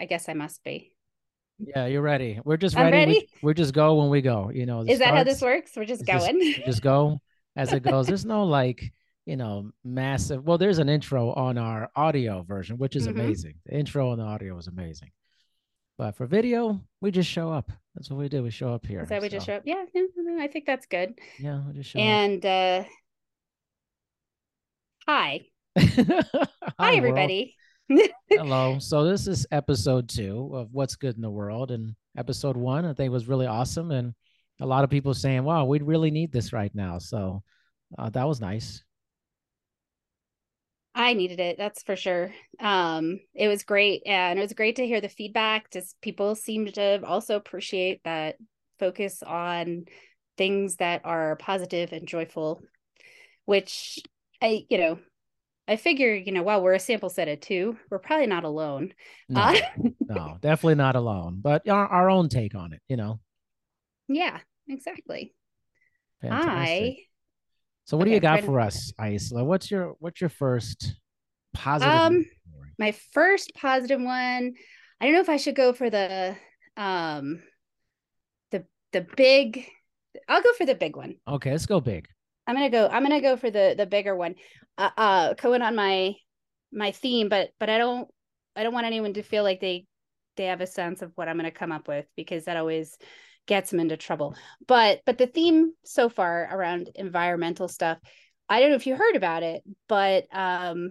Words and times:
I 0.00 0.06
guess 0.06 0.28
I 0.28 0.34
must 0.34 0.62
be. 0.64 0.92
Yeah, 1.58 1.86
you're 1.86 2.02
ready. 2.02 2.38
We're 2.44 2.58
just 2.58 2.76
ready. 2.76 2.96
ready. 2.96 3.28
We, 3.42 3.50
are 3.50 3.54
just 3.54 3.72
go 3.72 3.94
when 3.94 4.10
we 4.10 4.20
go. 4.20 4.50
You 4.52 4.66
know, 4.66 4.82
Is 4.86 4.98
that 4.98 5.14
how 5.14 5.24
this 5.24 5.40
works? 5.40 5.72
We're 5.74 5.86
just 5.86 6.02
it's 6.02 6.10
just- 6.10 6.26
going. 6.26 6.54
just 6.66 6.82
go 6.82 7.20
as 7.56 7.72
it 7.72 7.82
goes. 7.82 8.06
There's 8.06 8.26
no 8.26 8.44
like, 8.44 8.92
you 9.24 9.36
know, 9.36 9.70
massive. 9.82 10.44
Well, 10.44 10.58
there's 10.58 10.78
an 10.78 10.88
intro 10.90 11.32
on 11.32 11.56
our 11.56 11.90
audio 11.96 12.42
version, 12.42 12.76
which 12.76 12.94
is 12.94 13.06
Mhm. 13.08 13.12
amazing. 13.12 13.54
The 13.64 13.74
intro 13.74 14.10
on 14.10 14.18
the 14.18 14.24
audio 14.24 14.56
is 14.58 14.66
amazing. 14.66 15.10
But 15.98 16.14
for 16.14 16.26
video, 16.26 16.78
we 17.00 17.10
just 17.10 17.30
show 17.30 17.50
up. 17.50 17.72
That's 17.94 18.10
what 18.10 18.18
we 18.18 18.28
do. 18.28 18.42
We 18.42 18.50
show 18.50 18.74
up 18.74 18.84
here. 18.84 19.00
Is 19.00 19.08
that 19.08 19.22
we 19.22 19.30
just 19.30 19.46
show 19.46 19.54
up? 19.54 19.62
Yeah, 19.64 19.82
no, 19.94 20.38
I 20.42 20.48
think 20.48 20.66
that's 20.66 20.84
good. 20.84 21.18
Yeah, 21.38 21.62
we 21.66 21.72
just 21.72 21.88
show 21.88 21.98
up. 21.98 22.04
And 22.04 22.44
uh 22.44 22.84
hi. 25.08 25.46
Hi, 25.78 26.22
Hi, 26.78 26.94
everybody. 26.96 27.54
Hello. 28.30 28.78
So 28.78 29.04
this 29.04 29.26
is 29.26 29.46
episode 29.50 30.08
two 30.08 30.50
of 30.54 30.72
What's 30.72 30.96
Good 30.96 31.16
in 31.16 31.22
the 31.22 31.30
World, 31.30 31.70
and 31.70 31.94
episode 32.16 32.56
one 32.56 32.84
I 32.84 32.92
think 32.92 33.12
was 33.12 33.28
really 33.28 33.46
awesome, 33.46 33.90
and 33.90 34.14
a 34.60 34.66
lot 34.66 34.84
of 34.84 34.90
people 34.90 35.14
saying, 35.14 35.44
"Wow, 35.44 35.64
we 35.66 35.78
really 35.80 36.10
need 36.10 36.32
this 36.32 36.52
right 36.52 36.74
now." 36.74 36.98
So 36.98 37.42
uh, 37.98 38.10
that 38.10 38.26
was 38.26 38.40
nice. 38.40 38.82
I 40.94 41.12
needed 41.12 41.40
it, 41.40 41.58
that's 41.58 41.82
for 41.82 41.94
sure. 41.94 42.32
Um, 42.58 43.20
it 43.34 43.48
was 43.48 43.64
great, 43.64 44.02
and 44.06 44.38
it 44.38 44.42
was 44.42 44.54
great 44.54 44.76
to 44.76 44.86
hear 44.86 45.00
the 45.00 45.10
feedback. 45.10 45.70
Just 45.70 46.00
people 46.00 46.34
seemed 46.34 46.74
to 46.74 47.04
also 47.04 47.36
appreciate 47.36 48.02
that 48.04 48.36
focus 48.78 49.22
on 49.22 49.84
things 50.38 50.76
that 50.76 51.02
are 51.04 51.36
positive 51.36 51.92
and 51.92 52.08
joyful, 52.08 52.62
which 53.44 53.98
I, 54.40 54.64
you 54.70 54.78
know, 54.78 54.98
I 55.68 55.76
figure, 55.76 56.14
you 56.14 56.30
know, 56.32 56.42
while 56.42 56.62
we're 56.62 56.74
a 56.74 56.78
sample 56.80 57.08
set 57.10 57.28
of 57.28 57.40
two, 57.40 57.76
we're 57.90 57.98
probably 57.98 58.26
not 58.26 58.44
alone. 58.44 58.94
No, 59.28 59.40
Uh, 59.40 59.56
no, 60.08 60.38
definitely 60.40 60.76
not 60.76 60.94
alone, 60.96 61.38
but 61.42 61.68
our, 61.68 61.86
our 61.88 62.10
own 62.10 62.28
take 62.28 62.54
on 62.54 62.72
it. 62.72 62.80
You 62.88 62.96
know, 62.96 63.20
yeah, 64.08 64.38
exactly. 64.68 65.34
fantastic. 66.22 66.46
I 66.54 66.96
So 67.84 67.96
what 67.96 68.04
do 68.04 68.12
you 68.12 68.20
got 68.20 68.36
to- 68.36 68.42
for 68.42 68.60
us, 68.60 68.92
Isla? 69.00 69.44
What's 69.44 69.70
your 69.70 69.96
what's 69.98 70.20
your 70.20 70.30
first 70.30 70.94
positive? 71.54 71.94
Um, 71.94 72.24
story? 72.52 72.70
my 72.78 72.92
first 73.12 73.52
positive 73.54 74.00
one 74.00 74.52
i 75.00 75.04
don't 75.06 75.14
know 75.14 75.20
if 75.20 75.28
i 75.30 75.36
should 75.38 75.54
go 75.56 75.72
for 75.72 75.88
the 75.88 76.36
um 76.76 77.42
the 78.50 78.66
the 78.92 79.00
big 79.16 79.64
i'll 80.28 80.42
go 80.42 80.52
for 80.58 80.66
the 80.66 80.74
big 80.74 80.94
one 80.96 81.14
Okay, 81.26 81.50
let's 81.52 81.64
go 81.64 81.80
big. 81.80 82.06
i'm 82.46 82.54
gonna 82.54 82.68
go 82.68 82.86
i'm 82.88 83.02
gonna 83.02 83.22
go 83.22 83.36
for 83.38 83.50
the 83.50 83.74
the 83.78 83.86
bigger 83.86 84.14
one 84.14 84.34
uh, 84.78 84.90
uh 84.96 85.34
going 85.34 85.62
on 85.62 85.74
my 85.74 86.14
my 86.72 86.90
theme 86.90 87.28
but 87.28 87.50
but 87.58 87.70
i 87.70 87.78
don't 87.78 88.08
i 88.54 88.62
don't 88.62 88.74
want 88.74 88.86
anyone 88.86 89.14
to 89.14 89.22
feel 89.22 89.42
like 89.42 89.60
they 89.60 89.86
they 90.36 90.46
have 90.46 90.60
a 90.60 90.66
sense 90.66 91.02
of 91.02 91.12
what 91.14 91.28
i'm 91.28 91.36
gonna 91.36 91.50
come 91.50 91.72
up 91.72 91.88
with 91.88 92.06
because 92.16 92.44
that 92.44 92.56
always 92.56 92.96
gets 93.46 93.70
them 93.70 93.78
into 93.78 93.96
trouble. 93.96 94.34
But 94.66 95.02
but 95.06 95.18
the 95.18 95.28
theme 95.28 95.72
so 95.84 96.08
far 96.08 96.48
around 96.52 96.90
environmental 96.96 97.68
stuff 97.68 97.98
i 98.48 98.60
don't 98.60 98.70
know 98.70 98.76
if 98.76 98.86
you 98.86 98.96
heard 98.96 99.16
about 99.16 99.44
it 99.44 99.62
but 99.88 100.24
um 100.32 100.90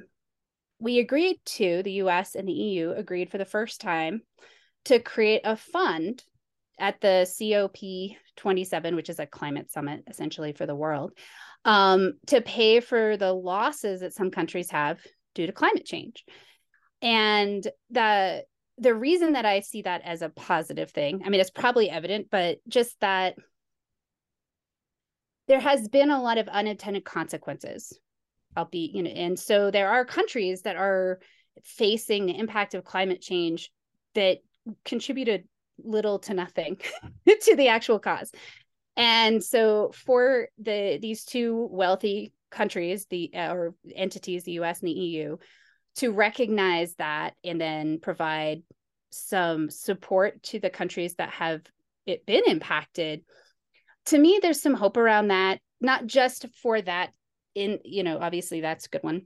we 0.80 1.00
agreed 1.00 1.40
to 1.46 1.84
the 1.84 1.94
US 1.94 2.36
and 2.36 2.48
the 2.48 2.54
EU 2.54 2.92
agreed 2.92 3.30
for 3.30 3.38
the 3.38 3.46
first 3.46 3.82
time 3.82 4.22
to 4.86 5.00
create 5.00 5.42
a 5.44 5.56
fund 5.56 6.24
at 6.80 7.00
the 7.02 7.26
COP 7.26 8.18
27, 8.36 8.96
which 8.96 9.10
is 9.10 9.20
a 9.20 9.26
climate 9.26 9.72
summit 9.72 10.04
essentially 10.08 10.52
for 10.52 10.66
the 10.66 10.76
world, 10.76 11.14
um, 11.66 12.14
to 12.28 12.42
pay 12.42 12.80
for 12.80 13.18
the 13.18 13.34
losses 13.34 14.00
that 14.00 14.14
some 14.14 14.32
countries 14.32 14.72
have 14.72 15.00
due 15.34 15.48
to 15.48 15.52
climate 15.52 15.86
change. 15.86 16.24
And 17.02 17.68
the 17.90 18.44
the 18.78 18.94
reason 18.94 19.34
that 19.34 19.46
I 19.46 19.62
see 19.62 19.84
that 19.84 20.02
as 20.04 20.22
a 20.22 20.30
positive 20.30 20.92
thing, 20.92 21.22
I 21.26 21.30
mean, 21.30 21.40
it's 21.40 21.50
probably 21.50 21.90
evident, 21.90 22.28
but 22.30 22.58
just 22.68 23.00
that 23.00 23.36
there 25.48 25.62
has 25.62 25.88
been 25.88 26.10
a 26.10 26.22
lot 26.22 26.38
of 26.38 26.50
unintended 26.50 27.06
consequences 27.06 27.98
I'll 28.56 28.66
be, 28.66 28.92
you 28.94 29.04
know, 29.04 29.10
and 29.10 29.38
so 29.38 29.70
there 29.70 29.90
are 29.90 30.06
countries 30.06 30.62
that 30.62 30.76
are 30.76 31.20
facing 31.64 32.26
the 32.26 32.38
impact 32.38 32.74
of 32.74 32.84
climate 32.84 33.22
change 33.22 33.72
that 34.14 34.40
contributed 34.84 35.48
little 35.84 36.20
to 36.20 36.34
nothing 36.34 36.78
to 37.28 37.56
the 37.56 37.68
actual 37.68 38.00
cause. 38.00 38.32
And 38.98 39.44
so 39.44 39.92
for 39.94 40.48
the 40.58 41.00
these 41.02 41.26
two 41.26 41.68
wealthy 41.72 42.34
countries, 42.52 43.06
the 43.10 43.32
or 43.34 43.76
entities, 43.94 44.44
the 44.44 44.54
US 44.54 44.80
and 44.80 44.88
the 44.88 44.94
EU, 44.94 45.38
to 45.98 46.12
recognize 46.12 46.96
that 46.96 47.34
and 47.44 47.60
then 47.60 48.00
provide 48.00 48.64
some 49.12 49.70
support 49.70 50.42
to 50.44 50.60
the 50.60 50.70
countries 50.70 51.16
that 51.16 51.30
have 51.30 51.62
it 52.06 52.26
been 52.26 52.44
impacted. 52.48 53.24
To 54.08 54.18
me, 54.18 54.40
there's 54.42 54.62
some 54.62 54.76
hope 54.76 54.98
around 54.98 55.30
that, 55.30 55.60
not 55.82 56.06
just 56.06 56.46
for 56.62 56.82
that 56.82 57.12
in 57.56 57.80
you 57.86 58.04
know 58.04 58.20
obviously 58.20 58.62
that's 58.62 58.86
a 58.86 58.90
good 58.90 59.04
one 59.04 59.22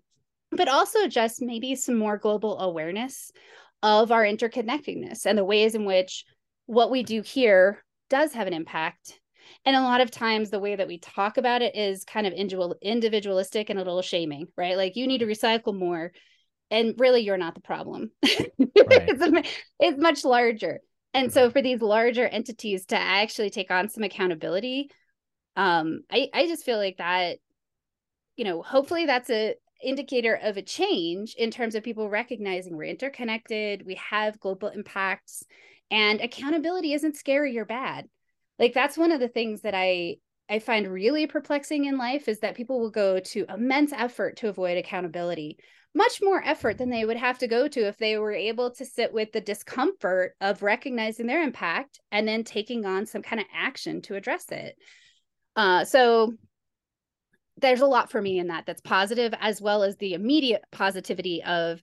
but 0.52 0.68
also 0.68 1.08
just 1.08 1.42
maybe 1.42 1.76
some 1.76 1.98
more 1.98 2.18
global 2.18 2.60
awareness 2.60 3.32
of 3.84 4.12
our 4.12 4.24
interconnectedness 4.24 5.26
and 5.26 5.38
the 5.38 5.44
ways 5.44 5.76
in 5.76 5.86
which 5.86 6.26
what 6.68 6.92
we 6.92 7.04
do 7.04 7.22
here 7.22 7.84
does 8.10 8.34
have 8.34 8.48
an 8.48 8.54
impact 8.54 9.20
and 9.66 9.76
a 9.76 9.82
lot 9.82 10.02
of 10.02 10.12
times 10.12 10.50
the 10.50 10.60
way 10.60 10.76
that 10.76 10.88
we 10.88 10.98
talk 10.98 11.38
about 11.38 11.62
it 11.62 11.76
is 11.76 12.04
kind 12.06 12.26
of 12.28 12.34
individual 12.34 12.76
individualistic 12.82 13.70
and 13.70 13.80
a 13.80 13.84
little 13.84 14.02
shaming 14.02 14.48
right? 14.58 14.78
Like 14.78 14.96
you 14.96 15.08
need 15.08 15.20
to 15.20 15.26
recycle 15.26 15.78
more 15.78 16.12
and 16.72 16.96
really 16.98 17.22
you're 17.22 17.38
not 17.38 17.56
the 17.56 17.62
problem. 17.62 18.12
It's, 18.92 19.22
a- 19.22 19.44
it's 19.80 20.02
much 20.02 20.24
larger. 20.26 20.80
And 21.14 21.32
so 21.32 21.50
for 21.50 21.62
these 21.62 21.82
larger 21.82 22.28
entities 22.28 22.86
to 22.88 22.98
actually 22.98 23.50
take 23.50 23.72
on 23.72 23.90
some 23.90 24.04
accountability 24.04 24.90
um 25.56 26.02
i 26.12 26.30
i 26.34 26.48
just 26.48 26.64
feel 26.64 26.78
like 26.78 26.98
that 26.98 27.38
you 28.36 28.46
know 28.46 28.62
hopefully 28.62 29.06
that's 29.06 29.30
a 29.30 29.56
indicator 29.84 30.36
of 30.36 30.58
a 30.58 30.62
change 30.62 31.36
in 31.38 31.52
terms 31.52 31.76
of 31.76 31.84
people 31.84 32.10
recognizing 32.10 32.76
we're 32.76 32.84
interconnected 32.84 33.86
we 33.86 33.96
have 33.96 34.40
global 34.40 34.68
impacts 34.70 35.44
and 35.90 36.22
accountability 36.22 36.94
isn't 36.94 37.16
scary 37.16 37.58
or 37.58 37.66
bad 37.66 38.06
like 38.60 38.74
that's 38.74 38.98
one 38.98 39.12
of 39.12 39.20
the 39.20 39.28
things 39.28 39.62
that 39.62 39.74
i 39.74 40.16
i 40.50 40.60
find 40.60 40.88
really 40.88 41.26
perplexing 41.26 41.86
in 41.86 41.98
life 41.98 42.28
is 42.28 42.40
that 42.40 42.56
people 42.56 42.80
will 42.80 42.92
go 42.92 43.20
to 43.20 43.46
immense 43.50 43.92
effort 43.94 44.38
to 44.38 44.50
avoid 44.50 44.78
accountability 44.78 45.58
much 45.96 46.20
more 46.22 46.42
effort 46.46 46.78
than 46.78 46.90
they 46.90 47.04
would 47.04 47.18
have 47.18 47.40
to 47.40 47.48
go 47.48 47.68
to 47.68 47.88
if 47.88 47.98
they 47.98 48.18
were 48.18 48.32
able 48.32 48.72
to 48.72 48.86
sit 48.86 49.12
with 49.12 49.32
the 49.32 49.42
discomfort 49.42 50.36
of 50.40 50.62
recognizing 50.62 51.26
their 51.26 51.42
impact 51.42 52.00
and 52.12 52.28
then 52.28 52.44
taking 52.44 52.86
on 52.86 53.06
some 53.06 53.24
kind 53.24 53.40
of 53.40 53.48
action 53.54 54.02
to 54.02 54.16
address 54.16 54.46
it. 54.52 54.76
Uh, 55.56 55.84
so 55.84 56.34
there's 57.58 57.82
a 57.82 57.88
lot 57.88 58.12
for 58.12 58.22
me 58.22 58.40
in 58.40 58.48
that 58.48 58.66
that's 58.66 58.82
positive 58.82 59.34
as 59.42 59.62
well 59.62 59.84
as 59.84 59.98
the 59.98 60.14
immediate 60.14 60.64
positivity 60.72 61.44
of 61.44 61.82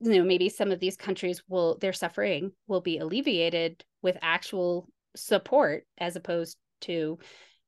you 0.00 0.18
know 0.18 0.24
maybe 0.24 0.48
some 0.48 0.70
of 0.70 0.80
these 0.80 0.96
countries 0.96 1.42
will 1.48 1.78
their 1.78 1.92
suffering 1.92 2.50
will 2.66 2.80
be 2.80 2.98
alleviated 2.98 3.84
with 4.02 4.16
actual 4.20 4.88
support 5.16 5.84
as 5.98 6.16
opposed 6.16 6.56
to 6.82 7.18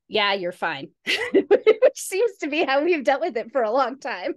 yeah 0.07 0.35
you're 0.35 0.53
fine 0.53 0.89
which 1.33 1.97
seems 1.97 2.37
to 2.39 2.49
be 2.49 2.65
how 2.65 2.85
we've 2.85 3.05
dealt 3.05 3.21
with 3.21 3.37
it 3.37 3.51
for 3.53 3.63
a 3.63 3.71
long 3.71 3.99
time 3.99 4.35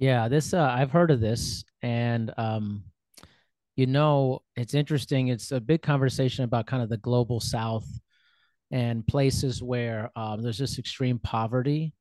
Yeah, 0.00 0.28
this 0.28 0.54
uh, 0.54 0.62
I've 0.62 0.90
heard 0.90 1.10
of 1.10 1.20
this, 1.20 1.62
and 1.82 2.32
um, 2.38 2.84
you 3.76 3.86
know, 3.86 4.40
it's 4.56 4.72
interesting. 4.72 5.28
It's 5.28 5.52
a 5.52 5.60
big 5.60 5.82
conversation 5.82 6.42
about 6.44 6.66
kind 6.66 6.82
of 6.82 6.88
the 6.88 6.96
global 6.96 7.38
South 7.38 7.86
and 8.70 9.06
places 9.06 9.62
where 9.62 10.10
um, 10.16 10.40
there's 10.40 10.56
this 10.56 10.78
extreme 10.78 11.18
poverty. 11.18 11.92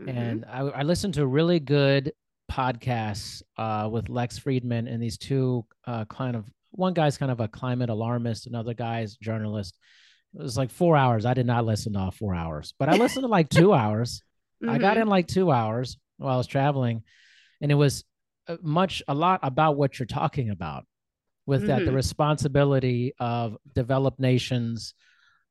Mhm. 0.00 0.16
And 0.16 0.44
I, 0.46 0.60
I 0.60 0.82
listened 0.82 1.12
to 1.14 1.26
really 1.26 1.60
good 1.60 2.12
podcasts 2.50 3.42
uh, 3.58 3.86
with 3.92 4.08
Lex 4.08 4.38
Fridman 4.38 4.90
and 4.90 5.02
these 5.02 5.18
two 5.18 5.66
uh, 5.86 6.06
kind 6.06 6.36
of 6.36 6.50
one 6.72 6.94
guy's 6.94 7.18
kind 7.18 7.30
of 7.30 7.40
a 7.40 7.48
climate 7.48 7.90
alarmist, 7.90 8.46
another 8.46 8.74
guy's 8.74 9.16
journalist. 9.16 9.76
It 10.34 10.42
was 10.42 10.56
like 10.56 10.70
four 10.70 10.96
hours. 10.96 11.26
I 11.26 11.34
did 11.34 11.46
not 11.46 11.64
listen 11.64 11.92
to 11.92 11.98
all 11.98 12.10
four 12.10 12.34
hours, 12.34 12.74
but 12.78 12.88
I 12.88 12.94
listened 12.94 13.24
to 13.24 13.28
like 13.28 13.48
two 13.48 13.72
hours. 13.82 14.22
I 14.66 14.78
got 14.78 14.96
Mhm. 14.96 15.02
in 15.02 15.08
like 15.08 15.26
two 15.28 15.50
hours 15.50 15.98
while 16.16 16.34
I 16.34 16.36
was 16.38 16.46
traveling, 16.46 17.02
and 17.60 17.70
it 17.70 17.76
was 17.76 18.04
uh, 18.48 18.56
much 18.62 19.02
a 19.08 19.14
lot 19.14 19.40
about 19.42 19.76
what 19.76 19.98
you're 19.98 20.06
talking 20.06 20.50
about 20.50 20.84
with 21.46 21.66
that 21.66 21.84
the 21.84 21.90
Mhm. 21.90 21.94
responsibility 21.94 23.12
of 23.18 23.56
developed 23.74 24.18
nations 24.20 24.94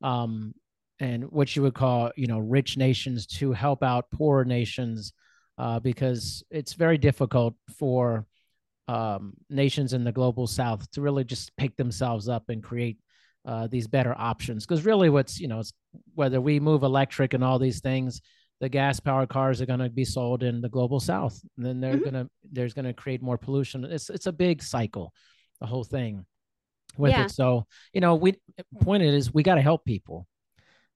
um, 0.01 0.53
and 0.99 1.25
what 1.31 1.55
you 1.55 1.61
would 1.61 1.73
call 1.73 2.11
you 2.15 2.27
know 2.27 2.39
rich 2.39 2.77
nations 2.77 3.25
to 3.27 3.51
help 3.51 3.83
out 3.83 4.09
poorer 4.11 4.45
nations 4.45 5.13
uh, 5.57 5.79
because 5.79 6.43
it's 6.49 6.73
very 6.73 6.97
difficult 6.97 7.55
for 7.77 8.25
um, 8.87 9.33
nations 9.49 9.93
in 9.93 10.03
the 10.03 10.11
global 10.11 10.47
south 10.47 10.89
to 10.91 11.01
really 11.01 11.23
just 11.23 11.55
pick 11.55 11.75
themselves 11.77 12.27
up 12.27 12.49
and 12.49 12.63
create 12.63 12.97
uh, 13.45 13.67
these 13.67 13.87
better 13.87 14.13
options 14.17 14.65
because 14.65 14.85
really 14.85 15.09
what's 15.09 15.39
you 15.39 15.47
know 15.47 15.59
it's 15.59 15.73
whether 16.13 16.39
we 16.39 16.59
move 16.59 16.83
electric 16.83 17.33
and 17.33 17.43
all 17.43 17.57
these 17.57 17.79
things 17.79 18.21
the 18.59 18.69
gas 18.69 18.99
powered 18.99 19.29
cars 19.29 19.61
are 19.61 19.65
going 19.65 19.79
to 19.79 19.89
be 19.89 20.05
sold 20.05 20.43
in 20.43 20.61
the 20.61 20.69
global 20.69 20.99
south 20.99 21.41
and 21.57 21.65
then 21.65 21.79
they're 21.81 21.95
Mhm. 21.97 22.03
going 22.03 22.13
to 22.13 22.29
there's 22.51 22.73
going 22.73 22.85
to 22.85 22.93
create 22.93 23.21
more 23.21 23.37
pollution 23.37 23.83
it's 23.85 24.09
it's 24.09 24.27
a 24.27 24.31
big 24.31 24.61
cycle 24.61 25.11
the 25.59 25.65
whole 25.65 25.83
thing 25.83 26.25
with 26.97 27.11
yeah. 27.11 27.25
it. 27.25 27.31
So, 27.31 27.65
you 27.93 28.01
know, 28.01 28.15
we 28.15 28.35
point 28.81 29.03
is 29.03 29.33
we 29.33 29.43
got 29.43 29.55
to 29.55 29.61
help 29.61 29.85
people. 29.85 30.27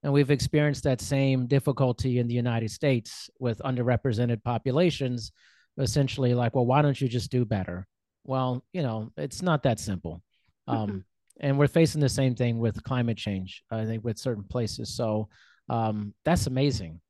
And 0.04 0.14
we've 0.14 0.30
experienced 0.30 0.84
that 0.84 1.02
same 1.02 1.48
difficulty 1.48 2.20
in 2.20 2.28
the 2.28 2.34
United 2.34 2.70
States 2.70 3.30
with 3.40 3.60
underrepresented 3.60 4.44
populations, 4.44 5.32
essentially 5.78 6.34
like, 6.34 6.56
well, 6.56 6.66
why 6.66 6.82
don't 6.82 7.00
you 7.00 7.08
just 7.08 7.32
do 7.32 7.46
better? 7.46 7.88
Well, 8.24 8.64
you 8.74 8.82
know, 8.82 9.12
it's 9.18 9.42
not 9.42 9.64
that 9.64 9.80
simple. 9.80 10.22
Um, 10.68 11.06
and 11.40 11.60
we're 11.60 11.68
facing 11.68 12.02
the 12.02 12.10
same 12.10 12.34
thing 12.36 12.58
with 12.60 12.84
climate 12.84 13.18
change, 13.18 13.64
I 13.70 13.86
think, 13.86 14.04
with 14.04 14.18
certain 14.18 14.44
places. 14.44 14.96
So 14.96 15.30
um, 15.70 16.14
that's 16.24 16.48
amazing. 16.48 17.02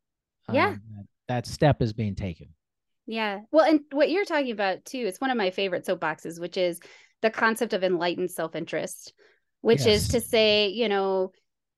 Yeah. 0.52 0.68
Um, 0.68 0.82
that, 0.90 1.06
that 1.28 1.46
step 1.48 1.82
is 1.82 1.94
being 1.94 2.16
taken. 2.16 2.50
Yeah. 3.08 3.42
Well, 3.52 3.66
and 3.66 3.82
what 3.92 4.10
you're 4.10 4.26
talking 4.26 4.52
about 4.52 4.84
too, 4.84 5.06
it's 5.08 5.22
one 5.22 5.30
of 5.30 5.38
my 5.38 5.52
favorite 5.52 5.86
soapboxes, 5.86 6.40
which 6.40 6.58
is 6.58 6.80
the 7.22 7.30
concept 7.30 7.74
of 7.74 7.84
enlightened 7.84 8.32
self-interest, 8.32 9.14
which 9.62 9.86
yes. 9.86 10.04
is 10.04 10.08
to 10.10 10.22
say, 10.22 10.68
you 10.68 10.90
know, 10.90 11.32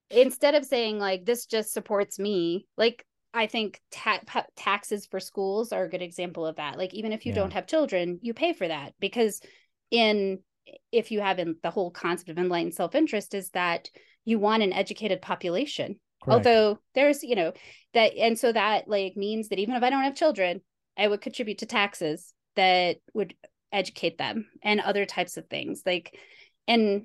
instead 0.09 0.55
of 0.55 0.65
saying 0.65 0.99
like 0.99 1.25
this 1.25 1.45
just 1.45 1.73
supports 1.73 2.17
me, 2.17 2.65
like 2.77 3.05
I 3.33 3.47
think 3.47 3.81
ta- 3.91 4.21
taxes 4.55 5.05
for 5.05 5.19
schools 5.19 5.71
are 5.71 5.83
a 5.83 5.89
good 5.89 6.01
example 6.01 6.45
of 6.45 6.55
that. 6.55 6.77
Like 6.77 6.93
even 6.93 7.11
if 7.11 7.25
you 7.25 7.31
yeah. 7.31 7.39
don't 7.39 7.53
have 7.53 7.67
children, 7.67 8.19
you 8.21 8.33
pay 8.33 8.53
for 8.53 8.67
that 8.67 8.93
because 8.99 9.41
in 9.91 10.39
if 10.91 11.11
you 11.11 11.21
have 11.21 11.39
in 11.39 11.55
the 11.63 11.69
whole 11.69 11.91
concept 11.91 12.29
of 12.29 12.37
enlightened 12.37 12.73
self-interest 12.73 13.33
is 13.33 13.49
that 13.51 13.89
you 14.25 14.39
want 14.39 14.63
an 14.63 14.73
educated 14.73 15.21
population. 15.21 15.99
Correct. 16.21 16.47
Although 16.47 16.79
there's, 16.95 17.23
you 17.23 17.35
know, 17.35 17.53
that 17.93 18.15
and 18.17 18.37
so 18.37 18.51
that 18.51 18.87
like 18.87 19.15
means 19.15 19.49
that 19.49 19.59
even 19.59 19.75
if 19.75 19.83
I 19.83 19.89
don't 19.89 20.03
have 20.03 20.15
children, 20.15 20.61
I 20.97 21.07
would 21.07 21.21
contribute 21.21 21.59
to 21.59 21.65
taxes 21.65 22.33
that 22.55 22.97
would 23.13 23.35
educate 23.71 24.17
them 24.17 24.47
and 24.63 24.79
other 24.79 25.05
types 25.05 25.37
of 25.37 25.47
things. 25.47 25.83
Like, 25.85 26.17
and 26.67 27.03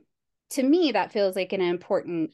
to 0.51 0.63
me, 0.63 0.93
that 0.93 1.13
feels 1.13 1.37
like 1.37 1.53
an 1.53 1.61
important 1.61 2.33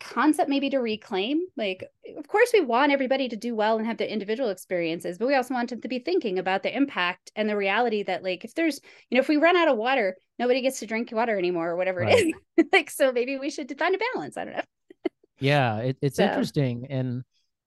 concept 0.00 0.48
maybe 0.48 0.70
to 0.70 0.78
reclaim. 0.78 1.42
Like, 1.56 1.84
of 2.22 2.28
course, 2.28 2.50
we 2.54 2.60
want 2.60 2.92
everybody 2.92 3.28
to 3.28 3.34
do 3.34 3.56
well 3.56 3.78
and 3.78 3.86
have 3.86 3.96
their 3.96 4.06
individual 4.06 4.50
experiences, 4.50 5.18
but 5.18 5.26
we 5.26 5.34
also 5.34 5.54
want 5.54 5.70
them 5.70 5.80
to 5.80 5.88
be 5.88 5.98
thinking 5.98 6.38
about 6.38 6.62
the 6.62 6.74
impact 6.74 7.32
and 7.34 7.48
the 7.48 7.56
reality 7.56 8.04
that, 8.04 8.22
like, 8.22 8.44
if 8.44 8.54
there's, 8.54 8.80
you 9.10 9.16
know, 9.16 9.20
if 9.20 9.28
we 9.28 9.38
run 9.38 9.56
out 9.56 9.66
of 9.66 9.76
water, 9.76 10.16
nobody 10.38 10.60
gets 10.60 10.78
to 10.78 10.86
drink 10.86 11.10
water 11.10 11.36
anymore 11.36 11.70
or 11.70 11.76
whatever 11.76 12.02
right. 12.02 12.16
it 12.16 12.36
is. 12.56 12.66
like, 12.72 12.90
so 12.90 13.10
maybe 13.10 13.38
we 13.38 13.50
should 13.50 13.76
find 13.76 13.96
a 13.96 13.98
balance. 14.14 14.36
I 14.36 14.44
don't 14.44 14.54
know. 14.54 14.62
yeah, 15.40 15.78
it, 15.78 15.96
it's 16.00 16.18
so. 16.18 16.24
interesting. 16.24 16.86
And 16.90 17.24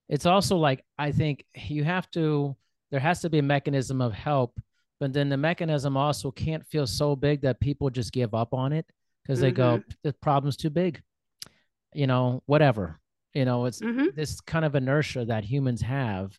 it's 0.07 0.25
also 0.25 0.55
like, 0.55 0.85
I 0.97 1.11
think 1.11 1.43
you 1.53 1.83
have 1.83 2.09
to, 2.11 2.55
there 2.91 3.01
has 3.01 3.19
to 3.23 3.29
be 3.29 3.39
a 3.39 3.43
mechanism 3.43 4.01
of 4.01 4.13
help, 4.13 4.57
but 5.01 5.11
then 5.11 5.27
the 5.27 5.35
mechanism 5.35 5.97
also 5.97 6.31
can't 6.31 6.65
feel 6.65 6.87
so 6.87 7.13
big 7.17 7.41
that 7.41 7.59
people 7.59 7.89
just 7.89 8.13
give 8.13 8.33
up 8.33 8.53
on 8.53 8.71
it 8.71 8.85
because 9.21 9.39
mm-hmm. 9.39 9.47
they 9.47 9.51
go, 9.51 9.77
mm-hmm. 9.79 9.91
the 10.03 10.13
problem's 10.13 10.55
too 10.55 10.69
big. 10.69 11.01
You 11.93 12.07
know, 12.07 12.41
whatever. 12.45 13.01
You 13.35 13.45
know, 13.45 13.65
it's 13.65 13.81
mm-hmm. 13.81 14.07
this 14.15 14.39
kind 14.41 14.63
of 14.63 14.75
inertia 14.75 15.25
that 15.25 15.43
humans 15.43 15.81
have, 15.81 16.31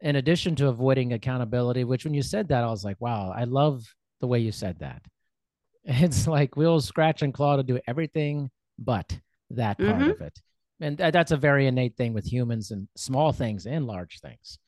in 0.00 0.16
addition 0.16 0.56
to 0.56 0.68
avoiding 0.68 1.12
accountability, 1.12 1.84
which 1.84 2.04
when 2.04 2.14
you 2.14 2.22
said 2.22 2.48
that, 2.48 2.64
I 2.64 2.68
was 2.68 2.84
like, 2.84 3.00
wow, 3.00 3.32
I 3.36 3.44
love 3.44 3.84
the 4.20 4.26
way 4.26 4.40
you 4.40 4.50
said 4.50 4.80
that. 4.80 5.02
It's 5.84 6.28
like 6.28 6.56
we'll 6.56 6.80
scratch 6.80 7.22
and 7.22 7.34
claw 7.34 7.56
to 7.56 7.64
do 7.64 7.80
everything 7.88 8.50
but 8.78 9.18
that 9.50 9.78
part 9.78 9.98
mm-hmm. 9.98 10.10
of 10.10 10.20
it. 10.20 10.38
And 10.80 10.96
that's 10.96 11.32
a 11.32 11.36
very 11.36 11.66
innate 11.66 11.96
thing 11.96 12.12
with 12.14 12.24
humans 12.24 12.70
and 12.70 12.88
small 12.96 13.32
things 13.32 13.66
and 13.66 13.86
large 13.86 14.20
things. 14.20 14.58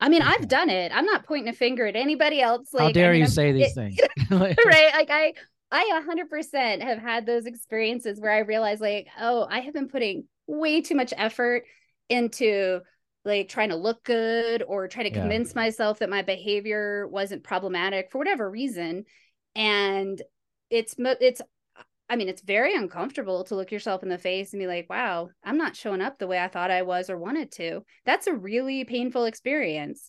I 0.00 0.08
mean, 0.08 0.22
I've 0.22 0.48
done 0.48 0.68
it. 0.68 0.92
I'm 0.94 1.06
not 1.06 1.24
pointing 1.24 1.48
a 1.48 1.52
finger 1.52 1.86
at 1.86 1.96
anybody 1.96 2.40
else. 2.40 2.68
Like, 2.72 2.82
How 2.82 2.92
dare 2.92 3.10
I 3.10 3.12
mean, 3.12 3.18
you 3.20 3.24
I'm, 3.24 3.30
say 3.30 3.52
these 3.52 3.74
things? 3.74 3.96
right. 4.30 4.56
Like 4.94 5.10
I, 5.10 5.32
I 5.70 6.00
100% 6.06 6.82
have 6.82 6.98
had 6.98 7.26
those 7.26 7.46
experiences 7.46 8.20
where 8.20 8.32
I 8.32 8.40
realize 8.40 8.80
like, 8.80 9.06
oh, 9.20 9.46
I 9.48 9.60
have 9.60 9.72
been 9.72 9.88
putting 9.88 10.24
way 10.46 10.80
too 10.80 10.94
much 10.94 11.12
effort 11.16 11.64
into 12.08 12.80
like 13.24 13.48
trying 13.48 13.70
to 13.70 13.76
look 13.76 14.04
good 14.04 14.62
or 14.66 14.86
trying 14.88 15.10
to 15.10 15.14
yeah. 15.14 15.20
convince 15.20 15.54
myself 15.54 15.98
that 15.98 16.10
my 16.10 16.22
behavior 16.22 17.08
wasn't 17.08 17.42
problematic 17.42 18.10
for 18.10 18.18
whatever 18.18 18.48
reason. 18.48 19.04
And 19.54 20.20
it's, 20.70 20.94
it's 20.98 21.42
I 22.08 22.14
mean, 22.14 22.28
it's 22.28 22.42
very 22.42 22.74
uncomfortable 22.74 23.42
to 23.44 23.56
look 23.56 23.72
yourself 23.72 24.02
in 24.04 24.08
the 24.08 24.18
face 24.18 24.52
and 24.52 24.60
be 24.60 24.68
like, 24.68 24.88
wow, 24.88 25.30
I'm 25.44 25.58
not 25.58 25.74
showing 25.74 26.00
up 26.00 26.18
the 26.18 26.28
way 26.28 26.38
I 26.38 26.48
thought 26.48 26.70
I 26.70 26.82
was 26.82 27.10
or 27.10 27.18
wanted 27.18 27.50
to. 27.52 27.84
That's 28.04 28.28
a 28.28 28.32
really 28.32 28.84
painful 28.84 29.24
experience. 29.24 30.08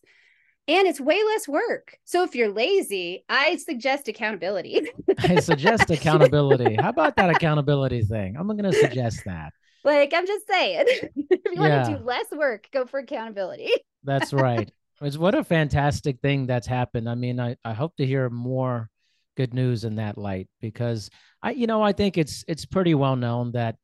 And 0.68 0.86
it's 0.86 1.00
way 1.00 1.24
less 1.24 1.48
work. 1.48 1.98
So 2.04 2.24
if 2.24 2.36
you're 2.36 2.52
lazy, 2.52 3.24
I 3.30 3.56
suggest 3.56 4.10
accountability. 4.10 4.90
I 5.18 5.40
suggest 5.40 5.90
accountability. 5.90 6.76
How 6.76 6.90
about 6.90 7.16
that 7.16 7.30
accountability 7.30 8.04
thing? 8.04 8.36
I'm 8.38 8.48
going 8.48 8.64
to 8.64 8.74
suggest 8.74 9.24
that. 9.26 9.54
Like, 9.88 10.14
I'm 10.14 10.28
just 10.28 10.46
saying, 10.46 10.84
if 10.90 11.12
you 11.16 11.54
yeah. 11.54 11.60
want 11.62 11.86
to 11.86 11.98
do 11.98 12.04
less 12.04 12.26
work, 12.34 12.68
go 12.74 12.86
for 12.86 13.00
accountability. 13.00 13.72
That's 14.04 14.34
right. 14.34 14.70
It's 15.02 15.18
what 15.18 15.34
a 15.34 15.46
fantastic 15.46 16.20
thing 16.20 16.46
that's 16.46 16.68
happened. 16.68 17.08
I 17.08 17.16
mean, 17.16 17.40
I, 17.40 17.56
I 17.64 17.74
hope 17.74 17.96
to 17.98 18.06
hear 18.06 18.30
more 18.30 18.90
good 19.38 19.54
news 19.54 19.84
in 19.84 19.96
that 19.96 20.18
light 20.18 20.50
because 20.60 21.10
I, 21.42 21.52
you 21.52 21.68
know, 21.68 21.84
I 21.84 21.94
think 21.94 22.18
it's 22.18 22.44
it's 22.48 22.66
pretty 22.66 22.96
well 22.96 23.16
known 23.16 23.52
that 23.52 23.76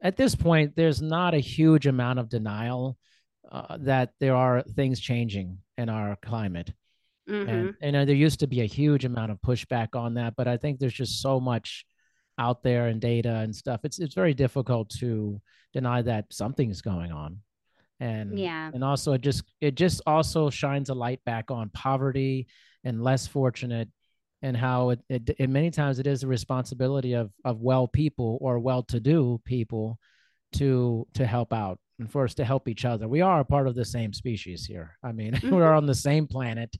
at 0.00 0.16
this 0.16 0.34
point 0.34 0.74
there's 0.74 1.02
not 1.02 1.34
a 1.34 1.38
huge 1.38 1.86
amount 1.86 2.18
of 2.18 2.30
denial 2.30 2.96
uh, 3.52 3.76
that 3.80 4.10
there 4.20 4.34
are 4.34 4.62
things 4.62 5.00
changing 5.00 5.58
in 5.76 5.90
our 5.90 6.16
climate. 6.24 6.72
Mm-hmm. 7.28 7.50
And 7.50 7.74
you 7.82 7.92
know, 7.92 8.04
there 8.06 8.16
used 8.16 8.40
to 8.40 8.46
be 8.46 8.62
a 8.62 8.66
huge 8.66 9.04
amount 9.04 9.30
of 9.30 9.40
pushback 9.42 9.94
on 9.94 10.14
that, 10.14 10.34
but 10.34 10.48
I 10.48 10.56
think 10.56 10.78
there's 10.78 10.94
just 10.94 11.20
so 11.20 11.38
much 11.38 11.84
out 12.38 12.62
there 12.62 12.86
and 12.86 13.00
data 13.00 13.36
and 13.36 13.54
stuff. 13.54 13.80
It's 13.84 13.98
it's 13.98 14.14
very 14.14 14.34
difficult 14.34 14.90
to 15.00 15.40
deny 15.72 16.02
that 16.02 16.26
something's 16.30 16.80
going 16.80 17.12
on. 17.12 17.38
And 18.00 18.38
yeah. 18.38 18.70
And 18.72 18.84
also 18.84 19.12
it 19.12 19.20
just 19.20 19.44
it 19.60 19.74
just 19.74 20.00
also 20.06 20.50
shines 20.50 20.88
a 20.88 20.94
light 20.94 21.20
back 21.24 21.50
on 21.50 21.70
poverty 21.70 22.46
and 22.84 23.02
less 23.02 23.26
fortunate 23.26 23.88
and 24.42 24.56
how 24.56 24.90
it, 24.90 25.00
it, 25.08 25.30
it 25.38 25.50
many 25.50 25.70
times 25.70 25.98
it 25.98 26.06
is 26.06 26.20
the 26.20 26.28
responsibility 26.28 27.14
of 27.14 27.30
of 27.44 27.60
well 27.60 27.88
people 27.88 28.38
or 28.40 28.58
well-to-do 28.60 29.40
people 29.44 29.98
to 30.52 31.06
to 31.14 31.26
help 31.26 31.52
out 31.52 31.78
and 31.98 32.10
for 32.10 32.24
us 32.24 32.34
to 32.34 32.44
help 32.44 32.68
each 32.68 32.84
other. 32.84 33.08
We 33.08 33.20
are 33.20 33.40
a 33.40 33.44
part 33.44 33.66
of 33.66 33.74
the 33.74 33.84
same 33.84 34.12
species 34.12 34.64
here. 34.64 34.96
I 35.02 35.12
mean, 35.12 35.32
mm-hmm. 35.32 35.50
we're 35.54 35.72
on 35.72 35.86
the 35.86 35.94
same 35.94 36.26
planet. 36.26 36.74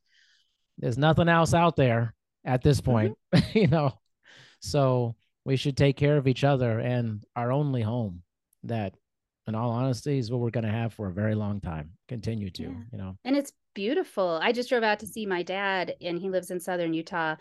There's 0.78 0.98
nothing 0.98 1.28
else 1.28 1.54
out 1.54 1.74
there 1.74 2.14
at 2.44 2.62
this 2.62 2.80
mm-hmm. 2.80 2.90
point, 2.90 3.18
mm-hmm. 3.34 3.58
you 3.58 3.66
know. 3.66 3.98
So 4.60 5.16
we 5.48 5.56
should 5.56 5.78
take 5.78 5.96
care 5.96 6.18
of 6.18 6.28
each 6.28 6.44
other 6.44 6.78
and 6.78 7.24
our 7.34 7.50
only 7.50 7.80
home 7.80 8.20
that 8.64 8.92
in 9.46 9.54
all 9.54 9.70
honesty 9.70 10.18
is 10.18 10.30
what 10.30 10.40
we're 10.40 10.50
going 10.50 10.66
to 10.66 10.70
have 10.70 10.92
for 10.92 11.08
a 11.08 11.12
very 11.12 11.34
long 11.34 11.58
time 11.58 11.90
continue 12.06 12.50
to 12.50 12.64
yeah. 12.64 12.68
you 12.92 12.98
know 12.98 13.16
and 13.24 13.34
it's 13.34 13.52
beautiful 13.74 14.38
i 14.42 14.52
just 14.52 14.68
drove 14.68 14.82
out 14.82 14.98
to 14.98 15.06
see 15.06 15.24
my 15.24 15.42
dad 15.42 15.94
and 16.02 16.18
he 16.18 16.28
lives 16.28 16.50
in 16.50 16.60
southern 16.60 16.92
utah 16.92 17.34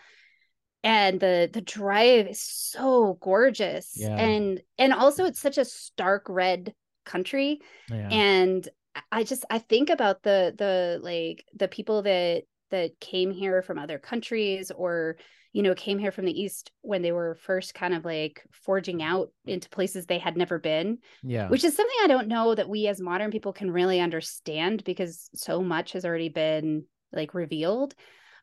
and 0.82 1.20
the 1.20 1.50
the 1.52 1.60
drive 1.60 2.28
is 2.28 2.40
so 2.40 3.18
gorgeous 3.20 3.92
yeah. 3.94 4.16
and 4.16 4.62
and 4.78 4.94
also 4.94 5.26
it's 5.26 5.40
such 5.40 5.58
a 5.58 5.64
stark 5.64 6.24
red 6.30 6.72
country 7.04 7.60
yeah. 7.90 8.08
and 8.08 8.70
i 9.12 9.22
just 9.22 9.44
i 9.50 9.58
think 9.58 9.90
about 9.90 10.22
the 10.22 10.54
the 10.56 10.98
like 11.02 11.44
the 11.54 11.68
people 11.68 12.00
that 12.00 12.44
that 12.70 12.98
came 13.00 13.30
here 13.30 13.60
from 13.60 13.78
other 13.78 13.98
countries 13.98 14.70
or 14.70 15.18
you 15.52 15.62
know 15.62 15.74
came 15.74 15.98
here 15.98 16.12
from 16.12 16.24
the 16.24 16.40
east 16.40 16.70
when 16.82 17.02
they 17.02 17.12
were 17.12 17.34
first 17.34 17.74
kind 17.74 17.94
of 17.94 18.04
like 18.04 18.42
forging 18.52 19.02
out 19.02 19.30
into 19.46 19.68
places 19.68 20.06
they 20.06 20.18
had 20.18 20.36
never 20.36 20.58
been 20.58 20.98
yeah. 21.22 21.48
which 21.48 21.64
is 21.64 21.74
something 21.74 21.96
i 22.02 22.06
don't 22.06 22.28
know 22.28 22.54
that 22.54 22.68
we 22.68 22.86
as 22.86 23.00
modern 23.00 23.30
people 23.30 23.52
can 23.52 23.70
really 23.70 24.00
understand 24.00 24.84
because 24.84 25.30
so 25.34 25.62
much 25.62 25.92
has 25.92 26.04
already 26.04 26.28
been 26.28 26.84
like 27.12 27.34
revealed. 27.34 27.94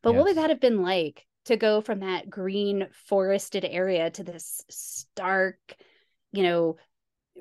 But 0.01 0.12
yes. 0.12 0.17
what 0.17 0.25
would 0.25 0.38
that 0.38 0.50
have 0.50 0.59
been 0.59 0.81
like 0.81 1.25
to 1.45 1.57
go 1.57 1.81
from 1.81 2.00
that 2.00 2.29
green 2.29 2.88
forested 3.07 3.65
area 3.65 4.09
to 4.09 4.24
this 4.24 4.63
stark 4.69 5.57
you 6.31 6.43
know 6.43 6.77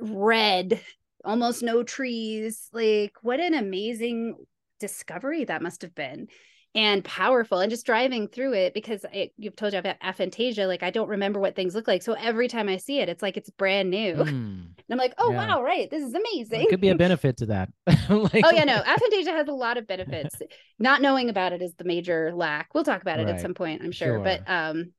red 0.01 0.81
almost 1.25 1.63
no 1.63 1.83
trees? 1.83 2.69
Like 2.73 3.15
what 3.23 3.41
an 3.41 3.55
amazing 3.55 4.37
discovery 4.81 5.45
that 5.45 5.63
must 5.63 5.83
have 5.83 5.95
been 5.95 6.29
and 6.75 7.05
powerful 7.05 7.61
and 7.61 7.71
just 7.71 7.87
driving 7.87 8.27
through 8.27 8.53
it 8.53 8.75
because 8.75 9.05
I, 9.05 9.31
you've 9.37 9.55
told 9.55 9.73
you 9.73 9.79
about 9.79 10.01
aphantasia 10.01 10.67
like 10.67 10.83
i 10.83 10.91
don't 10.91 11.09
remember 11.09 11.39
what 11.39 11.55
things 11.55 11.75
look 11.75 11.87
like. 11.87 12.03
So 12.03 12.15
every 12.15 12.49
time 12.49 12.69
i 12.69 12.77
see 12.77 12.99
it 12.99 13.09
it's 13.09 13.23
like 13.23 13.37
it's 13.37 13.51
brand 13.51 13.91
new. 13.91 14.15
Mm, 14.35 14.67
and 14.67 14.91
i'm 14.91 14.99
like 14.99 15.15
oh 15.19 15.31
yeah. 15.31 15.37
wow 15.37 15.63
right 15.63 15.89
this 15.91 16.03
is 16.03 16.15
amazing. 16.15 16.63
It 16.63 16.69
could 16.69 16.81
be 16.81 16.89
a 16.89 16.95
benefit 16.97 17.37
to 17.39 17.47
that. 17.47 17.69
Like, 18.09 18.45
oh 18.45 18.51
yeah 18.51 18.65
no 18.65 18.83
aphantasia 18.83 19.29
has 19.29 19.49
a 19.49 19.53
lot 19.53 19.77
of 19.77 19.87
benefits. 19.87 20.37
Not 20.79 21.01
knowing 21.01 21.29
about 21.31 21.53
it 21.53 21.63
is 21.63 21.75
the 21.75 21.85
major 21.85 22.33
lack. 22.35 22.75
We'll 22.75 22.85
talk 22.85 23.03
about 23.03 23.21
it 23.21 23.25
right. 23.25 23.35
at 23.35 23.41
some 23.41 23.55
point 23.55 23.83
i'm 23.83 23.93
sure, 23.93 24.17
sure. 24.17 24.19
but 24.19 24.43
um 24.49 24.93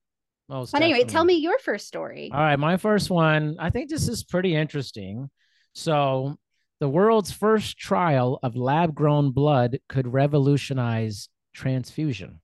Most 0.47 0.71
but 0.71 0.81
anyway 0.81 1.03
tell 1.03 1.23
me 1.23 1.35
your 1.35 1.59
first 1.59 1.87
story. 1.87 2.31
All 2.33 2.39
right 2.39 2.57
my 2.57 2.77
first 2.77 3.09
one 3.09 3.57
i 3.59 3.69
think 3.69 3.89
this 3.89 4.07
is 4.07 4.23
pretty 4.23 4.55
interesting. 4.55 5.29
So 5.73 6.37
the 6.79 6.89
world's 6.89 7.31
first 7.31 7.77
trial 7.77 8.39
of 8.43 8.55
lab 8.55 8.95
grown 8.95 9.31
blood 9.31 9.79
could 9.89 10.07
revolutionize 10.07 11.29
transfusion. 11.55 12.39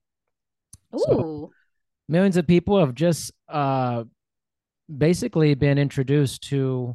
Ooh. 0.94 1.04
So 1.06 1.50
millions 2.08 2.36
of 2.36 2.46
people 2.46 2.80
have 2.80 2.94
just 2.94 3.32
uh, 3.48 4.04
basically 4.94 5.54
been 5.54 5.78
introduced 5.78 6.48
to 6.48 6.94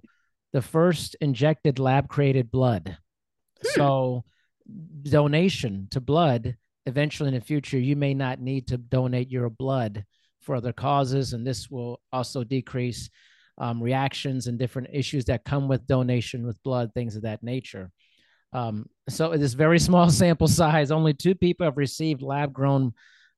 the 0.53 0.61
first 0.61 1.15
injected 1.21 1.79
lab 1.79 2.07
created 2.07 2.51
blood. 2.51 2.97
Hmm. 3.61 3.69
So, 3.75 4.23
donation 5.03 5.87
to 5.91 6.01
blood 6.01 6.57
eventually 6.85 7.29
in 7.29 7.35
the 7.35 7.41
future, 7.41 7.77
you 7.77 7.95
may 7.95 8.13
not 8.13 8.39
need 8.39 8.67
to 8.67 8.77
donate 8.77 9.29
your 9.29 9.49
blood 9.49 10.05
for 10.41 10.55
other 10.55 10.73
causes, 10.73 11.33
and 11.33 11.45
this 11.45 11.69
will 11.69 12.01
also 12.11 12.43
decrease 12.43 13.09
um, 13.57 13.81
reactions 13.81 14.47
and 14.47 14.57
different 14.57 14.89
issues 14.93 15.25
that 15.25 15.43
come 15.43 15.67
with 15.67 15.87
donation 15.87 16.45
with 16.45 16.61
blood, 16.63 16.93
things 16.93 17.15
of 17.15 17.23
that 17.23 17.43
nature. 17.43 17.91
Um, 18.53 18.87
so, 19.09 19.35
this 19.35 19.53
very 19.53 19.79
small 19.87 20.09
sample 20.09 20.47
size, 20.47 20.91
only 20.91 21.13
two 21.13 21.35
people 21.35 21.65
have 21.65 21.77
received 21.77 22.21
lab 22.21 22.53
grown 22.53 22.93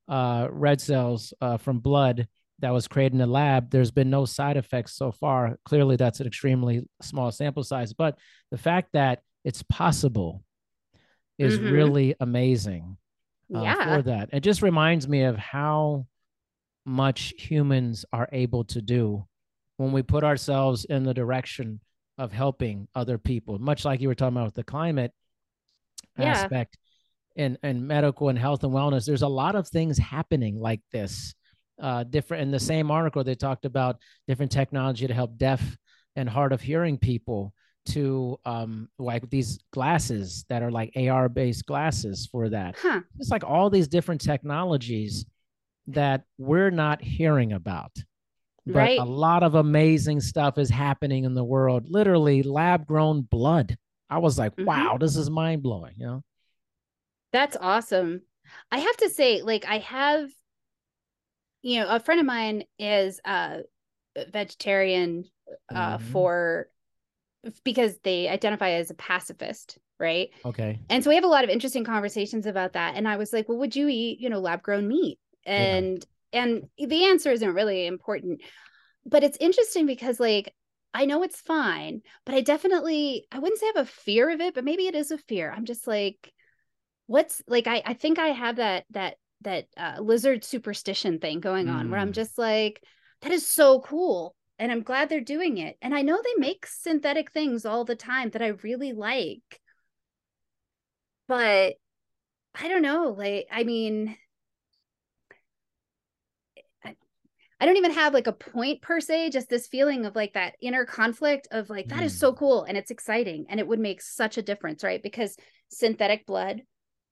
uh, 0.08 0.48
red 0.50 0.80
cells 0.80 1.32
uh, 1.40 1.56
from 1.56 1.78
blood 1.80 2.26
that 2.60 2.72
was 2.72 2.88
created 2.88 3.12
in 3.12 3.18
the 3.18 3.26
lab. 3.26 3.70
There's 3.70 3.90
been 3.90 4.10
no 4.10 4.24
side 4.24 4.56
effects 4.56 4.94
so 4.94 5.12
far. 5.12 5.58
Clearly, 5.64 5.96
that's 5.96 6.20
an 6.20 6.26
extremely 6.26 6.86
small 7.02 7.30
sample 7.30 7.62
size, 7.62 7.92
but 7.92 8.18
the 8.50 8.58
fact 8.58 8.90
that 8.92 9.20
it's 9.44 9.62
possible 9.64 10.42
is 11.38 11.58
mm-hmm. 11.58 11.72
really 11.72 12.14
amazing 12.20 12.98
uh, 13.54 13.62
yeah. 13.62 13.96
for 13.96 14.02
that. 14.02 14.28
It 14.32 14.40
just 14.40 14.62
reminds 14.62 15.08
me 15.08 15.22
of 15.22 15.36
how 15.36 16.06
much 16.84 17.32
humans 17.38 18.04
are 18.12 18.28
able 18.32 18.64
to 18.64 18.82
do 18.82 19.26
when 19.76 19.92
we 19.92 20.02
put 20.02 20.24
ourselves 20.24 20.84
in 20.84 21.04
the 21.04 21.14
direction 21.14 21.80
of 22.20 22.32
helping 22.32 22.86
other 22.94 23.16
people, 23.16 23.58
much 23.58 23.86
like 23.86 24.02
you 24.02 24.06
were 24.06 24.14
talking 24.14 24.36
about 24.36 24.44
with 24.44 24.54
the 24.54 24.62
climate 24.62 25.10
yeah. 26.18 26.26
aspect 26.26 26.76
and, 27.34 27.56
in 27.62 27.86
medical 27.86 28.28
and 28.28 28.38
health 28.38 28.62
and 28.62 28.74
wellness. 28.74 29.06
There's 29.06 29.22
a 29.22 29.28
lot 29.28 29.54
of 29.54 29.66
things 29.66 29.96
happening 29.96 30.60
like 30.60 30.82
this. 30.92 31.34
Uh, 31.80 32.04
different 32.04 32.42
in 32.42 32.50
the 32.50 32.60
same 32.60 32.90
article, 32.90 33.24
they 33.24 33.34
talked 33.34 33.64
about 33.64 33.96
different 34.28 34.52
technology 34.52 35.06
to 35.06 35.14
help 35.14 35.38
deaf 35.38 35.78
and 36.14 36.28
hard 36.28 36.52
of 36.52 36.60
hearing 36.60 36.98
people 36.98 37.54
to 37.86 38.38
um 38.44 38.90
like 38.98 39.28
these 39.30 39.58
glasses 39.72 40.44
that 40.50 40.62
are 40.62 40.70
like 40.70 40.92
AR 40.94 41.30
based 41.30 41.64
glasses 41.64 42.28
for 42.30 42.50
that. 42.50 42.76
Huh. 42.78 43.00
It's 43.18 43.30
like 43.30 43.44
all 43.44 43.70
these 43.70 43.88
different 43.88 44.20
technologies 44.20 45.24
that 45.86 46.24
we're 46.36 46.70
not 46.70 47.00
hearing 47.00 47.54
about. 47.54 47.92
But 48.66 48.74
right. 48.74 48.98
a 48.98 49.04
lot 49.04 49.42
of 49.42 49.54
amazing 49.54 50.20
stuff 50.20 50.58
is 50.58 50.68
happening 50.68 51.24
in 51.24 51.34
the 51.34 51.44
world. 51.44 51.88
Literally 51.88 52.42
lab 52.42 52.86
grown 52.86 53.22
blood. 53.22 53.76
I 54.08 54.18
was 54.18 54.38
like, 54.38 54.52
mm-hmm. 54.52 54.64
wow, 54.64 54.96
this 54.98 55.16
is 55.16 55.30
mind 55.30 55.62
blowing, 55.62 55.94
you 55.96 56.06
know. 56.06 56.22
That's 57.32 57.56
awesome. 57.60 58.22
I 58.70 58.78
have 58.78 58.96
to 58.98 59.10
say 59.10 59.42
like 59.42 59.64
I 59.66 59.78
have 59.78 60.28
you 61.62 61.80
know, 61.80 61.88
a 61.88 62.00
friend 62.00 62.20
of 62.20 62.26
mine 62.26 62.64
is 62.78 63.20
uh 63.24 63.58
vegetarian 64.32 65.24
uh 65.72 65.98
mm-hmm. 65.98 66.06
for 66.10 66.68
because 67.64 67.98
they 68.02 68.28
identify 68.28 68.70
as 68.70 68.90
a 68.90 68.94
pacifist 68.94 69.78
right 69.98 70.30
okay 70.44 70.80
and 70.90 71.02
so 71.02 71.10
we 71.10 71.14
have 71.14 71.24
a 71.24 71.28
lot 71.28 71.44
of 71.44 71.50
interesting 71.50 71.84
conversations 71.84 72.44
about 72.46 72.72
that 72.72 72.96
and 72.96 73.06
i 73.06 73.16
was 73.16 73.32
like 73.32 73.48
well 73.48 73.58
would 73.58 73.74
you 73.74 73.88
eat 73.88 74.20
you 74.20 74.28
know 74.28 74.40
lab 74.40 74.62
grown 74.62 74.86
meat 74.88 75.18
and. 75.44 76.04
And 76.32 76.68
the 76.78 77.04
answer 77.06 77.30
isn't 77.30 77.54
really 77.54 77.86
important 77.86 78.40
but 79.04 79.22
it's 79.24 79.38
interesting 79.38 79.86
because 79.86 80.20
like 80.20 80.54
i 80.94 81.04
know 81.04 81.22
it's 81.22 81.40
fine 81.40 82.00
but 82.24 82.34
i 82.34 82.40
definitely 82.40 83.26
i 83.32 83.38
wouldn't 83.38 83.60
say 83.60 83.66
I 83.66 83.72
have 83.78 83.86
a 83.86 83.90
fear 83.90 84.30
of 84.30 84.40
it 84.40 84.54
but 84.54 84.64
maybe 84.64 84.86
it 84.86 84.94
is 84.94 85.10
a 85.10 85.18
fear 85.18 85.52
i'm 85.54 85.64
just 85.64 85.86
like 85.86 86.32
what's 87.06 87.42
like 87.46 87.66
i 87.66 87.82
i 87.84 87.94
think 87.94 88.18
i 88.18 88.28
have 88.28 88.56
that 88.56 88.84
that 88.90 89.16
that 89.42 89.66
uh, 89.76 89.96
lizard 90.00 90.44
superstition 90.44 91.18
thing 91.18 91.40
going 91.40 91.68
on 91.68 91.86
mm. 91.86 91.90
where 91.90 92.00
i'm 92.00 92.10
mm. 92.10 92.14
just 92.14 92.36
like 92.36 92.82
that 93.22 93.32
is 93.32 93.46
so 93.46 93.80
cool 93.80 94.34
and 94.60 94.70
I'm 94.70 94.82
glad 94.82 95.08
they're 95.08 95.22
doing 95.22 95.56
it. 95.56 95.78
And 95.80 95.94
I 95.94 96.02
know 96.02 96.20
they 96.22 96.34
make 96.36 96.66
synthetic 96.66 97.32
things 97.32 97.64
all 97.64 97.86
the 97.86 97.96
time 97.96 98.28
that 98.30 98.42
I 98.42 98.48
really 98.48 98.92
like. 98.92 99.60
But 101.26 101.76
I 102.54 102.68
don't 102.68 102.82
know, 102.82 103.14
like 103.16 103.48
I 103.50 103.64
mean 103.64 104.16
I, 106.84 106.96
I 107.60 107.66
don't 107.66 107.76
even 107.76 107.92
have 107.92 108.14
like 108.14 108.26
a 108.26 108.32
point 108.32 108.80
per 108.80 109.00
se, 109.00 109.30
just 109.30 109.50
this 109.50 109.66
feeling 109.66 110.06
of 110.06 110.16
like 110.16 110.32
that 110.32 110.54
inner 110.62 110.86
conflict 110.86 111.46
of 111.50 111.68
like 111.68 111.88
that 111.88 112.00
mm. 112.00 112.04
is 112.04 112.18
so 112.18 112.32
cool 112.32 112.64
and 112.64 112.76
it's 112.76 112.90
exciting 112.90 113.46
and 113.50 113.60
it 113.60 113.68
would 113.68 113.78
make 113.78 114.00
such 114.00 114.38
a 114.38 114.42
difference, 114.42 114.82
right? 114.82 115.02
Because 115.02 115.36
synthetic 115.68 116.26
blood 116.26 116.62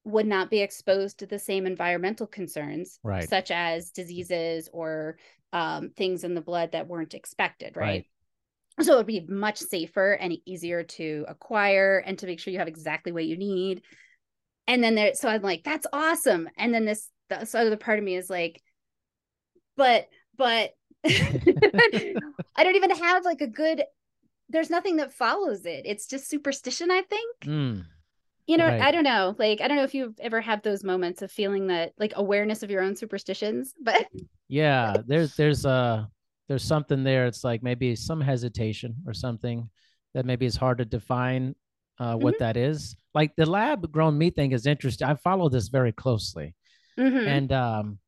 would 0.04 0.26
not 0.26 0.50
be 0.50 0.60
exposed 0.60 1.18
to 1.18 1.26
the 1.26 1.38
same 1.38 1.66
environmental 1.66 2.26
concerns, 2.26 2.98
right. 3.02 3.28
such 3.28 3.50
as 3.50 3.90
diseases 3.90 4.70
or 4.72 5.18
um, 5.52 5.90
things 5.90 6.24
in 6.24 6.34
the 6.34 6.40
blood 6.40 6.72
that 6.72 6.88
weren't 6.88 7.12
expected, 7.12 7.76
right? 7.76 8.06
right? 8.78 8.86
So 8.86 8.94
it 8.94 8.96
would 8.96 9.06
be 9.06 9.26
much 9.28 9.58
safer 9.58 10.12
and 10.12 10.34
easier 10.46 10.82
to 10.84 11.26
acquire 11.28 11.98
and 11.98 12.18
to 12.20 12.26
make 12.26 12.40
sure 12.40 12.52
you 12.52 12.58
have 12.58 12.68
exactly 12.68 13.12
what 13.12 13.26
you 13.26 13.36
need. 13.36 13.82
And 14.66 14.82
then 14.82 14.94
there, 14.94 15.14
so 15.14 15.28
I'm 15.28 15.42
like, 15.42 15.64
that's 15.64 15.86
awesome. 15.92 16.48
And 16.56 16.72
then 16.72 16.84
this, 16.84 17.10
the 17.28 17.46
other 17.54 17.76
part 17.76 17.98
of 17.98 18.04
me 18.04 18.16
is 18.16 18.30
like, 18.30 18.62
but, 19.76 20.08
but 20.38 20.74
I 21.04 22.14
don't 22.56 22.76
even 22.76 22.90
have 22.90 23.24
like 23.24 23.42
a 23.42 23.46
good, 23.46 23.84
there's 24.48 24.70
nothing 24.70 24.96
that 24.96 25.12
follows 25.12 25.66
it. 25.66 25.82
It's 25.84 26.06
just 26.06 26.30
superstition, 26.30 26.90
I 26.90 27.02
think. 27.02 27.40
Mm 27.40 27.84
you 28.48 28.56
know 28.56 28.66
right. 28.66 28.80
i 28.80 28.90
don't 28.90 29.04
know 29.04 29.36
like 29.38 29.60
i 29.60 29.68
don't 29.68 29.76
know 29.76 29.84
if 29.84 29.94
you've 29.94 30.18
ever 30.18 30.40
had 30.40 30.60
those 30.64 30.82
moments 30.82 31.22
of 31.22 31.30
feeling 31.30 31.68
that 31.68 31.92
like 31.98 32.12
awareness 32.16 32.64
of 32.64 32.70
your 32.70 32.82
own 32.82 32.96
superstitions 32.96 33.74
but 33.80 34.06
yeah 34.48 34.96
there's 35.06 35.36
there's 35.36 35.64
uh 35.64 36.04
there's 36.48 36.64
something 36.64 37.04
there 37.04 37.26
it's 37.26 37.44
like 37.44 37.62
maybe 37.62 37.94
some 37.94 38.20
hesitation 38.20 38.96
or 39.06 39.14
something 39.14 39.68
that 40.14 40.24
maybe 40.24 40.46
is 40.46 40.56
hard 40.56 40.78
to 40.78 40.84
define 40.84 41.54
uh, 42.00 42.14
what 42.14 42.34
mm-hmm. 42.34 42.44
that 42.44 42.56
is 42.56 42.96
like 43.14 43.36
the 43.36 43.44
lab 43.44 43.90
grown 43.92 44.16
meat 44.16 44.34
thing 44.34 44.52
is 44.52 44.66
interesting 44.66 45.06
i 45.06 45.14
follow 45.14 45.48
this 45.48 45.68
very 45.68 45.92
closely 45.92 46.54
mm-hmm. 46.98 47.28
and 47.28 47.52
um 47.52 47.98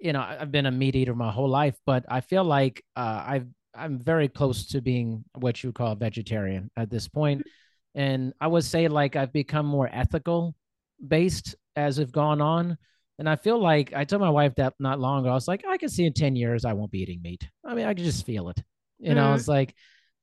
you 0.00 0.12
know 0.12 0.20
i've 0.20 0.50
been 0.50 0.66
a 0.66 0.70
meat 0.70 0.96
eater 0.96 1.14
my 1.14 1.30
whole 1.30 1.48
life 1.48 1.76
but 1.86 2.04
i 2.08 2.20
feel 2.20 2.44
like 2.44 2.82
uh 2.96 3.24
i've 3.26 3.46
i'm 3.74 3.98
very 3.98 4.28
close 4.28 4.66
to 4.66 4.80
being 4.80 5.24
what 5.34 5.62
you 5.62 5.72
call 5.72 5.92
a 5.92 5.96
vegetarian 5.96 6.70
at 6.76 6.90
this 6.90 7.08
point 7.08 7.42
and 7.96 8.34
I 8.38 8.46
would 8.46 8.64
say 8.64 8.88
like 8.88 9.16
I've 9.16 9.32
become 9.32 9.66
more 9.66 9.88
ethical 9.90 10.54
based 11.04 11.56
as 11.74 11.98
we've 11.98 12.12
gone 12.12 12.42
on. 12.42 12.76
And 13.18 13.26
I 13.26 13.36
feel 13.36 13.58
like 13.58 13.94
I 13.94 14.04
told 14.04 14.20
my 14.20 14.30
wife 14.30 14.54
that 14.56 14.74
not 14.78 15.00
long 15.00 15.20
ago. 15.20 15.30
I 15.30 15.34
was 15.34 15.48
like, 15.48 15.64
I 15.66 15.78
can 15.78 15.88
see 15.88 16.04
in 16.04 16.12
10 16.12 16.36
years 16.36 16.66
I 16.66 16.74
won't 16.74 16.90
be 16.90 17.00
eating 17.00 17.22
meat. 17.22 17.48
I 17.64 17.74
mean, 17.74 17.86
I 17.86 17.94
can 17.94 18.04
just 18.04 18.26
feel 18.26 18.50
it. 18.50 18.62
You 18.98 19.08
mm-hmm. 19.08 19.16
know, 19.16 19.32
it's 19.32 19.48
like, 19.48 19.74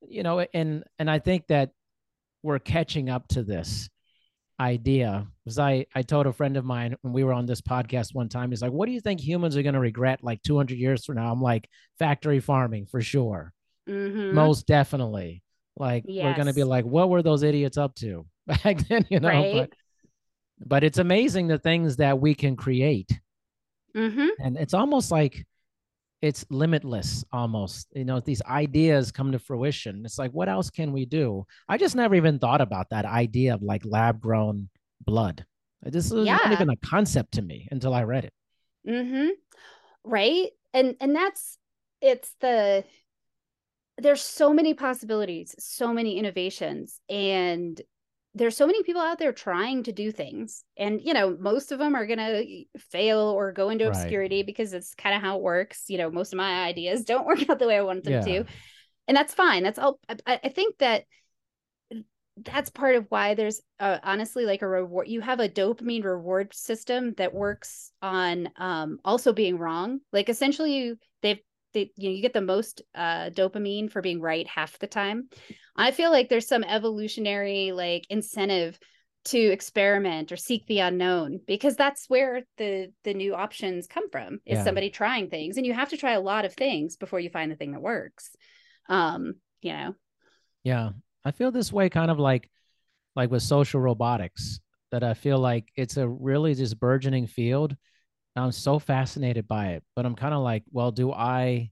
you 0.08 0.22
know, 0.22 0.46
and 0.54 0.84
and 1.00 1.10
I 1.10 1.18
think 1.18 1.48
that 1.48 1.72
we're 2.44 2.60
catching 2.60 3.10
up 3.10 3.28
to 3.30 3.42
this 3.42 3.90
idea. 4.60 5.28
Because 5.44 5.60
I 5.60 5.86
I 5.94 6.02
told 6.02 6.28
a 6.28 6.34
friend 6.34 6.58
of 6.58 6.66
mine 6.66 6.96
when 7.02 7.14
we 7.14 7.24
were 7.24 7.34
on 7.34 7.46
this 7.46 7.62
podcast 7.62 8.14
one 8.14 8.30
time, 8.30 8.50
he's 8.50 8.62
like, 8.62 8.72
What 8.72 8.86
do 8.86 8.92
you 8.92 9.02
think 9.02 9.20
humans 9.20 9.58
are 9.58 9.64
gonna 9.64 9.80
regret 9.80 10.24
like 10.24 10.42
200 10.44 10.78
years 10.78 11.06
from 11.06 11.16
now? 11.16 11.32
I'm 11.32 11.42
like, 11.42 11.70
factory 12.00 12.40
farming 12.40 12.88
for 12.88 13.02
sure. 13.02 13.54
Mm-hmm. 13.90 14.36
Most 14.36 14.68
definitely. 14.68 15.44
Like 15.78 16.06
yes. 16.08 16.26
we're 16.26 16.38
gonna 16.38 16.54
be 16.54 16.64
like, 16.64 16.86
what 16.86 17.10
were 17.10 17.24
those 17.24 17.44
idiots 17.44 17.78
up 17.78 17.96
to 17.96 18.26
back 18.48 18.88
then? 18.88 19.06
You 19.10 19.20
know, 19.20 19.30
right? 19.30 19.54
but 19.54 19.74
but 20.66 20.84
it's 20.84 21.00
amazing 21.00 21.48
the 21.48 21.60
things 21.60 21.98
that 21.98 22.20
we 22.20 22.36
can 22.36 22.56
create. 22.56 23.20
Mm-hmm. 23.96 24.28
And 24.40 24.58
it's 24.58 24.74
almost 24.74 25.12
like 25.12 25.46
it's 26.24 26.46
limitless 26.50 27.24
almost. 27.32 27.88
You 27.94 28.06
know 28.06 28.20
these 28.20 28.42
ideas 28.44 29.12
come 29.12 29.32
to 29.34 29.40
fruition. 29.40 30.04
It's 30.06 30.18
like 30.18 30.32
what 30.32 30.50
else 30.50 30.72
can 30.72 30.92
we 30.92 31.06
do? 31.06 31.46
I 31.70 31.78
just 31.78 31.96
never 31.96 32.16
even 32.16 32.40
thought 32.40 32.62
about 32.62 32.90
that 32.90 33.06
idea 33.06 33.54
of 33.54 33.62
like 33.62 33.84
lab 33.86 34.22
grown 34.22 34.70
blood 35.06 35.46
this 35.92 36.12
is 36.12 36.26
yeah. 36.26 36.38
not 36.38 36.52
even 36.52 36.70
a 36.70 36.76
concept 36.78 37.34
to 37.34 37.42
me 37.42 37.68
until 37.72 37.94
i 37.94 38.04
read 38.04 38.26
it. 38.26 38.34
Mm-hmm. 38.88 39.30
right? 40.04 40.50
And 40.74 40.96
and 41.00 41.16
that's 41.16 41.58
it's 42.02 42.36
the 42.42 42.84
there's 43.98 44.22
so 44.22 44.54
many 44.54 44.74
possibilities, 44.74 45.56
so 45.60 45.94
many 45.94 46.18
innovations, 46.18 47.00
and 47.10 47.80
there's 48.36 48.58
so 48.58 48.66
many 48.66 48.82
people 48.84 49.02
out 49.02 49.20
there 49.20 49.32
trying 49.32 49.84
to 49.84 49.92
do 49.92 50.12
things. 50.12 50.64
And, 50.76 51.00
you 51.02 51.14
know, 51.14 51.38
most 51.40 51.72
of 51.72 51.78
them 51.78 51.96
are 51.96 52.08
going 52.08 52.20
to 52.20 52.80
fail 52.80 53.20
or 53.20 53.52
go 53.52 53.70
into 53.70 53.88
obscurity 53.88 54.38
right. 54.38 54.46
because 54.46 54.74
it's 54.74 54.96
kind 54.96 55.16
of 55.16 55.22
how 55.22 55.38
it 55.38 55.44
works. 55.44 55.86
You 55.88 56.00
know, 56.00 56.10
most 56.10 56.34
of 56.34 56.38
my 56.38 56.64
ideas 56.64 57.06
don't 57.06 57.28
work 57.28 57.48
out 57.50 57.60
the 57.60 57.68
way 57.68 57.78
I 57.78 57.82
want 57.82 58.04
them 58.04 58.14
yeah. 58.14 58.22
to. 58.22 58.46
And 59.08 59.16
that's 59.16 59.34
fine. 59.34 59.64
That's 59.64 59.78
all. 59.78 60.00
I, 60.10 60.40
I 60.44 60.50
think 60.50 60.78
that 60.80 61.04
that's 62.38 62.72
part 62.72 62.96
of 62.96 63.06
why 63.10 63.36
there's 63.36 63.62
uh, 63.80 64.00
honestly 64.02 64.46
like 64.46 64.64
a 64.64 64.68
reward 64.68 65.08
you 65.08 65.22
have 65.22 65.40
a 65.40 65.48
dopamine 65.48 66.04
reward 66.04 66.52
system 66.52 67.14
that 67.18 67.32
works 67.32 67.92
on 68.02 68.50
um 68.58 68.98
also 69.06 69.32
being 69.32 69.60
wrong 69.60 70.00
like 70.12 70.30
essentially 70.30 70.96
they've 71.22 71.38
they, 71.74 71.92
you 71.98 72.10
know 72.10 72.16
you 72.16 72.22
get 72.22 72.34
the 72.34 72.42
most 72.42 72.82
uh, 72.96 73.30
dopamine 73.30 73.92
for 73.92 74.02
being 74.02 74.22
right 74.22 74.48
half 74.48 74.78
the 74.80 74.88
time 74.88 75.28
i 75.76 75.92
feel 75.92 76.12
like 76.12 76.30
there's 76.30 76.48
some 76.48 76.64
evolutionary 76.64 77.72
like 77.72 78.06
incentive 78.10 78.80
to 79.26 79.40
experiment 79.40 80.32
or 80.34 80.38
seek 80.38 80.66
the 80.68 80.80
unknown 80.80 81.40
because 81.48 81.76
that's 81.76 82.10
where 82.10 82.42
the 82.58 82.92
the 83.06 83.14
new 83.14 83.34
options 83.34 83.88
come 83.88 84.10
from 84.10 84.40
is 84.46 84.58
Yeah. 84.58 84.64
somebody 84.64 84.90
trying 84.90 85.30
things 85.30 85.58
and 85.58 85.66
you 85.66 85.74
have 85.74 85.90
to 85.90 85.98
try 85.98 86.12
a 86.12 86.22
lot 86.22 86.46
of 86.46 86.54
things 86.54 86.98
before 86.98 87.20
you 87.20 87.30
find 87.30 87.52
the 87.52 87.56
thing 87.56 87.72
that 87.72 87.82
works 87.82 88.36
um 88.90 89.36
you 89.62 89.72
know 89.72 89.96
Yeah. 90.64 90.92
I 91.26 91.32
feel 91.32 91.52
this 91.52 91.72
way 91.72 91.90
kind 91.90 92.12
of 92.12 92.20
like 92.20 92.50
like 93.16 93.32
with 93.32 93.44
social 93.44 93.80
robotics 93.80 94.60
that 94.92 95.04
I 95.04 95.14
feel 95.14 95.40
like 95.40 95.66
it's 95.76 95.98
a 95.98 96.08
really 96.08 96.56
just 96.56 96.80
burgeoning 96.80 97.28
field. 97.28 97.76
I'm 98.36 98.52
so 98.52 98.80
fascinated 98.80 99.48
by 99.48 99.70
it, 99.74 99.84
but 99.96 100.06
I'm 100.06 100.16
kind 100.16 100.34
of 100.34 100.42
like, 100.42 100.64
well, 100.72 100.92
do 100.92 101.12
I 101.12 101.72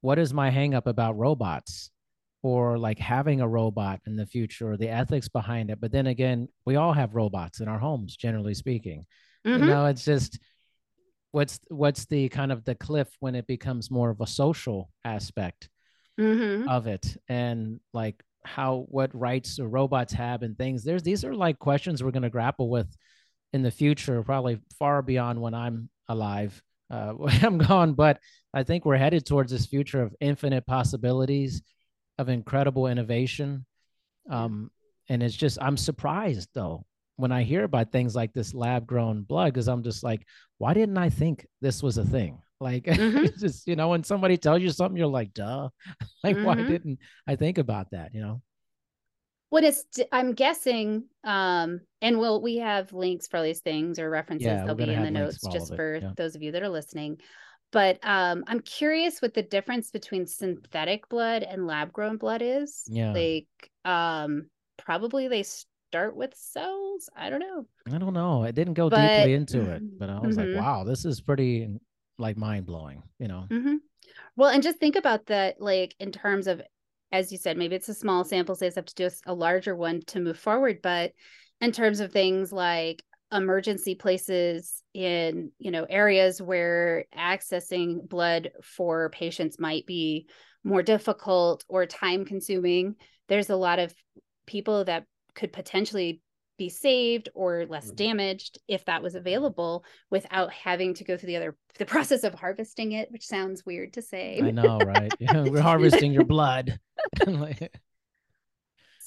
what 0.00 0.18
is 0.18 0.32
my 0.32 0.50
hangup 0.50 0.86
about 0.86 1.16
robots 1.16 1.90
or 2.42 2.78
like 2.78 2.98
having 2.98 3.40
a 3.40 3.48
robot 3.48 4.00
in 4.06 4.14
the 4.14 4.26
future 4.26 4.70
or 4.70 4.76
the 4.76 4.88
ethics 4.88 5.28
behind 5.28 5.70
it? 5.70 5.80
But 5.80 5.92
then 5.92 6.06
again, 6.06 6.48
we 6.64 6.76
all 6.76 6.92
have 6.92 7.14
robots 7.14 7.60
in 7.60 7.68
our 7.68 7.78
homes, 7.78 8.16
generally 8.16 8.54
speaking. 8.54 9.06
You 9.44 9.60
Mhm. 9.60 9.66
know, 9.66 9.86
it's 9.86 10.04
just 10.04 10.38
what's 11.32 11.60
what's 11.68 12.06
the 12.06 12.28
kind 12.28 12.52
of 12.52 12.64
the 12.64 12.74
cliff 12.74 13.08
when 13.20 13.34
it 13.34 13.46
becomes 13.46 13.90
more 13.90 14.10
of 14.10 14.20
a 14.20 14.26
social 14.26 14.90
aspect 15.04 15.68
Mhm. 16.18 16.68
of 16.68 16.86
it 16.86 17.16
and 17.28 17.80
like 17.92 18.22
how 18.44 18.86
what 18.88 19.14
rights 19.14 19.58
robots 19.60 20.12
have 20.12 20.42
and 20.42 20.56
things 20.56 20.84
there's 20.84 21.02
these 21.02 21.24
are 21.24 21.34
like 21.34 21.58
questions 21.58 22.02
we're 22.02 22.10
going 22.12 22.22
to 22.22 22.30
grapple 22.30 22.70
with 22.70 22.88
in 23.56 23.62
the 23.62 23.72
future 23.72 24.22
probably 24.22 24.60
far 24.78 25.02
beyond 25.02 25.40
when 25.40 25.54
i'm 25.54 25.90
alive 26.08 26.62
uh 26.92 27.14
i'm 27.42 27.58
gone 27.58 27.94
but 27.94 28.20
i 28.54 28.62
think 28.62 28.84
we're 28.86 28.96
headed 28.96 29.26
towards 29.26 29.52
this 29.52 29.66
future 29.66 30.02
of 30.02 30.14
infinite 30.20 30.66
possibilities 30.66 31.62
of 32.18 32.28
incredible 32.30 32.86
innovation. 32.88 33.66
Um 34.30 34.70
and 35.08 35.22
it's 35.22 35.36
just 35.36 35.58
i'm 35.62 35.76
surprised 35.76 36.48
though 36.54 36.84
when 37.16 37.32
i 37.32 37.42
hear 37.44 37.64
about 37.64 37.92
things 37.92 38.14
like 38.16 38.32
this 38.34 38.54
lab 38.54 38.86
grown 38.86 39.22
blood 39.22 39.52
because 39.54 39.68
i'm 39.68 39.82
just 39.84 40.02
like 40.04 40.26
why 40.58 40.74
didn't 40.74 40.98
i 40.98 41.10
think 41.10 41.46
this 41.60 41.82
was 41.82 41.98
a 41.98 42.04
thing? 42.04 42.38
Like 42.60 42.84
Mhm. 42.86 43.38
just 43.38 43.66
you 43.68 43.76
know 43.76 43.88
when 43.90 44.04
somebody 44.04 44.36
tells 44.38 44.62
you 44.62 44.70
something 44.70 44.96
you're 44.96 45.06
like 45.20 45.34
duh. 45.34 45.68
Like 46.24 46.38
why 46.42 46.56
Mhm. 46.56 46.66
didn't 46.68 46.98
i 47.26 47.36
think 47.36 47.58
about 47.58 47.90
that 47.92 48.14
you 48.14 48.20
know 48.20 48.42
what 49.50 49.64
is 49.64 49.84
i'm 50.12 50.32
guessing 50.32 51.04
um 51.24 51.80
and 52.02 52.18
we'll 52.18 52.42
we 52.42 52.56
have 52.56 52.92
links 52.92 53.26
for 53.26 53.36
all 53.38 53.42
these 53.42 53.60
things 53.60 53.98
or 53.98 54.10
references 54.10 54.46
Yeah, 54.46 54.64
they'll 54.64 54.74
be 54.74 54.92
in 54.92 55.02
the 55.02 55.10
notes 55.10 55.38
for 55.38 55.50
just 55.52 55.74
for 55.74 55.96
yeah. 55.96 56.10
those 56.16 56.34
of 56.34 56.42
you 56.42 56.52
that 56.52 56.62
are 56.62 56.68
listening 56.68 57.18
but 57.72 57.98
um 58.02 58.44
i'm 58.46 58.60
curious 58.60 59.20
what 59.20 59.34
the 59.34 59.42
difference 59.42 59.90
between 59.90 60.26
synthetic 60.26 61.08
blood 61.08 61.42
and 61.42 61.66
lab 61.66 61.92
grown 61.92 62.16
blood 62.16 62.42
is 62.42 62.84
Yeah. 62.88 63.12
like 63.12 63.48
um 63.84 64.46
probably 64.78 65.28
they 65.28 65.44
start 65.44 66.16
with 66.16 66.34
cells 66.36 67.08
i 67.16 67.30
don't 67.30 67.40
know 67.40 67.66
i 67.92 67.98
don't 67.98 68.14
know 68.14 68.42
i 68.42 68.50
didn't 68.50 68.74
go 68.74 68.90
But- 68.90 69.18
deeply 69.18 69.34
into 69.34 69.70
it 69.70 69.82
but 69.98 70.10
i 70.10 70.18
was 70.20 70.36
Mhm. 70.36 70.54
like 70.54 70.62
wow 70.64 70.84
this 70.84 71.04
is 71.04 71.20
pretty 71.20 71.68
like 72.18 72.36
mind-blowing 72.36 73.02
you 73.18 73.28
know 73.28 73.46
mm-hmm. 73.50 73.76
Well, 74.36 74.50
and 74.50 74.62
just 74.62 74.78
think 74.78 74.96
about 74.96 75.26
that, 75.26 75.60
like 75.60 75.94
in 75.98 76.12
terms 76.12 76.46
of, 76.46 76.60
as 77.18 77.32
you 77.32 77.38
said, 77.38 77.56
maybe 77.56 77.74
it's 77.76 77.88
a 77.88 77.94
small 77.94 78.24
sample 78.24 78.54
size, 78.54 78.74
have 78.74 78.84
to 78.86 78.94
do 78.94 79.10
a 79.26 79.34
larger 79.34 79.74
one 79.74 80.00
to 80.08 80.20
move 80.20 80.38
forward. 80.38 80.80
But 80.82 81.12
in 81.60 81.72
terms 81.72 82.00
of 82.00 82.12
things 82.12 82.52
like 82.52 83.02
emergency 83.32 83.94
places 83.94 84.82
in, 84.94 85.50
you 85.58 85.70
know, 85.70 85.84
areas 85.88 86.40
where 86.40 87.06
accessing 87.16 88.08
blood 88.08 88.50
for 88.62 89.10
patients 89.10 89.58
might 89.58 89.86
be 89.86 90.26
more 90.62 90.82
difficult 90.82 91.64
or 91.68 91.86
time 91.86 92.24
consuming, 92.24 92.96
there's 93.28 93.50
a 93.50 93.56
lot 93.56 93.78
of 93.78 93.94
people 94.46 94.84
that 94.84 95.04
could 95.34 95.52
potentially 95.52 96.20
be 96.58 96.68
saved 96.70 97.28
or 97.34 97.66
less 97.66 97.90
Mhm. 97.90 97.96
damaged 97.96 98.58
if 98.66 98.84
that 98.86 99.02
was 99.02 99.14
available 99.14 99.84
without 100.10 100.52
having 100.52 100.94
to 100.94 101.04
go 101.04 101.16
through 101.16 101.26
the 101.26 101.36
other 101.36 101.54
the 101.78 101.84
process 101.94 102.24
of 102.24 102.32
harvesting 102.34 102.92
it 102.92 103.10
which 103.10 103.26
sounds 103.26 103.66
weird 103.66 103.92
to 103.92 104.00
say 104.00 104.40
i 104.42 104.50
know 104.50 104.80
right 104.82 105.14
Yeah, 105.20 105.44
we're 105.48 105.60
harvesting 105.60 106.12
your 106.12 106.24
blood 106.36 106.78
Like, 107.26 107.72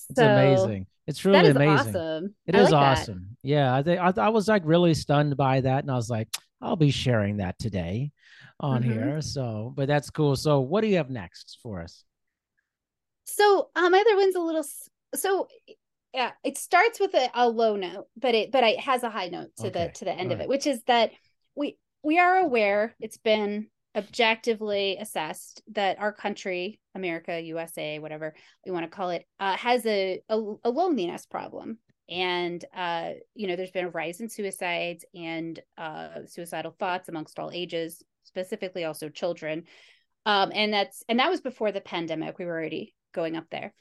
it's 0.10 0.22
So, 0.22 0.22
amazing 0.22 0.86
it's 1.08 1.26
really 1.26 1.46
that 1.46 1.46
is 1.46 1.58
amazing 1.58 2.04
awesome 2.06 2.36
It 2.48 2.56
I 2.56 2.60
is 2.60 2.72
like 2.72 2.80
that. 2.80 3.10
awesome. 3.10 3.38
Yeah, 3.44 3.76
I 3.76 3.84
think 3.84 4.00
I, 4.02 4.12
I 4.26 4.30
was 4.30 4.48
like 4.48 4.64
really 4.66 4.96
stunned 4.96 5.38
by 5.38 5.62
that, 5.62 5.84
and 5.84 5.92
I 5.92 5.96
was 5.96 6.10
like, 6.10 6.30
I'll 6.62 6.76
be 6.76 6.90
sharing 6.92 7.38
that 7.38 7.60
today 7.60 8.12
on 8.60 8.82
Mhm. 8.82 8.84
here. 8.84 9.22
So, 9.22 9.72
but 9.78 9.88
that's 9.88 10.10
cool. 10.10 10.36
So, 10.36 10.62
what 10.62 10.82
do 10.82 10.88
you 10.88 10.98
have 10.98 11.12
next 11.12 11.60
for 11.62 11.82
us? 11.84 12.04
so 13.26 13.70
um 13.76 13.92
my 13.92 14.00
other 14.00 14.16
one's 14.16 14.36
a 14.36 14.40
little 14.40 14.66
so 15.16 15.48
yeah 16.14 16.32
it 16.44 16.58
starts 16.58 17.00
with 17.00 17.14
a, 17.14 17.30
a 17.34 17.48
low 17.48 17.76
note 17.76 18.08
but 18.18 18.36
it 18.36 18.52
but 18.52 18.64
it 18.64 18.80
has 18.80 19.04
a 19.04 19.10
high 19.10 19.28
note 19.28 19.56
to 19.58 19.70
Okay, 19.70 19.70
the 19.70 19.90
to 19.94 20.06
the 20.06 20.12
end 20.12 20.32
all 20.32 20.32
of 20.32 20.40
right. 20.40 20.42
it 20.42 20.50
which 20.50 20.68
is 20.68 20.82
that 20.84 21.12
we 21.56 21.78
we 22.04 22.20
are 22.20 22.38
aware 22.38 22.96
it's 23.00 23.18
been 23.18 23.68
objectively 24.00 24.98
assessed 25.00 25.62
that 25.72 26.00
our 26.00 26.14
country 26.14 26.80
america 26.96 27.40
usa 27.42 28.00
whatever 28.00 28.34
we 28.66 28.72
want 28.72 28.84
to 28.84 28.96
call 28.98 29.10
it 29.12 29.24
uh, 29.40 29.56
has 29.56 29.86
a, 29.86 30.22
a 30.30 30.38
a 30.64 30.70
loneliness 30.70 31.26
problem. 31.26 31.78
And 32.10 32.64
uh 32.76 33.12
you 33.36 33.48
know 33.48 33.56
there's 33.56 33.72
been 33.78 33.86
a 33.86 33.90
rise 33.90 34.20
in 34.20 34.30
suicides 34.30 35.06
and 35.14 35.60
uh 35.78 36.26
suicidal 36.26 36.76
thoughts 36.80 37.10
amongst 37.10 37.38
all 37.40 37.52
ages 37.52 38.04
specifically 38.24 38.84
also 38.84 39.10
children. 39.10 39.64
Um 40.26 40.52
and 40.54 40.74
that's 40.74 41.04
and 41.08 41.20
that 41.20 41.30
was 41.30 41.42
before 41.42 41.72
the 41.72 41.82
pandemic 41.82 42.40
we 42.40 42.46
were 42.46 42.58
already 42.60 42.96
going 43.14 43.36
up 43.36 43.46
there. 43.52 43.74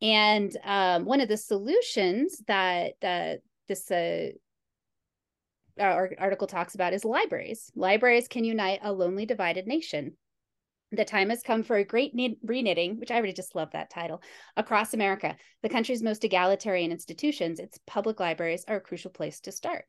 And 0.00 0.56
um 0.64 1.04
one 1.06 1.20
of 1.20 1.28
the 1.28 1.36
solutions 1.36 2.42
that 2.46 2.92
this 3.68 3.90
uh 3.90 4.30
our 5.78 6.10
article 6.18 6.46
talks 6.46 6.74
about 6.74 6.92
is 6.92 7.04
libraries 7.04 7.70
libraries 7.74 8.28
can 8.28 8.44
unite 8.44 8.80
a 8.82 8.92
lonely 8.92 9.26
divided 9.26 9.66
nation 9.66 10.16
the 10.92 11.04
time 11.04 11.30
has 11.30 11.42
come 11.42 11.62
for 11.62 11.76
a 11.76 11.84
great 11.84 12.14
knit- 12.14 12.44
reknitting, 12.46 12.98
which 12.98 13.10
I 13.10 13.18
really 13.18 13.34
just 13.34 13.54
love 13.54 13.72
that 13.72 13.90
title, 13.90 14.22
across 14.56 14.94
America. 14.94 15.36
The 15.62 15.68
country's 15.68 16.02
most 16.02 16.24
egalitarian 16.24 16.92
institutions, 16.92 17.58
its 17.58 17.78
public 17.86 18.20
libraries, 18.20 18.64
are 18.68 18.76
a 18.76 18.80
crucial 18.80 19.10
place 19.10 19.40
to 19.40 19.52
start. 19.52 19.86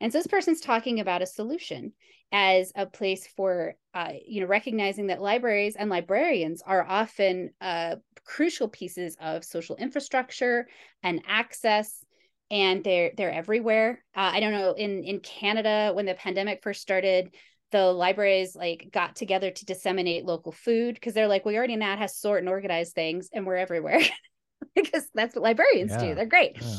And 0.00 0.12
so 0.12 0.18
this 0.18 0.26
person's 0.26 0.60
talking 0.60 1.00
about 1.00 1.22
a 1.22 1.26
solution 1.26 1.92
as 2.32 2.72
a 2.76 2.86
place 2.86 3.26
for, 3.26 3.74
uh, 3.94 4.12
you 4.26 4.40
know, 4.40 4.46
recognizing 4.46 5.08
that 5.08 5.20
libraries 5.20 5.76
and 5.76 5.90
librarians 5.90 6.62
are 6.62 6.86
often 6.86 7.50
uh, 7.60 7.96
crucial 8.24 8.68
pieces 8.68 9.16
of 9.20 9.44
social 9.44 9.76
infrastructure 9.76 10.68
and 11.02 11.22
access, 11.26 12.04
and 12.50 12.82
they're 12.84 13.12
they're 13.16 13.32
everywhere. 13.32 14.02
Uh, 14.16 14.30
I 14.34 14.40
don't 14.40 14.52
know 14.52 14.72
in 14.72 15.04
in 15.04 15.20
Canada 15.20 15.92
when 15.94 16.06
the 16.06 16.14
pandemic 16.14 16.62
first 16.62 16.80
started, 16.80 17.34
the 17.72 17.84
libraries 17.92 18.56
like 18.56 18.88
got 18.92 19.16
together 19.16 19.50
to 19.50 19.64
disseminate 19.66 20.24
local 20.24 20.52
food 20.52 20.94
because 20.94 21.14
they're 21.14 21.28
like 21.28 21.44
we 21.44 21.56
already 21.56 21.76
know 21.76 21.86
how 21.86 21.96
to 21.96 22.08
sort 22.08 22.40
and 22.40 22.48
organize 22.48 22.92
things 22.92 23.28
and 23.32 23.46
we're 23.46 23.56
everywhere 23.56 24.00
because 24.74 25.06
that's 25.14 25.34
what 25.34 25.42
librarians 25.44 25.90
Yeah, 25.90 25.98
do 25.98 26.14
they're 26.14 26.26
great 26.26 26.56
yeah. 26.60 26.78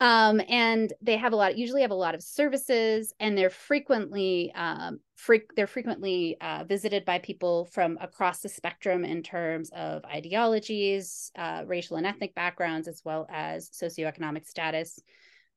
um 0.00 0.40
and 0.48 0.92
they 1.02 1.16
have 1.16 1.32
a 1.32 1.36
lot 1.36 1.56
usually 1.56 1.82
have 1.82 1.90
a 1.90 1.94
lot 1.94 2.14
of 2.14 2.22
services 2.22 3.14
and 3.20 3.36
they're 3.36 3.50
frequently 3.50 4.52
um 4.54 5.00
freak 5.16 5.54
they're 5.56 5.66
frequently 5.66 6.36
uh, 6.40 6.62
visited 6.64 7.04
by 7.04 7.18
people 7.18 7.64
from 7.64 7.98
across 8.00 8.40
the 8.40 8.48
spectrum 8.48 9.04
in 9.04 9.22
terms 9.22 9.70
of 9.74 10.04
ideologies 10.04 11.32
uh, 11.36 11.62
racial 11.66 11.96
and 11.96 12.06
ethnic 12.06 12.34
backgrounds 12.34 12.86
as 12.86 13.02
well 13.04 13.26
as 13.30 13.70
socioeconomic 13.70 14.46
status. 14.46 15.00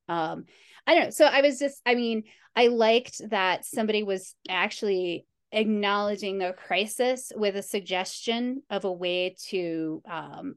Um 0.08 0.46
i 0.86 0.94
don't 0.94 1.04
know. 1.04 1.10
So 1.10 1.26
i 1.26 1.42
was 1.42 1.58
just 1.58 1.80
i 1.84 1.94
mean 1.94 2.24
i 2.56 2.68
liked 2.68 3.20
that 3.30 3.66
somebody 3.66 4.02
was 4.02 4.34
actually 4.48 5.26
acknowledging 5.52 6.38
the 6.38 6.54
crisis 6.54 7.30
with 7.36 7.54
a 7.54 7.62
suggestion 7.62 8.62
of 8.70 8.84
a 8.84 8.92
way 8.92 9.36
to 9.48 10.02
um 10.10 10.54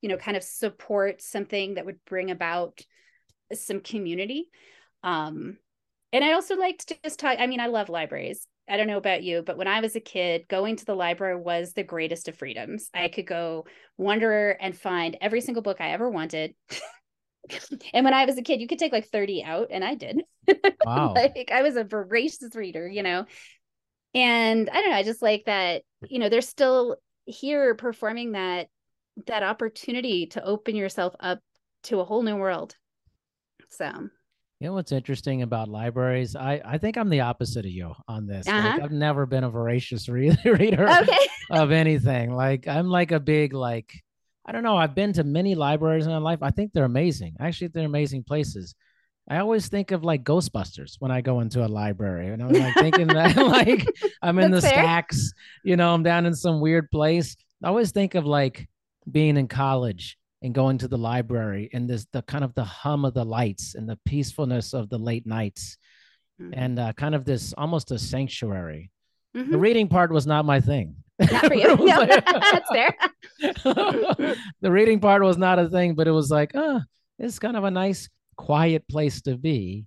you 0.00 0.08
know 0.08 0.16
kind 0.16 0.38
of 0.38 0.42
support 0.42 1.20
something 1.20 1.74
that 1.74 1.84
would 1.84 1.98
bring 2.06 2.30
about 2.30 2.80
some 3.52 3.80
community. 3.80 4.48
Um 5.02 5.58
and 6.16 6.24
i 6.24 6.32
also 6.32 6.56
liked 6.56 6.88
to 6.88 6.96
just 7.04 7.18
talk 7.18 7.36
i 7.38 7.46
mean 7.46 7.60
i 7.60 7.66
love 7.66 7.88
libraries 7.88 8.46
i 8.68 8.76
don't 8.76 8.86
know 8.86 8.96
about 8.98 9.22
you 9.22 9.42
but 9.42 9.56
when 9.56 9.68
i 9.68 9.80
was 9.80 9.94
a 9.94 10.00
kid 10.00 10.46
going 10.48 10.76
to 10.76 10.84
the 10.84 10.94
library 10.94 11.36
was 11.36 11.72
the 11.72 11.82
greatest 11.84 12.28
of 12.28 12.36
freedoms 12.36 12.88
i 12.94 13.08
could 13.08 13.26
go 13.26 13.64
wander 13.96 14.50
and 14.50 14.76
find 14.76 15.16
every 15.20 15.40
single 15.40 15.62
book 15.62 15.80
i 15.80 15.90
ever 15.90 16.10
wanted 16.10 16.54
and 17.94 18.04
when 18.04 18.14
I 18.14 18.24
was 18.24 18.38
a 18.38 18.42
kid, 18.42 18.60
you 18.60 18.66
could 18.66 18.78
take 18.78 18.92
like 18.92 19.08
30 19.08 19.44
out, 19.44 19.68
and 19.70 19.84
I 19.84 19.94
did. 19.94 20.22
Wow. 20.84 21.14
like 21.14 21.50
I 21.52 21.62
was 21.62 21.74
a 21.74 21.82
voracious 21.82 22.54
reader, 22.54 22.86
you 22.86 23.02
know. 23.02 23.26
And 24.14 24.70
I 24.70 24.74
don't 24.74 24.90
know, 24.90 24.96
I 24.96 25.02
just 25.02 25.20
like 25.20 25.44
that, 25.46 25.82
you 26.08 26.20
know, 26.20 26.28
they're 26.28 26.40
still 26.40 26.96
here 27.24 27.74
performing 27.74 28.32
that 28.32 28.68
that 29.26 29.42
opportunity 29.42 30.26
to 30.26 30.44
open 30.44 30.76
yourself 30.76 31.16
up 31.18 31.40
to 31.84 31.98
a 31.98 32.04
whole 32.04 32.22
new 32.22 32.36
world. 32.36 32.76
So 33.70 34.08
You 34.60 34.68
know 34.68 34.74
what's 34.74 34.92
interesting 34.92 35.42
about 35.42 35.68
libraries? 35.68 36.34
I 36.34 36.62
I 36.64 36.78
think 36.78 36.96
I'm 36.96 37.10
the 37.10 37.20
opposite 37.20 37.66
of 37.66 37.70
you 37.70 37.94
on 38.08 38.26
this. 38.26 38.48
Uh-huh. 38.48 38.78
I've 38.82 38.90
never 38.90 39.26
been 39.26 39.44
a 39.44 39.50
voracious 39.50 40.08
re- 40.08 40.36
reader 40.44 40.88
okay. 40.88 41.28
of 41.50 41.72
anything. 41.72 42.34
Like 42.34 42.66
I'm 42.66 42.88
like 42.88 43.12
a 43.12 43.20
big 43.20 43.52
like 43.52 43.92
I 44.46 44.52
don't 44.52 44.62
know. 44.62 44.76
I've 44.76 44.94
been 44.94 45.12
to 45.14 45.24
many 45.24 45.54
libraries 45.54 46.06
in 46.06 46.12
my 46.12 46.18
life. 46.18 46.38
I 46.40 46.50
think 46.50 46.72
they're 46.72 46.84
amazing. 46.84 47.36
Actually, 47.40 47.68
they're 47.68 47.84
amazing 47.84 48.22
places. 48.22 48.74
I 49.28 49.38
always 49.38 49.68
think 49.68 49.90
of 49.90 50.04
like 50.04 50.22
Ghostbusters 50.22 50.94
when 51.00 51.10
I 51.10 51.20
go 51.20 51.40
into 51.40 51.64
a 51.64 51.66
library, 51.66 52.28
and 52.28 52.42
I'm 52.42 52.52
like 52.52 52.74
thinking 52.74 53.08
that 53.08 53.36
like 53.36 53.84
I'm 54.22 54.38
in 54.38 54.52
the 54.52 54.62
fair. 54.62 54.70
stacks, 54.70 55.32
you 55.64 55.76
know, 55.76 55.92
I'm 55.92 56.04
down 56.04 56.26
in 56.26 56.34
some 56.34 56.60
weird 56.60 56.90
place. 56.90 57.36
I 57.62 57.68
always 57.68 57.90
think 57.90 58.14
of 58.14 58.24
like 58.24 58.68
being 59.10 59.36
in 59.36 59.48
college 59.48 60.16
and 60.46 60.54
going 60.54 60.78
to 60.78 60.88
the 60.88 60.96
library 60.96 61.68
and 61.72 61.90
this 61.90 62.06
the 62.12 62.22
kind 62.22 62.44
of 62.44 62.54
the 62.54 62.64
hum 62.64 63.04
of 63.04 63.12
the 63.14 63.24
lights 63.24 63.74
and 63.74 63.88
the 63.88 63.98
peacefulness 64.06 64.72
of 64.72 64.88
the 64.88 64.96
late 64.96 65.26
nights, 65.26 65.76
mm-hmm. 66.40 66.54
and 66.54 66.78
uh, 66.78 66.92
kind 66.92 67.16
of 67.16 67.24
this 67.24 67.52
almost 67.58 67.90
a 67.90 67.98
sanctuary. 67.98 68.90
Mm-hmm. 69.36 69.50
The 69.50 69.58
reading 69.58 69.88
part 69.88 70.12
was 70.12 70.24
not 70.24 70.44
my 70.44 70.60
thing. 70.60 70.94
Not 71.18 71.46
for 71.46 71.54
you. 71.62 71.76
no, 71.76 72.06
that's 72.06 72.70
fair. 72.70 72.96
the 74.60 74.70
reading 74.70 75.00
part 75.00 75.22
was 75.22 75.36
not 75.36 75.58
a 75.58 75.68
thing, 75.68 75.96
but 75.96 76.06
it 76.06 76.12
was 76.12 76.30
like, 76.30 76.52
oh, 76.54 76.80
it's 77.18 77.40
kind 77.40 77.56
of 77.56 77.64
a 77.64 77.70
nice 77.70 78.08
quiet 78.36 78.86
place 78.88 79.22
to 79.22 79.36
be. 79.36 79.86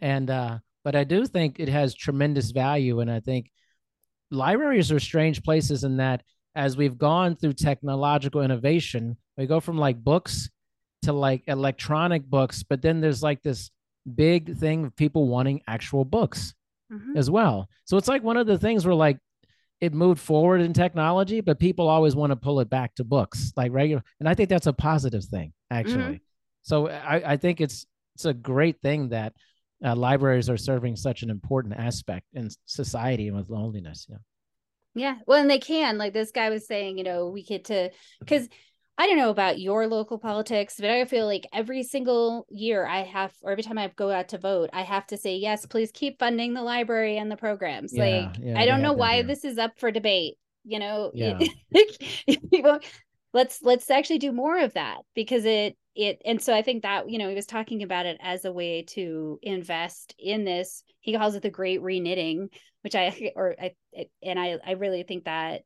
And 0.00 0.30
uh, 0.30 0.58
but 0.82 0.96
I 0.96 1.04
do 1.04 1.26
think 1.26 1.60
it 1.60 1.68
has 1.68 1.94
tremendous 1.94 2.52
value. 2.52 3.00
And 3.00 3.10
I 3.10 3.20
think 3.20 3.50
libraries 4.30 4.90
are 4.90 5.00
strange 5.00 5.42
places 5.42 5.84
in 5.84 5.98
that 5.98 6.22
as 6.54 6.76
we've 6.76 6.96
gone 6.96 7.36
through 7.36 7.52
technological 7.52 8.40
innovation, 8.40 9.18
we 9.40 9.46
go 9.46 9.60
from 9.60 9.78
like 9.78 10.02
books 10.02 10.50
to 11.02 11.12
like 11.12 11.42
electronic 11.46 12.24
books, 12.24 12.62
but 12.62 12.82
then 12.82 13.00
there's 13.00 13.22
like 13.22 13.42
this 13.42 13.70
big 14.14 14.56
thing 14.56 14.86
of 14.86 14.96
people 14.96 15.28
wanting 15.28 15.62
actual 15.66 16.04
books 16.04 16.54
mm-hmm. 16.92 17.16
as 17.16 17.30
well. 17.30 17.68
So 17.86 17.96
it's 17.96 18.08
like 18.08 18.22
one 18.22 18.36
of 18.36 18.46
the 18.46 18.58
things 18.58 18.84
where 18.84 18.94
like 18.94 19.18
it 19.80 19.94
moved 19.94 20.20
forward 20.20 20.60
in 20.60 20.74
technology, 20.74 21.40
but 21.40 21.58
people 21.58 21.88
always 21.88 22.14
want 22.14 22.32
to 22.32 22.36
pull 22.36 22.60
it 22.60 22.68
back 22.68 22.94
to 22.96 23.04
books, 23.04 23.52
like 23.56 23.72
regular. 23.72 24.02
And 24.20 24.28
I 24.28 24.34
think 24.34 24.50
that's 24.50 24.66
a 24.66 24.74
positive 24.74 25.24
thing, 25.24 25.54
actually. 25.70 25.96
Mm-hmm. 25.96 26.24
So 26.62 26.88
I, 26.88 27.32
I 27.32 27.36
think 27.38 27.62
it's 27.62 27.86
it's 28.14 28.26
a 28.26 28.34
great 28.34 28.82
thing 28.82 29.08
that 29.08 29.32
uh, 29.82 29.96
libraries 29.96 30.50
are 30.50 30.58
serving 30.58 30.96
such 30.96 31.22
an 31.22 31.30
important 31.30 31.74
aspect 31.76 32.26
in 32.34 32.50
society 32.66 33.28
and 33.28 33.36
with 33.38 33.48
loneliness. 33.48 34.06
Yeah. 34.10 34.16
Yeah. 34.94 35.14
Well, 35.26 35.40
and 35.40 35.48
they 35.48 35.60
can, 35.60 35.96
like 35.96 36.12
this 36.12 36.32
guy 36.32 36.50
was 36.50 36.66
saying, 36.66 36.98
you 36.98 37.04
know, 37.04 37.28
we 37.28 37.42
get 37.42 37.66
to, 37.66 37.90
because 38.18 38.48
I 39.00 39.06
don't 39.06 39.16
know 39.16 39.30
about 39.30 39.58
your 39.58 39.86
local 39.86 40.18
politics, 40.18 40.74
but 40.78 40.90
I 40.90 41.06
feel 41.06 41.24
like 41.24 41.46
every 41.54 41.82
single 41.82 42.46
year 42.50 42.86
I 42.86 43.02
have, 43.02 43.32
or 43.40 43.50
every 43.50 43.62
time 43.62 43.78
I 43.78 43.90
go 43.96 44.10
out 44.10 44.28
to 44.28 44.38
vote, 44.38 44.68
I 44.74 44.82
have 44.82 45.06
to 45.06 45.16
say, 45.16 45.36
yes, 45.36 45.64
please 45.64 45.90
keep 45.90 46.18
funding 46.18 46.52
the 46.52 46.62
library 46.62 47.16
and 47.16 47.30
the 47.30 47.36
programs. 47.38 47.94
Yeah, 47.94 48.04
like, 48.04 48.36
yeah, 48.38 48.60
I 48.60 48.66
don't 48.66 48.82
know 48.82 48.92
why 48.92 49.22
this 49.22 49.42
is 49.42 49.56
up 49.56 49.78
for 49.78 49.90
debate. 49.90 50.34
You 50.64 50.80
know, 50.80 51.12
yeah. 51.14 51.38
let's 53.32 53.62
let's 53.62 53.90
actually 53.90 54.18
do 54.18 54.32
more 54.32 54.58
of 54.58 54.74
that 54.74 54.98
because 55.14 55.46
it 55.46 55.78
it 55.94 56.20
and 56.26 56.42
so 56.42 56.52
i 56.54 56.62
think 56.62 56.82
that 56.82 57.08
you 57.08 57.16
know 57.16 57.28
he 57.28 57.34
was 57.34 57.46
talking 57.46 57.82
about 57.82 58.04
it 58.04 58.18
as 58.20 58.44
a 58.44 58.52
way 58.52 58.82
to 58.82 59.38
invest 59.42 60.14
in 60.18 60.44
this 60.44 60.82
he 61.00 61.16
calls 61.16 61.34
it 61.34 61.42
the 61.42 61.50
great 61.50 61.80
reknitting 61.80 62.48
which 62.82 62.94
i 62.94 63.32
or 63.36 63.54
i 63.60 63.72
and 64.22 64.38
i 64.38 64.56
i 64.66 64.72
really 64.72 65.04
think 65.04 65.24
that 65.24 65.62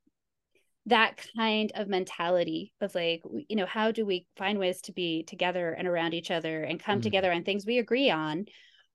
that 0.87 1.19
kind 1.37 1.73
of 1.75 1.89
mentality 1.89 2.73
of 2.81 2.95
like 2.95 3.23
you 3.49 3.57
know 3.57 3.67
how 3.67 3.91
do 3.91 4.05
we 4.05 4.27
find 4.37 4.59
ways 4.59 4.83
to 4.83 4.93
be 4.93 5.23
together 5.23 5.73
and 5.73 5.89
around 5.89 6.13
each 6.13 6.31
other 6.31 6.63
and 6.63 6.79
come 6.79 7.01
mm. 7.01 7.03
together 7.03 7.33
on 7.33 7.43
things 7.43 7.65
we 7.65 7.79
agree 7.79 8.11
on 8.11 8.45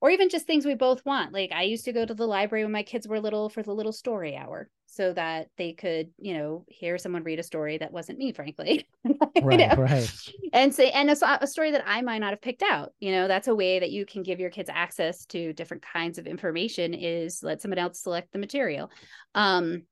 or 0.02 0.10
even 0.10 0.30
just 0.30 0.48
things 0.48 0.66
we 0.66 0.76
both 0.76 1.04
want. 1.06 1.34
Like 1.34 1.52
I 1.52 1.64
used 1.64 1.86
to 1.86 1.94
go 1.94 2.06
to 2.06 2.14
the 2.14 2.28
library 2.28 2.64
when 2.64 2.72
my 2.72 2.84
kids 2.84 3.08
were 3.08 3.20
little 3.20 3.50
for 3.50 3.64
the 3.64 3.74
little 3.74 3.92
story 3.92 4.36
hour 4.36 4.70
so 4.86 5.14
that 5.14 5.48
they 5.58 5.74
could, 5.74 6.10
you 6.18 6.34
know, 6.34 6.66
hear 6.68 6.98
someone 6.98 7.24
read 7.24 7.40
a 7.40 7.44
story 7.44 7.78
that 7.78 7.92
wasn't 7.92 8.18
me, 8.18 8.32
frankly. 8.32 8.88
right, 9.42 9.60
know? 9.60 9.76
right. 9.76 10.12
And 10.54 10.74
say, 10.74 10.92
and 10.92 11.10
a, 11.10 11.44
a 11.44 11.48
story 11.48 11.72
that 11.72 11.84
I 11.86 12.02
might 12.02 12.20
not 12.20 12.32
have 12.32 12.42
picked 12.42 12.64
out. 12.64 12.94
You 13.00 13.12
know, 13.12 13.28
that's 13.28 13.48
a 13.48 13.56
way 13.56 13.80
that 13.80 13.92
you 13.92 14.06
can 14.06 14.24
give 14.24 14.40
your 14.40 14.50
kids 14.50 14.70
access 14.74 15.26
to 15.28 15.54
different 15.54 15.84
kinds 15.84 16.18
of 16.18 16.28
information 16.28 16.94
is 16.94 17.44
let 17.44 17.62
someone 17.62 17.78
else 17.78 18.02
select 18.02 18.32
the 18.32 18.40
material. 18.40 18.90
Um, 19.36 19.84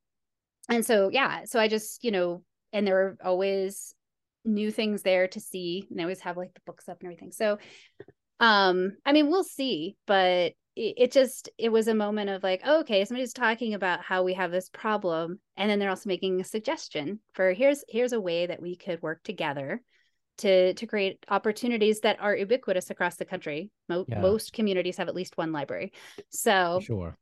and 0.70 0.86
so 0.86 1.10
yeah, 1.12 1.46
so 1.46 1.60
I 1.60 1.68
just, 1.68 2.04
you 2.04 2.12
know, 2.12 2.44
and 2.74 2.86
there 2.86 3.00
are 3.00 3.18
always 3.24 3.94
new 4.46 4.72
things 4.72 5.02
there 5.02 5.28
to 5.30 5.40
see. 5.40 5.86
And 5.90 6.00
they 6.00 6.04
always 6.04 6.22
have 6.22 6.38
like 6.38 6.54
the 6.54 6.62
books 6.66 6.88
up 6.88 6.98
and 7.02 7.08
everything. 7.08 7.32
So 7.32 7.58
um 8.40 8.96
i 9.06 9.12
mean 9.12 9.30
we'll 9.30 9.44
see 9.44 9.96
but 10.06 10.54
it, 10.76 10.94
it 10.98 11.12
just 11.12 11.50
it 11.58 11.70
was 11.70 11.88
a 11.88 11.96
moment 11.96 12.30
of 12.30 12.44
like 12.44 12.62
oh, 12.66 12.82
okay 12.82 13.04
somebody's 13.04 13.34
talking 13.34 13.74
about 13.74 14.04
how 14.04 14.24
we 14.24 14.34
have 14.34 14.52
this 14.52 14.70
problem 14.70 15.40
and 15.56 15.70
then 15.70 15.80
they're 15.80 15.90
also 15.90 16.08
making 16.08 16.40
a 16.40 16.44
suggestion 16.44 17.20
for 17.34 17.54
here's 17.54 17.84
here's 17.90 18.14
a 18.14 18.22
way 18.22 18.46
that 18.46 18.62
we 18.62 18.76
could 18.76 19.02
work 19.02 19.24
together 19.24 19.82
to 20.38 20.74
to 20.76 20.86
create 20.86 21.18
opportunities 21.30 22.02
that 22.02 22.20
are 22.20 22.36
ubiquitous 22.36 22.92
across 22.92 23.16
the 23.16 23.26
country 23.26 23.72
Mo- 23.90 24.06
yeah. 24.08 24.20
most 24.20 24.54
communities 24.54 24.98
have 24.98 25.08
at 25.08 25.16
least 25.16 25.38
one 25.38 25.52
library 25.52 25.92
so 26.30 26.80
sure 26.84 27.18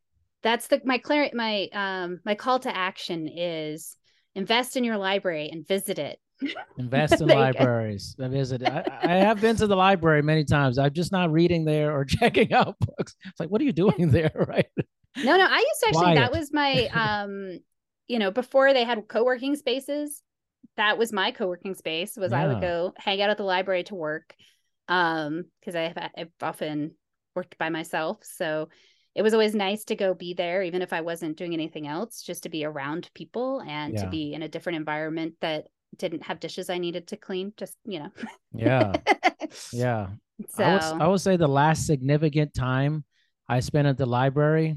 that's 0.45 0.67
the 0.67 0.79
my 0.85 0.99
clar- 0.99 1.31
my 1.33 1.67
um 1.73 2.19
my 2.23 2.35
call 2.35 2.59
to 2.59 2.73
action 2.73 3.27
is 3.27 3.97
invest 4.35 4.77
in 4.77 4.83
your 4.83 4.97
library 4.97 5.49
and 5.51 5.67
visit 5.67 5.97
it 5.97 6.19
Invest 6.77 7.21
in 7.21 7.27
libraries. 7.27 8.15
I 8.21 8.27
visit. 8.27 8.61
I, 8.63 8.83
I, 9.01 9.15
have 9.15 9.39
been 9.39 9.55
to 9.55 9.67
the 9.67 9.75
library 9.75 10.21
many 10.21 10.43
times. 10.43 10.77
I'm 10.77 10.91
just 10.91 11.13
not 11.13 11.31
reading 11.31 11.63
there 11.63 11.95
or 11.95 12.03
checking 12.19 12.51
out 12.51 12.75
books. 12.79 13.15
It's 13.25 13.39
like, 13.39 13.49
what 13.49 13.61
are 13.61 13.63
you 13.63 13.71
doing 13.71 14.11
there, 14.11 14.33
right? 14.47 14.67
No, 15.15 15.37
no. 15.37 15.47
I 15.49 15.57
used 15.59 15.79
to 15.79 15.87
actually. 15.87 16.01
Quiet. 16.01 16.15
That 16.15 16.31
was 16.33 16.51
my, 16.51 16.89
um, 16.93 17.59
you 18.09 18.19
know, 18.19 18.31
before 18.31 18.73
they 18.73 18.83
had 18.83 19.07
co-working 19.07 19.55
spaces. 19.55 20.21
That 20.75 20.97
was 20.97 21.13
my 21.13 21.31
co-working 21.31 21.73
space. 21.73 22.17
Was 22.17 22.33
yeah. 22.33 22.43
I 22.43 22.47
would 22.47 22.59
go 22.59 22.93
hang 22.97 23.21
out 23.21 23.29
at 23.29 23.37
the 23.37 23.43
library 23.43 23.85
to 23.85 23.95
work, 23.95 24.35
um, 24.89 25.45
because 25.61 25.73
I 25.73 25.83
have 25.83 26.11
I've 26.17 26.31
often 26.41 26.95
worked 27.33 27.57
by 27.57 27.69
myself, 27.69 28.17
so 28.23 28.67
it 29.15 29.21
was 29.21 29.33
always 29.33 29.55
nice 29.55 29.85
to 29.85 29.95
go 29.95 30.13
be 30.13 30.33
there 30.33 30.61
even 30.61 30.81
if 30.81 30.91
i 30.93 31.01
wasn't 31.01 31.37
doing 31.37 31.53
anything 31.53 31.87
else 31.87 32.21
just 32.21 32.43
to 32.43 32.49
be 32.49 32.65
around 32.65 33.09
people 33.13 33.61
and 33.67 33.93
yeah. 33.93 34.03
to 34.03 34.09
be 34.09 34.33
in 34.33 34.43
a 34.43 34.49
different 34.49 34.77
environment 34.77 35.33
that 35.41 35.67
didn't 35.97 36.23
have 36.23 36.39
dishes 36.39 36.69
I 36.69 36.77
needed 36.77 37.07
to 37.07 37.17
clean. 37.17 37.53
Just 37.57 37.77
you 37.85 37.99
know. 37.99 38.11
yeah. 38.53 38.93
Yeah. 39.71 40.07
So 40.49 40.63
I 40.63 40.73
would, 40.73 41.01
I 41.03 41.07
would 41.07 41.21
say 41.21 41.37
the 41.37 41.47
last 41.47 41.85
significant 41.85 42.53
time 42.53 43.05
I 43.47 43.59
spent 43.59 43.87
at 43.87 43.95
the 43.95 44.07
library, 44.07 44.75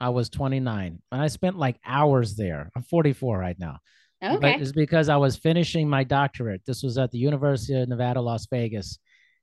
I 0.00 0.08
was 0.08 0.28
29, 0.28 1.00
and 1.12 1.22
I 1.22 1.28
spent 1.28 1.56
like 1.56 1.78
hours 1.86 2.34
there. 2.34 2.70
I'm 2.74 2.82
44 2.82 3.38
right 3.38 3.56
now. 3.58 3.78
Okay. 4.22 4.38
But 4.38 4.60
it's 4.60 4.72
because 4.72 5.08
I 5.08 5.16
was 5.16 5.36
finishing 5.36 5.88
my 5.88 6.04
doctorate. 6.04 6.62
This 6.66 6.82
was 6.82 6.98
at 6.98 7.12
the 7.12 7.18
University 7.18 7.80
of 7.80 7.88
Nevada, 7.88 8.20
Las 8.20 8.46
Vegas. 8.50 8.98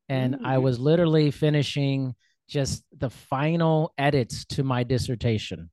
And 0.09 0.35
mm. 0.35 0.45
I 0.45 0.57
was 0.57 0.77
literally 0.77 1.31
finishing 1.31 2.13
just 2.49 2.83
the 2.97 3.09
final 3.09 3.93
edits 3.97 4.45
to 4.45 4.63
my 4.63 4.83
dissertation. 4.83 5.69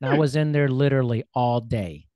And 0.00 0.10
hmm. 0.10 0.16
I 0.16 0.18
was 0.18 0.34
in 0.34 0.52
there 0.52 0.68
literally 0.68 1.24
all 1.34 1.60
day. 1.60 2.06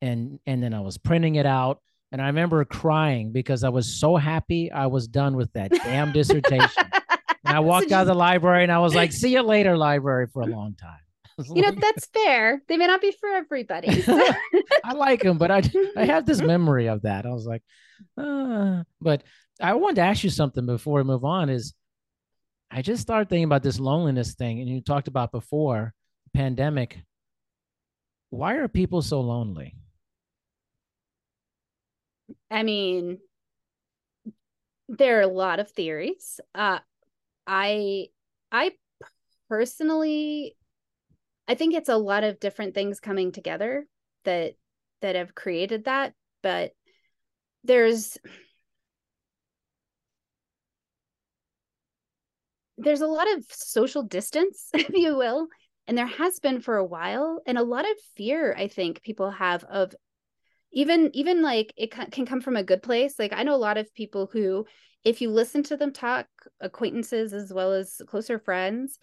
And 0.00 0.38
and 0.46 0.62
then 0.62 0.74
I 0.74 0.80
was 0.80 0.98
printing 0.98 1.36
it 1.36 1.46
out 1.46 1.80
and 2.12 2.22
I 2.22 2.26
remember 2.26 2.64
crying 2.64 3.32
because 3.32 3.64
I 3.64 3.68
was 3.68 4.00
so 4.00 4.16
happy 4.16 4.70
I 4.70 4.86
was 4.86 5.08
done 5.08 5.36
with 5.36 5.52
that 5.54 5.70
damn 5.70 6.12
dissertation. 6.12 6.84
and 7.44 7.56
I 7.56 7.60
walked 7.60 7.92
out 7.92 8.02
of 8.02 8.06
the 8.06 8.14
library 8.14 8.62
and 8.62 8.72
I 8.72 8.78
was 8.78 8.94
like, 8.94 9.12
see 9.12 9.32
you 9.32 9.42
later, 9.42 9.76
library, 9.76 10.26
for 10.32 10.42
a 10.42 10.46
long 10.46 10.74
time. 10.74 10.98
You 11.54 11.60
know, 11.60 11.70
that's 11.70 12.06
fair. 12.06 12.62
They 12.66 12.78
may 12.78 12.86
not 12.86 13.02
be 13.02 13.12
for 13.20 13.28
everybody. 13.28 14.02
I 14.08 14.94
like 14.94 15.20
them, 15.20 15.36
but 15.36 15.50
I 15.50 15.60
I 15.94 16.06
have 16.06 16.24
this 16.24 16.40
memory 16.40 16.86
of 16.86 17.02
that. 17.02 17.26
I 17.26 17.28
was 17.28 17.44
like, 17.44 17.62
uh. 18.16 18.84
but 19.02 19.22
I 19.60 19.74
wanted 19.74 19.96
to 19.96 20.00
ask 20.00 20.24
you 20.24 20.30
something 20.30 20.64
before 20.64 21.00
we 21.00 21.04
move 21.04 21.26
on. 21.26 21.50
Is 21.50 21.74
I 22.70 22.82
just 22.82 23.02
started 23.02 23.28
thinking 23.28 23.44
about 23.44 23.62
this 23.62 23.78
loneliness 23.78 24.34
thing, 24.34 24.60
and 24.60 24.68
you 24.68 24.80
talked 24.80 25.08
about 25.08 25.32
before 25.32 25.94
pandemic. 26.34 26.98
Why 28.30 28.56
are 28.56 28.68
people 28.68 29.02
so 29.02 29.20
lonely? 29.20 29.76
I 32.50 32.62
mean, 32.62 33.18
there 34.88 35.18
are 35.18 35.22
a 35.22 35.26
lot 35.28 35.60
of 35.60 35.70
theories. 35.70 36.40
Uh, 36.54 36.80
I 37.46 38.08
I 38.50 38.72
personally 39.48 40.56
I 41.48 41.54
think 41.54 41.74
it's 41.74 41.88
a 41.88 41.96
lot 41.96 42.24
of 42.24 42.40
different 42.40 42.74
things 42.74 43.00
coming 43.00 43.32
together 43.32 43.86
that 44.24 44.54
that 45.02 45.14
have 45.14 45.34
created 45.34 45.84
that, 45.84 46.14
but 46.42 46.72
there's 47.64 48.18
there's 52.78 53.00
a 53.00 53.06
lot 53.06 53.30
of 53.36 53.44
social 53.50 54.02
distance, 54.02 54.68
if 54.74 54.90
you 54.90 55.16
will, 55.16 55.48
and 55.86 55.96
there 55.96 56.06
has 56.06 56.40
been 56.40 56.60
for 56.60 56.76
a 56.76 56.84
while, 56.84 57.40
and 57.46 57.58
a 57.58 57.62
lot 57.62 57.84
of 57.84 57.96
fear 58.16 58.54
I 58.56 58.68
think 58.68 59.02
people 59.02 59.30
have 59.30 59.64
of 59.64 59.94
even 60.72 61.10
even 61.14 61.42
like 61.42 61.72
it 61.76 61.90
can 61.90 62.26
come 62.26 62.40
from 62.40 62.56
a 62.56 62.62
good 62.62 62.82
place 62.82 63.18
like 63.18 63.32
i 63.32 63.42
know 63.42 63.54
a 63.54 63.56
lot 63.56 63.78
of 63.78 63.94
people 63.94 64.28
who 64.30 64.66
if 65.04 65.20
you 65.20 65.30
listen 65.30 65.62
to 65.62 65.76
them 65.76 65.92
talk 65.92 66.26
acquaintances 66.60 67.32
as 67.32 67.52
well 67.52 67.72
as 67.72 68.02
closer 68.06 68.38
friends 68.38 68.98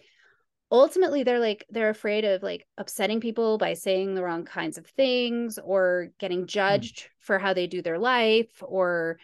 ultimately 0.70 1.22
they're 1.22 1.40
like 1.40 1.64
they're 1.70 1.90
afraid 1.90 2.24
of 2.24 2.42
like 2.42 2.66
upsetting 2.78 3.20
people 3.20 3.58
by 3.58 3.74
saying 3.74 4.14
the 4.14 4.22
wrong 4.22 4.44
kinds 4.44 4.78
of 4.78 4.86
things 4.86 5.58
or 5.62 6.10
getting 6.18 6.40
hmm. 6.40 6.46
judged 6.46 6.98
mm. 7.00 7.06
for 7.18 7.38
how 7.38 7.52
they 7.52 7.66
do 7.66 7.82
their 7.82 7.98
life 7.98 8.62
or 8.62 9.18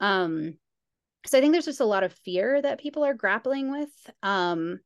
Um, 0.00 0.58
so 1.26 1.38
I 1.38 1.40
think 1.40 1.52
there's 1.52 1.64
just 1.64 1.80
a 1.80 1.84
lot 1.84 2.04
of 2.04 2.12
fear 2.12 2.60
that 2.62 2.80
people 2.80 3.04
are 3.04 3.14
grappling 3.14 3.70
with. 3.70 3.90
Um, 4.22 4.80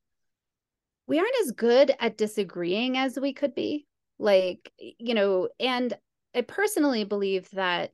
we 1.06 1.18
aren't 1.18 1.34
as 1.42 1.52
good 1.52 1.92
at 1.98 2.16
disagreeing 2.16 2.96
as 2.96 3.18
we 3.18 3.32
could 3.32 3.54
be. 3.54 3.86
Like, 4.18 4.72
you 4.78 5.14
know, 5.14 5.48
and 5.58 5.92
I 6.34 6.42
personally 6.42 7.04
believe 7.04 7.50
that 7.50 7.92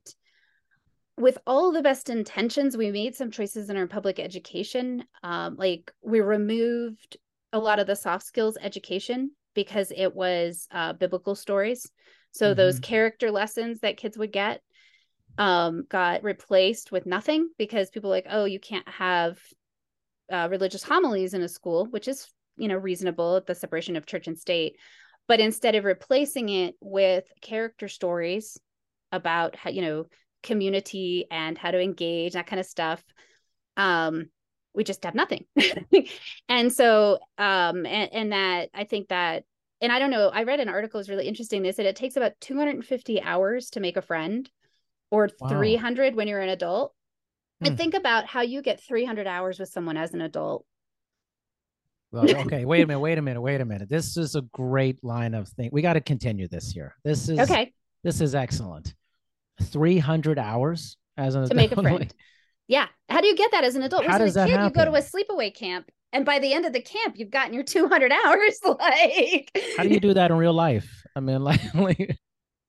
with 1.17 1.37
all 1.47 1.71
the 1.71 1.81
best 1.81 2.09
intentions, 2.09 2.77
we 2.77 2.91
made 2.91 3.15
some 3.15 3.31
choices 3.31 3.69
in 3.69 3.77
our 3.77 3.87
public 3.87 4.19
education. 4.19 5.03
Um, 5.23 5.55
like 5.57 5.91
we 6.03 6.21
removed 6.21 7.17
a 7.53 7.59
lot 7.59 7.79
of 7.79 7.87
the 7.87 7.95
soft 7.95 8.25
skills 8.25 8.57
education 8.61 9.31
because 9.55 9.91
it 9.95 10.13
was 10.13 10.67
uh, 10.71 10.93
biblical 10.93 11.33
stories. 11.33 11.89
So 12.31 12.47
mm-hmm. 12.47 12.57
those 12.57 12.79
character 12.79 13.31
lessons 13.31 13.79
that 13.79 13.97
kids 13.97 14.17
would 14.17 14.31
get 14.31 14.61
um, 15.37 15.85
got 15.89 16.23
replaced 16.23 16.91
with 16.91 17.05
nothing 17.05 17.49
because 17.57 17.89
people 17.89 18.09
like, 18.09 18.27
oh, 18.29 18.45
you 18.45 18.59
can't 18.59 18.87
have 18.87 19.39
uh, 20.31 20.47
religious 20.49 20.83
homilies 20.83 21.33
in 21.33 21.41
a 21.41 21.47
school, 21.47 21.85
which 21.85 22.07
is 22.07 22.27
you 22.57 22.67
know 22.67 22.77
reasonable 22.77 23.41
the 23.45 23.55
separation 23.55 23.95
of 23.95 24.05
church 24.05 24.27
and 24.27 24.37
state. 24.37 24.77
But 25.27 25.39
instead 25.39 25.75
of 25.75 25.83
replacing 25.83 26.49
it 26.49 26.75
with 26.79 27.25
character 27.41 27.87
stories 27.87 28.57
about 29.11 29.55
how 29.55 29.69
you 29.69 29.81
know 29.81 30.05
community 30.43 31.25
and 31.29 31.57
how 31.57 31.71
to 31.71 31.81
engage 31.81 32.33
that 32.33 32.47
kind 32.47 32.59
of 32.59 32.65
stuff, 32.65 33.03
um, 33.75 34.29
we 34.73 34.83
just 34.83 35.03
have 35.03 35.15
nothing. 35.15 35.45
and 36.49 36.73
so 36.73 37.19
um, 37.37 37.85
and, 37.85 38.13
and 38.13 38.31
that 38.31 38.69
I 38.73 38.85
think 38.85 39.09
that 39.09 39.43
and 39.79 39.91
I 39.91 39.99
don't 39.99 40.09
know, 40.09 40.29
I 40.29 40.43
read 40.43 40.59
an 40.59 40.69
article 40.69 40.97
was 40.97 41.09
really 41.09 41.27
interesting. 41.27 41.61
They 41.61 41.71
said 41.71 41.85
it 41.85 41.95
takes 41.95 42.17
about 42.17 42.33
250 42.41 43.21
hours 43.21 43.69
to 43.71 43.79
make 43.79 43.95
a 43.95 44.01
friend 44.01 44.49
or 45.11 45.29
wow. 45.39 45.49
300 45.49 46.15
when 46.15 46.27
you're 46.27 46.41
an 46.41 46.49
adult. 46.49 46.93
Hmm. 47.61 47.67
And 47.67 47.77
think 47.77 47.93
about 47.93 48.25
how 48.25 48.41
you 48.41 48.61
get 48.61 48.81
300 48.81 49.27
hours 49.27 49.59
with 49.59 49.69
someone 49.69 49.97
as 49.97 50.13
an 50.13 50.21
adult. 50.21 50.65
Well, 52.11 52.29
okay, 52.29 52.63
wait 52.63 52.83
a 52.83 52.87
minute, 52.87 52.99
wait 52.99 53.17
a 53.17 53.21
minute, 53.21 53.41
wait 53.41 53.59
a 53.59 53.65
minute. 53.65 53.89
This 53.89 54.15
is 54.15 54.35
a 54.35 54.41
great 54.41 55.03
line 55.03 55.33
of 55.33 55.49
thing. 55.49 55.69
We 55.73 55.81
got 55.81 55.93
to 55.93 56.01
continue 56.01 56.47
this 56.47 56.71
here. 56.71 56.95
This 57.03 57.27
is 57.27 57.37
okay. 57.39 57.73
This 58.03 58.21
is 58.21 58.33
excellent. 58.33 58.93
300 59.61 60.39
hours 60.39 60.95
as 61.17 61.35
an 61.35 61.41
to 61.41 61.45
adult. 61.47 61.57
make 61.57 61.71
a 61.73 61.81
friend. 61.81 62.13
yeah. 62.67 62.87
How 63.09 63.19
do 63.19 63.27
you 63.27 63.35
get 63.35 63.51
that 63.51 63.65
as 63.65 63.75
an 63.75 63.81
adult? 63.81 64.05
How 64.05 64.17
does 64.19 64.35
that 64.35 64.47
kid, 64.47 64.53
happen? 64.53 64.79
You 64.79 64.85
go 64.85 64.89
to 64.89 64.97
a 64.97 65.01
sleepaway 65.01 65.53
camp 65.53 65.91
and 66.13 66.25
by 66.25 66.39
the 66.39 66.53
end 66.53 66.65
of 66.65 66.73
the 66.73 66.81
camp 66.81 67.15
you've 67.17 67.31
gotten 67.31 67.53
your 67.53 67.63
200 67.63 68.11
hours 68.25 68.59
like 68.63 69.51
how 69.77 69.83
do 69.83 69.89
you 69.89 69.99
do 69.99 70.13
that 70.13 70.31
in 70.31 70.37
real 70.37 70.53
life 70.53 71.03
i 71.15 71.19
mean 71.19 71.43
like, 71.43 71.73
like 71.73 72.17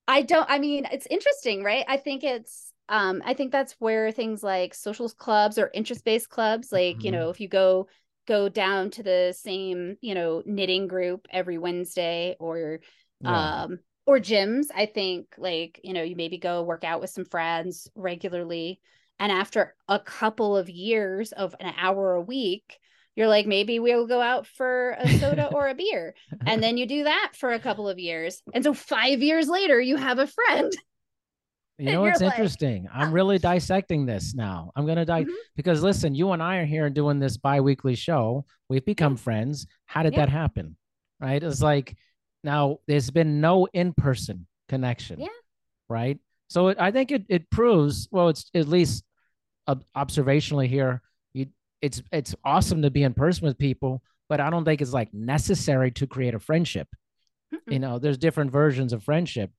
i 0.09 0.23
don't 0.23 0.51
i 0.51 0.59
mean 0.59 0.85
it's 0.91 1.07
interesting 1.07 1.63
right 1.63 1.85
i 1.87 1.97
think 1.97 2.25
it's 2.25 2.73
um 2.89 3.23
i 3.25 3.35
think 3.35 3.53
that's 3.53 3.77
where 3.79 4.11
things 4.11 4.43
like 4.43 4.75
social 4.75 5.09
clubs 5.09 5.59
or 5.59 5.71
interest-based 5.73 6.29
clubs 6.29 6.73
like 6.73 6.97
mm-hmm. 6.97 7.07
you 7.07 7.13
know 7.13 7.31
if 7.31 7.41
you 7.41 7.49
go 7.49 7.87
go 8.27 8.49
down 8.49 8.91
to 8.91 9.03
the 9.03 9.35
same 9.39 9.97
you 10.01 10.15
know 10.15 10.43
knitting 10.45 10.89
group 10.89 11.27
every 11.31 11.59
wednesday 11.59 12.35
or 12.41 12.81
yeah. 13.21 13.63
um 13.63 13.79
or 14.07 14.19
gyms 14.19 14.67
i 14.75 14.87
think 14.87 15.27
like 15.39 15.81
you 15.85 15.93
know 15.93 16.03
you 16.03 16.17
maybe 16.17 16.39
go 16.39 16.63
work 16.63 16.83
out 16.83 17.01
with 17.01 17.11
some 17.11 17.25
friends 17.25 17.89
regularly 17.95 18.81
and 19.21 19.31
after 19.33 19.75
a 19.89 19.99
couple 19.99 20.57
of 20.57 20.69
years 20.69 21.33
of 21.33 21.55
an 21.61 21.73
hour 21.79 22.15
a 22.15 22.21
week 22.21 22.79
you're 23.19 23.27
like 23.27 23.49
maybe 23.49 23.81
we'll 23.81 24.07
go 24.07 24.23
out 24.23 24.47
for 24.47 24.97
a 25.01 25.09
soda 25.19 25.47
or 25.53 25.67
a 25.67 25.75
beer. 25.75 26.15
And 26.47 26.63
then 26.63 26.77
you 26.77 26.87
do 26.87 27.03
that 27.03 27.33
for 27.35 27.51
a 27.53 27.59
couple 27.59 27.89
of 27.89 27.99
years. 27.99 28.41
And 28.55 28.63
so 28.63 28.73
5 28.73 29.23
years 29.23 29.49
later 29.49 29.81
you 29.81 29.97
have 29.97 30.21
a 30.21 30.29
friend. 30.29 30.73
You 31.79 31.93
know 31.93 32.03
what's 32.03 32.21
like, 32.21 32.35
interesting? 32.35 32.87
I'm 32.93 33.13
really 33.13 33.39
dissecting 33.39 34.07
this 34.07 34.35
now. 34.35 34.71
I'm 34.77 34.85
going 34.85 34.99
to 34.99 35.05
die 35.05 35.23
mm-hmm. 35.23 35.33
because 35.57 35.83
listen 35.83 36.15
you 36.15 36.31
and 36.31 36.41
i 36.41 36.59
are 36.59 36.65
here 36.65 36.89
doing 36.91 37.19
this 37.19 37.37
bi-weekly 37.37 37.97
show. 37.97 38.45
We've 38.69 38.85
become 38.85 39.15
yeah. 39.15 39.23
friends. 39.23 39.67
How 39.87 40.05
did 40.05 40.13
yeah. 40.13 40.21
that 40.21 40.29
happen? 40.29 40.77
Right? 41.21 41.43
It's 41.43 41.61
like 41.61 41.97
now 42.45 42.79
there's 42.87 43.11
been 43.11 43.41
no 43.41 43.67
in-person 43.73 44.47
connection. 44.69 45.19
Yeah. 45.19 45.27
Right? 45.89 46.21
So 46.51 46.69
it, 46.69 46.79
i 46.79 46.93
think 46.93 47.11
it, 47.11 47.25
it 47.29 47.51
proves 47.51 48.07
well 48.13 48.29
it's 48.29 48.49
at 48.55 48.69
least 48.69 49.03
uh, 49.67 49.75
observationally 49.97 50.69
here 50.69 51.03
it's 51.81 52.03
it's 52.13 52.35
awesome 52.45 52.83
to 52.83 52.91
be 52.91 53.03
in 53.03 53.15
person 53.15 53.47
with 53.47 53.59
people, 53.59 54.03
but 54.29 54.41
I 54.41 54.51
don't 54.51 54.65
think 54.65 54.81
it's 54.81 54.93
like 54.93 55.13
necessary 55.15 55.91
to 55.93 56.07
create 56.07 56.35
a 56.35 56.41
friendship. 56.41 56.89
Mm-mm. 57.55 57.73
You 57.73 57.79
know, 57.79 57.99
there's 57.99 58.19
different 58.19 58.51
versions 58.51 58.93
of 58.93 59.03
friendship. 59.03 59.51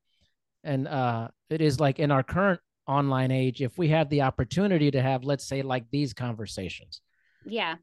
And 0.64 0.88
uh 0.88 1.30
it 1.50 1.62
is 1.62 1.80
like 1.80 2.00
in 2.00 2.12
our 2.12 2.24
current 2.24 2.60
online 2.88 3.32
age, 3.32 3.62
if 3.62 3.78
we 3.78 3.90
have 3.90 4.10
the 4.10 4.24
opportunity 4.24 4.92
to 4.92 5.02
have, 5.02 5.24
let's 5.24 5.48
say, 5.48 5.62
like 5.62 5.86
these 5.92 6.14
conversations. 6.14 7.02
Yeah. 7.46 7.76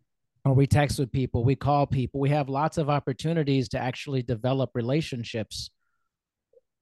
Or 0.44 0.52
we 0.52 0.66
text 0.66 0.98
with 0.98 1.10
people, 1.10 1.42
we 1.42 1.56
call 1.56 1.86
people, 1.86 2.20
we 2.20 2.30
have 2.30 2.48
lots 2.48 2.78
of 2.78 2.90
opportunities 2.90 3.68
to 3.70 3.78
actually 3.78 4.22
develop 4.22 4.70
relationships. 4.74 5.70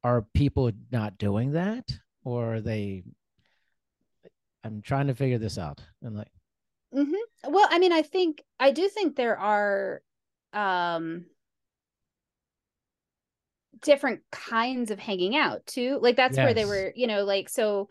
Are 0.02 0.26
people 0.34 0.70
not 0.90 1.16
doing 1.16 1.52
that? 1.52 1.90
Or 2.24 2.56
are 2.56 2.60
they 2.60 3.04
I'm 4.64 4.82
trying 4.82 5.06
to 5.06 5.14
figure 5.14 5.38
this 5.38 5.58
out. 5.58 5.80
And 6.02 6.16
like 6.16 6.28
Mm-hmm. 6.94 7.14
Well, 7.48 7.68
I 7.70 7.78
mean, 7.78 7.92
I 7.92 8.02
think 8.02 8.42
I 8.58 8.70
do 8.70 8.88
think 8.88 9.16
there 9.16 9.38
are 9.38 10.02
um 10.52 11.26
different 13.82 14.20
kinds 14.32 14.90
of 14.90 14.98
hanging 14.98 15.36
out 15.36 15.64
too. 15.66 15.98
Like 16.00 16.16
that's 16.16 16.36
yes. 16.36 16.44
where 16.44 16.54
they 16.54 16.64
were, 16.64 16.92
you 16.96 17.06
know, 17.06 17.24
like 17.24 17.48
so 17.48 17.88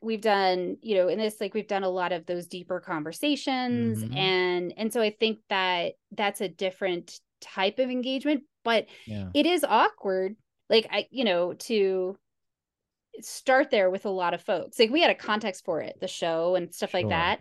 we've 0.00 0.20
done, 0.20 0.78
you 0.80 0.96
know, 0.96 1.08
in 1.08 1.18
this 1.18 1.40
like 1.40 1.54
we've 1.54 1.68
done 1.68 1.82
a 1.84 1.90
lot 1.90 2.12
of 2.12 2.26
those 2.26 2.46
deeper 2.46 2.80
conversations 2.80 4.02
mm-hmm. 4.02 4.16
and 4.16 4.74
and 4.76 4.92
so 4.92 5.00
I 5.00 5.10
think 5.10 5.38
that 5.48 5.92
that's 6.12 6.40
a 6.40 6.48
different 6.48 7.18
type 7.40 7.78
of 7.78 7.90
engagement, 7.90 8.44
but 8.64 8.86
yeah. 9.06 9.28
it 9.34 9.46
is 9.46 9.64
awkward 9.64 10.36
like 10.70 10.88
I, 10.90 11.06
you 11.10 11.24
know, 11.24 11.52
to 11.52 12.16
start 13.20 13.70
there 13.70 13.90
with 13.90 14.06
a 14.06 14.10
lot 14.10 14.32
of 14.32 14.40
folks. 14.40 14.78
Like 14.78 14.90
we 14.90 15.02
had 15.02 15.10
a 15.10 15.14
context 15.14 15.64
for 15.64 15.80
it, 15.82 15.96
the 16.00 16.08
show 16.08 16.54
and 16.54 16.74
stuff 16.74 16.90
sure. 16.90 17.00
like 17.00 17.10
that 17.10 17.40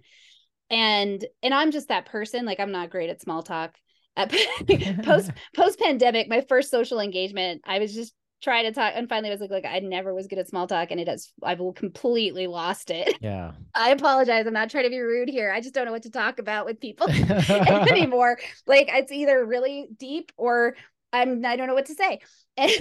and 0.72 1.26
and 1.44 1.54
i'm 1.54 1.70
just 1.72 1.90
that 1.90 2.06
person 2.06 2.46
like 2.46 2.60
i'm 2.60 2.72
not 2.72 2.90
great 2.90 3.10
at 3.10 3.22
small 3.22 3.44
talk 3.44 3.76
at 4.16 4.34
post 5.04 5.30
post 5.56 5.80
pandemic 5.80 6.28
my 6.28 6.42
first 6.42 6.72
social 6.72 7.00
engagement 7.00 7.62
i 7.66 7.78
was 7.78 7.94
just 7.94 8.14
trying 8.42 8.66
to 8.66 8.72
talk 8.72 8.94
and 8.96 9.08
finally 9.08 9.30
I 9.30 9.34
was 9.34 9.42
like 9.42 9.52
like 9.52 9.66
I 9.66 9.80
never 9.80 10.14
was 10.14 10.28
good 10.28 10.40
at 10.40 10.48
small 10.48 10.68
talk 10.68 10.92
and 10.92 11.00
it 11.00 11.08
has 11.08 11.32
I've 11.44 11.62
completely 11.76 12.48
lost 12.48 12.90
it. 12.90 13.18
Yeah. 13.22 13.52
I 13.76 13.92
apologize. 13.92 14.48
I'm 14.48 14.54
not 14.54 14.72
trying 14.72 14.86
to 14.86 14.90
be 14.90 15.00
rude 15.00 15.30
here. 15.30 15.52
I 15.52 15.62
just 15.62 15.76
don't 15.76 15.86
know 15.86 15.92
what 15.92 16.04
to 16.04 16.10
talk 16.10 16.40
about 16.40 16.66
with 16.66 16.80
people 16.80 17.08
anymore. 17.10 18.40
Like 18.66 18.90
it's 18.90 19.12
either 19.12 19.46
really 19.46 19.90
deep 19.98 20.32
or 20.38 20.76
I'm 21.14 21.46
I 21.46 21.56
don't 21.56 21.68
know 21.68 21.76
what 21.76 21.86
to 21.86 21.94
say. 21.94 22.20
And 22.58 22.72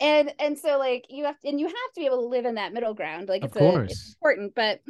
and 0.00 0.32
and 0.38 0.58
so 0.58 0.78
like 0.78 1.06
you 1.10 1.24
have 1.24 1.38
to, 1.40 1.48
and 1.48 1.60
you 1.60 1.66
have 1.66 1.74
to 1.74 2.00
be 2.00 2.06
able 2.06 2.22
to 2.22 2.28
live 2.28 2.46
in 2.46 2.54
that 2.54 2.72
middle 2.72 2.94
ground. 2.94 3.28
Like 3.28 3.44
it's, 3.44 3.56
a, 3.56 3.80
it's 3.82 4.14
important, 4.14 4.54
but 4.54 4.80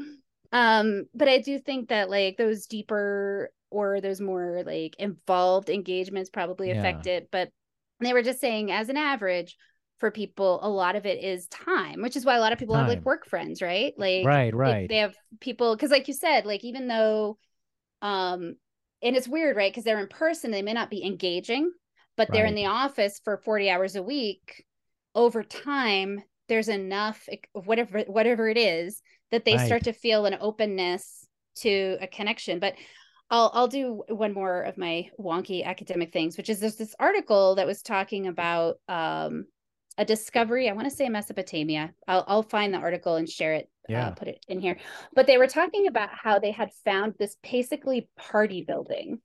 um 0.54 1.04
but 1.14 1.28
i 1.28 1.38
do 1.38 1.58
think 1.58 1.90
that 1.90 2.08
like 2.08 2.38
those 2.38 2.66
deeper 2.66 3.50
or 3.70 4.00
those 4.00 4.20
more 4.20 4.62
like 4.64 4.94
involved 4.98 5.68
engagements 5.68 6.30
probably 6.30 6.68
yeah. 6.68 6.78
affect 6.78 7.06
it 7.06 7.28
but 7.30 7.50
they 8.00 8.14
were 8.14 8.22
just 8.22 8.40
saying 8.40 8.72
as 8.72 8.88
an 8.88 8.96
average 8.96 9.56
for 9.98 10.10
people 10.10 10.60
a 10.62 10.68
lot 10.68 10.96
of 10.96 11.06
it 11.06 11.22
is 11.22 11.46
time 11.48 12.02
which 12.02 12.16
is 12.16 12.24
why 12.24 12.36
a 12.36 12.40
lot 12.40 12.52
of 12.52 12.58
people 12.58 12.74
time. 12.74 12.84
have 12.84 12.94
like 12.94 13.04
work 13.04 13.26
friends 13.26 13.62
right? 13.62 13.94
Like 13.96 14.26
right 14.26 14.54
right. 14.54 14.88
they 14.88 14.98
have 14.98 15.14
people 15.40 15.74
because 15.74 15.90
like 15.90 16.08
you 16.08 16.14
said 16.14 16.46
like 16.46 16.64
even 16.64 16.88
though 16.88 17.38
um 18.02 18.56
and 19.02 19.16
it's 19.16 19.28
weird 19.28 19.56
right? 19.56 19.72
Because 19.72 19.84
they're 19.84 20.00
in 20.00 20.08
person 20.08 20.50
they 20.50 20.62
may 20.62 20.72
not 20.72 20.90
be 20.90 21.04
engaging 21.04 21.72
but 22.16 22.28
they're 22.30 22.46
in 22.46 22.54
the 22.54 22.66
office 22.66 23.20
for 23.24 23.38
40 23.38 23.70
hours 23.70 23.96
a 23.96 24.02
week. 24.02 24.64
Over 25.14 25.42
time 25.42 26.22
there's 26.48 26.68
enough 26.68 27.26
whatever 27.52 28.00
whatever 28.00 28.48
it 28.48 28.58
is 28.58 29.00
that 29.34 29.44
they 29.44 29.56
right. 29.56 29.66
start 29.66 29.82
to 29.84 29.92
feel 29.92 30.26
an 30.26 30.36
openness 30.40 31.26
to 31.56 31.98
a 32.00 32.06
connection 32.06 32.60
but 32.60 32.74
I'll 33.30 33.50
I'll 33.54 33.68
do 33.68 34.04
one 34.08 34.32
more 34.32 34.62
of 34.62 34.76
my 34.78 35.08
wonky 35.18 35.64
academic 35.64 36.12
things, 36.12 36.36
which 36.36 36.48
is 36.48 36.60
there's 36.60 36.76
this 36.76 36.94
article 37.00 37.54
that 37.54 37.66
was 37.66 37.82
talking 37.82 38.26
about 38.26 38.76
um, 38.88 39.46
a 39.96 40.04
discovery. 40.04 40.68
I 40.68 40.72
want 40.72 40.88
to 40.88 40.94
say 40.94 41.08
Mesopotamia. 41.08 41.92
I'll 42.06 42.24
I'll 42.26 42.42
find 42.42 42.72
the 42.72 42.78
article 42.78 43.16
and 43.16 43.28
share 43.28 43.54
it. 43.54 43.70
Uh, 43.88 43.92
yeah, 43.92 44.08
uh, 44.08 44.10
put 44.12 44.28
it 44.28 44.44
in 44.48 44.60
here. 44.60 44.76
But 45.14 45.26
they 45.26 45.38
were 45.38 45.46
talking 45.46 45.86
about 45.86 46.10
how 46.12 46.38
they 46.38 46.50
had 46.50 46.70
found 46.84 47.14
this 47.18 47.36
basically 47.42 48.08
party 48.16 48.62
building, 48.62 49.20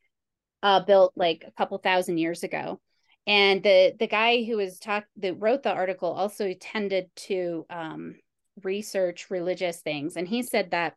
uh, 0.64 0.84
built 0.84 1.14
like 1.16 1.44
a 1.46 1.52
couple 1.52 1.78
thousand 1.78 2.20
years 2.20 2.44
ago, 2.44 2.80
and 3.28 3.62
the 3.62 3.94
the 4.00 4.08
guy 4.08 4.44
who 4.44 4.58
was 4.58 4.80
talk 4.80 5.06
that 5.18 5.40
wrote 5.40 5.64
the 5.64 5.72
article 5.74 6.12
also 6.12 6.54
tended 6.54 7.10
to 7.28 7.66
um, 7.70 8.16
research 8.64 9.30
religious 9.30 9.82
things 9.82 10.16
and 10.16 10.28
he 10.28 10.42
said 10.44 10.72
that 10.72 10.96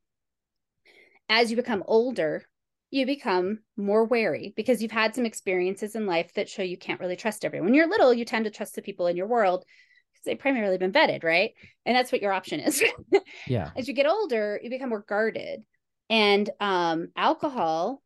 as 1.29 1.51
you 1.51 1.57
become 1.57 1.83
older 1.87 2.45
you 2.91 3.07
become 3.07 3.59
more 3.77 4.05
wary 4.05 4.53
because 4.57 4.83
you've 4.83 4.91
had 4.91 5.15
some 5.15 5.25
experiences 5.25 5.95
in 5.95 6.07
life 6.07 6.33
that 6.35 6.49
show 6.49 6.63
you 6.63 6.77
can't 6.77 7.01
really 7.01 7.17
trust 7.17 7.45
everyone 7.45 7.67
when 7.67 7.75
you're 7.75 7.89
little 7.89 8.13
you 8.13 8.25
tend 8.25 8.45
to 8.45 8.51
trust 8.51 8.75
the 8.75 8.83
people 8.83 9.07
in 9.07 9.17
your 9.17 9.27
world 9.27 9.65
because 10.13 10.25
they've 10.25 10.39
primarily 10.39 10.79
been 10.79 10.93
vetted, 10.93 11.25
right? 11.25 11.53
And 11.85 11.97
that's 11.97 12.13
what 12.13 12.23
your 12.23 12.33
option 12.33 12.61
is. 12.61 12.83
yeah. 13.47 13.71
As 13.77 13.89
you 13.89 13.95
get 13.95 14.07
older, 14.07 14.61
you 14.63 14.71
become 14.71 14.91
more 14.91 15.05
guarded. 15.07 15.63
And 16.11 16.49
um, 16.61 17.09
alcohol 17.17 18.03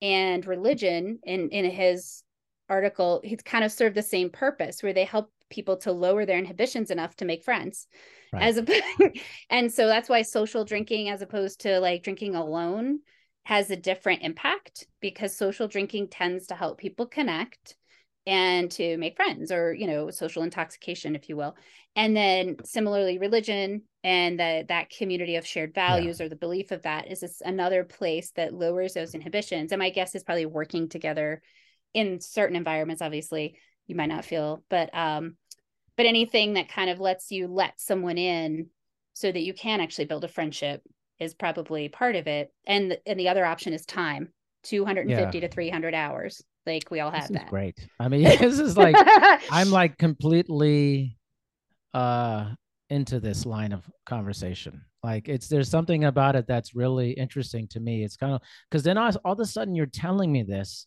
and 0.00 0.46
religion, 0.46 1.18
in 1.24 1.50
in 1.50 1.70
his 1.70 2.22
article, 2.68 3.20
he's 3.22 3.42
kind 3.42 3.64
of 3.64 3.72
served 3.72 3.96
the 3.96 4.02
same 4.02 4.30
purpose, 4.30 4.82
where 4.82 4.94
they 4.94 5.04
help 5.04 5.30
people 5.50 5.76
to 5.78 5.92
lower 5.92 6.24
their 6.24 6.38
inhibitions 6.38 6.90
enough 6.90 7.16
to 7.16 7.24
make 7.24 7.44
friends. 7.44 7.86
Right. 8.32 8.42
As 8.42 8.58
a, 8.58 8.64
and 9.50 9.72
so 9.72 9.86
that's 9.86 10.08
why 10.08 10.22
social 10.22 10.64
drinking, 10.64 11.08
as 11.08 11.22
opposed 11.22 11.60
to 11.62 11.80
like 11.80 12.02
drinking 12.02 12.36
alone, 12.36 13.00
has 13.44 13.70
a 13.70 13.76
different 13.76 14.22
impact 14.22 14.86
because 15.00 15.36
social 15.36 15.66
drinking 15.68 16.08
tends 16.08 16.46
to 16.48 16.54
help 16.54 16.78
people 16.78 17.06
connect 17.06 17.76
and 18.26 18.70
to 18.70 18.96
make 18.98 19.16
friends 19.16 19.50
or 19.50 19.72
you 19.72 19.86
know 19.86 20.10
social 20.10 20.42
intoxication 20.42 21.16
if 21.16 21.28
you 21.28 21.36
will 21.36 21.56
and 21.96 22.14
then 22.14 22.56
similarly 22.64 23.18
religion 23.18 23.82
and 24.04 24.38
the, 24.38 24.64
that 24.68 24.90
community 24.90 25.36
of 25.36 25.46
shared 25.46 25.74
values 25.74 26.20
yeah. 26.20 26.26
or 26.26 26.28
the 26.28 26.36
belief 26.36 26.70
of 26.70 26.82
that 26.82 27.10
is 27.10 27.20
this 27.20 27.40
another 27.44 27.82
place 27.82 28.30
that 28.32 28.54
lowers 28.54 28.92
those 28.92 29.14
inhibitions 29.14 29.72
and 29.72 29.78
my 29.78 29.90
guess 29.90 30.14
is 30.14 30.22
probably 30.22 30.46
working 30.46 30.88
together 30.88 31.40
in 31.94 32.20
certain 32.20 32.56
environments 32.56 33.02
obviously 33.02 33.56
you 33.90 33.96
might 33.96 34.06
not 34.06 34.24
feel 34.24 34.62
but 34.70 34.88
um 34.94 35.36
but 35.96 36.06
anything 36.06 36.54
that 36.54 36.68
kind 36.68 36.88
of 36.88 37.00
lets 37.00 37.30
you 37.30 37.46
let 37.46 37.78
someone 37.78 38.16
in 38.16 38.68
so 39.12 39.30
that 39.30 39.42
you 39.42 39.52
can 39.52 39.80
actually 39.80 40.06
build 40.06 40.24
a 40.24 40.28
friendship 40.28 40.82
is 41.18 41.34
probably 41.34 41.88
part 41.88 42.16
of 42.16 42.26
it 42.26 42.52
and 42.66 42.96
and 43.04 43.20
the 43.20 43.28
other 43.28 43.44
option 43.44 43.72
is 43.72 43.84
time 43.84 44.28
250 44.62 45.38
yeah. 45.38 45.40
to 45.40 45.52
300 45.52 45.94
hours 45.94 46.42
like 46.66 46.90
we 46.90 47.00
all 47.00 47.10
have 47.10 47.28
this 47.28 47.38
that. 47.38 47.48
Great. 47.48 47.88
I 47.98 48.08
mean, 48.08 48.22
this 48.40 48.58
is 48.58 48.76
like 48.76 48.94
I'm 49.50 49.70
like 49.70 49.98
completely 49.98 51.16
uh 51.94 52.50
into 52.88 53.20
this 53.20 53.46
line 53.46 53.72
of 53.72 53.88
conversation. 54.06 54.82
Like 55.02 55.28
it's 55.28 55.48
there's 55.48 55.70
something 55.70 56.04
about 56.04 56.36
it 56.36 56.46
that's 56.46 56.74
really 56.74 57.12
interesting 57.12 57.66
to 57.68 57.80
me. 57.80 58.04
It's 58.04 58.16
kind 58.16 58.34
of 58.34 58.42
because 58.70 58.82
then 58.82 58.98
all, 58.98 59.12
all 59.24 59.32
of 59.32 59.40
a 59.40 59.46
sudden 59.46 59.74
you're 59.74 59.86
telling 59.86 60.30
me 60.30 60.42
this, 60.42 60.86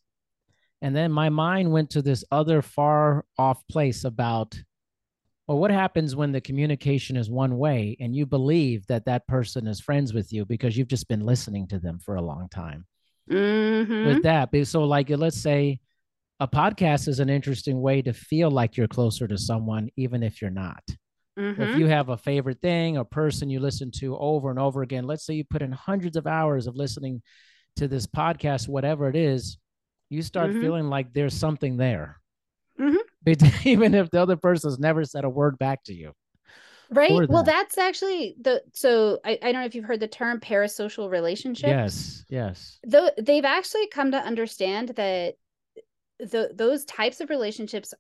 and 0.84 0.96
then 0.96 1.12
my 1.12 1.30
mind 1.30 1.72
went 1.72 1.90
to 1.90 2.02
this 2.02 2.24
other 2.32 2.62
far 2.62 3.26
off 3.40 3.66
place 3.68 4.04
about 4.04 4.62
well 5.48 5.58
what 5.58 5.72
happens 5.72 6.16
when 6.16 6.32
the 6.32 6.42
communication 6.42 7.18
is 7.18 7.30
one 7.30 7.58
way 7.58 7.98
and 8.00 8.16
you 8.16 8.26
believe 8.26 8.86
that 8.88 9.06
that 9.06 9.26
person 9.28 9.66
is 9.66 9.80
friends 9.80 10.14
with 10.14 10.32
you 10.32 10.46
because 10.46 10.78
you've 10.78 10.88
just 10.88 11.08
been 11.08 11.26
listening 11.26 11.68
to 11.68 11.80
them 11.80 11.98
for 11.98 12.16
a 12.16 12.22
long 12.22 12.48
time 12.50 12.86
mm-hmm. 13.30 14.06
with 14.06 14.24
that. 14.24 14.50
So, 14.68 14.84
like, 14.84 15.10
let's 15.10 15.42
say 15.42 15.80
a 16.40 16.48
podcast 16.48 17.08
is 17.08 17.20
an 17.20 17.30
interesting 17.30 17.82
way 17.82 18.02
to 18.02 18.14
feel 18.14 18.52
like 18.52 18.78
you're 18.78 18.88
closer 18.88 19.28
to 19.28 19.38
someone, 19.38 19.90
even 19.96 20.24
if 20.24 20.42
you're 20.42 20.52
not. 20.52 20.84
Mm-hmm. 21.38 21.62
If 21.62 21.78
you 21.78 21.88
have 21.88 22.10
a 22.10 22.18
favorite 22.18 22.62
thing, 22.62 22.98
a 22.98 23.06
person 23.06 23.50
you 23.50 23.60
listen 23.60 23.92
to 24.00 24.18
over 24.18 24.50
and 24.50 24.60
over 24.60 24.84
again, 24.84 25.06
let's 25.06 25.26
say 25.26 25.34
you 25.34 25.44
put 25.44 25.62
in 25.62 25.72
hundreds 25.72 26.16
of 26.16 26.28
hours 26.28 26.68
of 26.68 26.76
listening 26.76 27.22
to 27.78 27.88
this 27.88 28.06
podcast, 28.06 28.68
whatever 28.68 29.10
it 29.10 29.16
is, 29.16 29.58
you 30.14 30.22
start 30.22 30.52
mm-hmm. 30.52 30.62
feeling 30.62 30.90
like 30.90 31.12
there's 31.14 31.34
something 31.34 31.78
there. 31.78 32.20
Mm-hmm. 32.80 32.98
Even 33.68 33.94
if 33.96 34.10
the 34.12 34.22
other 34.22 34.38
person's 34.38 34.80
never 34.80 35.04
said 35.04 35.26
a 35.26 35.30
word 35.30 35.58
back 35.58 35.84
to 35.86 35.94
you. 35.94 36.14
Right? 36.92 37.28
Well 37.28 37.44
that's 37.44 37.80
actually 37.80 38.36
the 38.40 38.62
so 38.74 39.20
I, 39.26 39.40
I 39.42 39.52
don't 39.52 39.62
know 39.62 39.66
if 39.66 39.74
you've 39.74 39.86
heard 39.86 40.00
the 40.00 40.08
term 40.08 40.40
parasocial 40.40 41.10
relationships 41.10 41.68
yes 41.68 42.26
yes. 42.30 42.80
Though 42.86 43.10
they've 43.20 43.46
actually 43.46 43.88
come 43.88 44.12
to 44.12 44.18
understand 44.18 44.90
that 44.90 45.36
the 46.20 46.52
those 46.54 46.86
types 46.86 47.20
of 47.20 47.32
relationships 47.32 47.96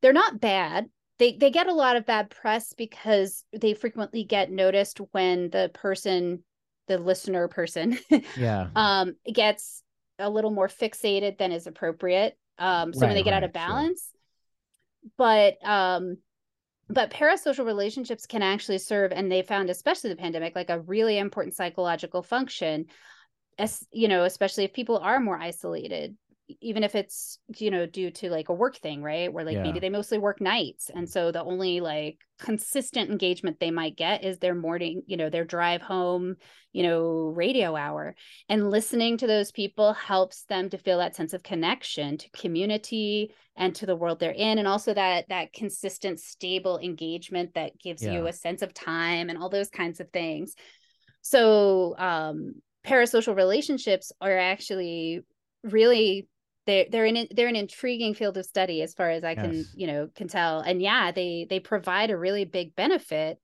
they're 0.00 0.12
not 0.12 0.40
bad. 0.40 0.90
They 1.18 1.36
they 1.36 1.50
get 1.50 1.66
a 1.66 1.74
lot 1.74 1.96
of 1.96 2.06
bad 2.06 2.30
press 2.30 2.72
because 2.72 3.42
they 3.52 3.74
frequently 3.74 4.22
get 4.22 4.50
noticed 4.50 5.00
when 5.10 5.50
the 5.50 5.70
person 5.74 6.44
the 6.86 6.98
listener 6.98 7.48
person 7.48 7.98
yeah. 8.36 8.68
um 8.74 9.14
gets 9.32 9.82
a 10.20 10.30
little 10.30 10.50
more 10.50 10.68
fixated 10.68 11.38
than 11.38 11.52
is 11.52 11.66
appropriate 11.66 12.36
um 12.58 12.92
so 12.92 13.00
right, 13.00 13.08
when 13.08 13.16
they 13.16 13.22
get 13.22 13.30
right, 13.30 13.38
out 13.38 13.44
of 13.44 13.52
balance 13.52 14.10
sure. 14.12 15.10
but 15.16 15.68
um 15.68 16.16
but 16.88 17.10
parasocial 17.10 17.64
relationships 17.64 18.26
can 18.26 18.42
actually 18.42 18.78
serve 18.78 19.12
and 19.12 19.30
they 19.30 19.42
found 19.42 19.70
especially 19.70 20.10
the 20.10 20.16
pandemic 20.16 20.54
like 20.54 20.70
a 20.70 20.80
really 20.80 21.18
important 21.18 21.54
psychological 21.54 22.22
function 22.22 22.86
as 23.58 23.86
you 23.92 24.08
know 24.08 24.24
especially 24.24 24.64
if 24.64 24.72
people 24.72 24.98
are 24.98 25.20
more 25.20 25.38
isolated 25.38 26.16
even 26.60 26.84
if 26.84 26.94
it's 26.94 27.38
you 27.56 27.70
know 27.70 27.86
due 27.86 28.10
to 28.10 28.30
like 28.30 28.48
a 28.48 28.54
work 28.54 28.76
thing 28.76 29.02
right? 29.02 29.32
Where 29.32 29.44
like 29.44 29.56
yeah. 29.56 29.62
maybe 29.62 29.80
they 29.80 29.90
mostly 29.90 30.18
work 30.18 30.40
nights. 30.40 30.90
And 30.94 31.08
so 31.08 31.32
the 31.32 31.42
only 31.42 31.80
like 31.80 32.18
consistent 32.38 33.10
engagement 33.10 33.60
they 33.60 33.70
might 33.70 33.96
get 33.96 34.24
is 34.24 34.38
their 34.38 34.54
morning 34.54 35.02
you 35.06 35.16
know 35.16 35.28
their 35.28 35.44
drive 35.44 35.82
home 35.82 36.36
you 36.72 36.82
know 36.82 37.32
radio 37.34 37.76
hour. 37.76 38.14
And 38.48 38.70
listening 38.70 39.16
to 39.18 39.26
those 39.26 39.52
people 39.52 39.92
helps 39.92 40.44
them 40.44 40.70
to 40.70 40.78
feel 40.78 40.98
that 40.98 41.16
sense 41.16 41.32
of 41.32 41.42
connection 41.42 42.18
to 42.18 42.30
community 42.30 43.34
and 43.56 43.74
to 43.76 43.86
the 43.86 43.96
world 43.96 44.20
they're 44.20 44.30
in. 44.30 44.58
And 44.58 44.68
also 44.68 44.94
that 44.94 45.26
that 45.28 45.52
consistent 45.52 46.20
stable 46.20 46.78
engagement 46.78 47.54
that 47.54 47.78
gives 47.78 48.02
yeah. 48.02 48.12
you 48.12 48.26
a 48.26 48.32
sense 48.32 48.62
of 48.62 48.74
time 48.74 49.28
and 49.28 49.38
all 49.38 49.50
those 49.50 49.70
kinds 49.70 50.00
of 50.00 50.10
things. 50.10 50.54
So 51.22 51.94
um 51.98 52.54
parasocial 52.86 53.36
relationships 53.36 54.12
are 54.20 54.38
actually 54.38 55.20
really 55.62 56.28
they're 56.70 56.86
they're 56.90 57.06
in 57.06 57.28
they're 57.32 57.48
an 57.48 57.56
intriguing 57.56 58.14
field 58.14 58.36
of 58.36 58.46
study 58.46 58.82
as 58.82 58.94
far 58.94 59.10
as 59.10 59.24
I 59.24 59.34
can 59.34 59.64
you 59.74 59.86
know 59.86 60.08
can 60.14 60.28
tell 60.28 60.60
and 60.60 60.80
yeah 60.80 61.10
they 61.10 61.46
they 61.50 61.58
provide 61.60 62.10
a 62.10 62.16
really 62.16 62.44
big 62.44 62.76
benefit 62.76 63.38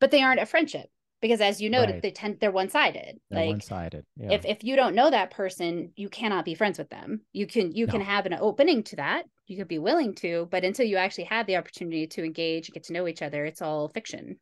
but 0.00 0.10
they 0.10 0.22
aren't 0.22 0.40
a 0.40 0.46
friendship 0.46 0.88
because 1.20 1.40
as 1.40 1.60
you 1.60 1.70
noted 1.70 1.94
right. 1.94 2.02
they 2.02 2.10
tend 2.10 2.38
they're 2.40 2.52
one-sided 2.52 3.18
they're 3.30 3.40
like 3.40 3.48
one-sided 3.48 4.04
yeah. 4.16 4.32
if 4.32 4.44
if 4.44 4.62
you 4.62 4.76
don't 4.76 4.94
know 4.94 5.10
that 5.10 5.30
person 5.30 5.92
you 5.96 6.08
cannot 6.08 6.44
be 6.44 6.54
friends 6.54 6.78
with 6.78 6.90
them 6.90 7.22
you 7.32 7.46
can 7.46 7.72
you 7.72 7.86
no. 7.86 7.92
can 7.92 8.00
have 8.02 8.26
an 8.26 8.34
opening 8.34 8.82
to 8.82 8.96
that 8.96 9.24
you 9.46 9.56
could 9.56 9.68
be 9.68 9.78
willing 9.78 10.14
to 10.14 10.46
but 10.50 10.64
until 10.64 10.86
you 10.86 10.96
actually 10.96 11.24
have 11.24 11.46
the 11.46 11.56
opportunity 11.56 12.06
to 12.06 12.22
engage 12.22 12.68
and 12.68 12.74
get 12.74 12.84
to 12.84 12.92
know 12.92 13.08
each 13.08 13.22
other 13.22 13.44
it's 13.44 13.62
all 13.62 13.88
fiction 13.88 14.38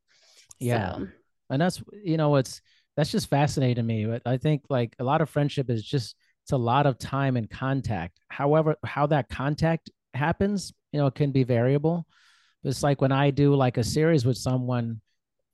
yeah 0.58 0.96
so. 0.96 1.06
and 1.50 1.62
that's 1.62 1.82
you 2.02 2.16
know 2.16 2.36
it's 2.36 2.60
that's 2.96 3.12
just 3.12 3.30
fascinating 3.30 3.76
to 3.76 3.82
me 3.82 4.18
i 4.26 4.36
think 4.36 4.62
like 4.68 4.94
a 4.98 5.04
lot 5.04 5.20
of 5.20 5.30
friendship 5.30 5.70
is 5.70 5.84
just 5.84 6.16
it's 6.46 6.52
a 6.52 6.56
lot 6.56 6.86
of 6.86 6.96
time 6.96 7.36
and 7.36 7.50
contact. 7.50 8.20
However, 8.28 8.76
how 8.84 9.08
that 9.08 9.28
contact 9.28 9.90
happens, 10.14 10.72
you 10.92 11.00
know, 11.00 11.08
it 11.08 11.16
can 11.16 11.32
be 11.32 11.42
variable. 11.42 12.06
It's 12.62 12.84
like 12.84 13.00
when 13.00 13.10
I 13.10 13.32
do 13.32 13.56
like 13.56 13.78
a 13.78 13.82
series 13.82 14.24
with 14.24 14.36
someone, 14.36 15.00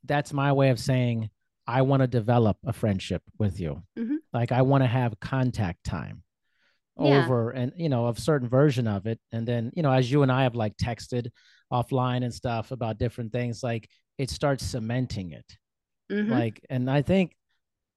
that's 0.04 0.34
my 0.34 0.52
way 0.52 0.68
of 0.68 0.78
saying 0.78 1.30
I 1.66 1.80
want 1.80 2.02
to 2.02 2.06
develop 2.06 2.58
a 2.66 2.74
friendship 2.74 3.22
with 3.38 3.58
you. 3.58 3.82
Mm-hmm. 3.98 4.16
Like 4.34 4.52
I 4.52 4.60
want 4.60 4.84
to 4.84 4.86
have 4.86 5.18
contact 5.18 5.82
time 5.82 6.24
yeah. 7.00 7.24
over 7.24 7.52
and 7.52 7.72
you 7.74 7.88
know, 7.88 8.08
a 8.08 8.14
certain 8.14 8.50
version 8.50 8.86
of 8.86 9.06
it. 9.06 9.18
And 9.32 9.48
then, 9.48 9.72
you 9.74 9.82
know, 9.82 9.92
as 9.92 10.12
you 10.12 10.22
and 10.22 10.30
I 10.30 10.42
have 10.42 10.54
like 10.54 10.76
texted 10.76 11.30
offline 11.72 12.22
and 12.22 12.34
stuff 12.34 12.70
about 12.70 12.98
different 12.98 13.32
things, 13.32 13.62
like 13.62 13.88
it 14.18 14.28
starts 14.28 14.62
cementing 14.62 15.30
it. 15.30 15.56
Mm-hmm. 16.12 16.30
Like, 16.30 16.60
and 16.68 16.90
I 16.90 17.00
think 17.00 17.32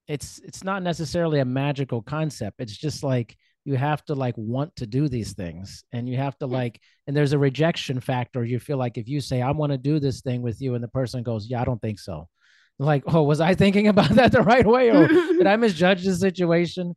it's 0.08 0.40
it's 0.40 0.64
not 0.64 0.84
necessarily 0.84 1.40
a 1.40 1.46
magical 1.46 2.02
concept. 2.02 2.60
It's 2.60 2.76
just 2.76 3.04
like 3.04 3.36
you 3.64 3.76
have 3.76 4.06
to 4.06 4.14
like 4.14 4.36
want 4.38 4.76
to 4.76 4.86
do 4.86 5.08
these 5.08 5.34
things 5.34 5.84
and 5.92 6.08
you 6.08 6.18
have 6.18 6.38
to 6.38 6.46
like 6.46 6.80
and 7.08 7.18
there's 7.18 7.34
a 7.34 7.40
rejection 7.40 8.00
factor. 8.00 8.46
You 8.46 8.60
feel 8.60 8.78
like 8.78 8.98
if 8.98 9.08
you 9.08 9.20
say 9.20 9.42
i 9.42 9.52
want 9.52 9.72
to 9.72 9.78
do 9.78 10.00
this 10.00 10.22
thing 10.22 10.42
with 10.42 10.62
you 10.62 10.76
and 10.76 10.84
the 10.84 10.90
person 10.90 11.24
goes 11.24 11.48
yeah 11.50 11.62
i 11.62 11.66
don't 11.66 11.82
think 11.82 12.00
so. 12.00 12.28
Like 12.78 13.04
oh 13.08 13.24
was 13.24 13.42
i 13.42 13.56
thinking 13.56 13.88
about 13.94 14.12
that 14.12 14.32
the 14.32 14.42
right 14.42 14.66
way 14.66 14.90
or 14.90 15.08
did 15.08 15.48
i 15.48 15.56
misjudge 15.56 16.04
the 16.04 16.16
situation? 16.16 16.96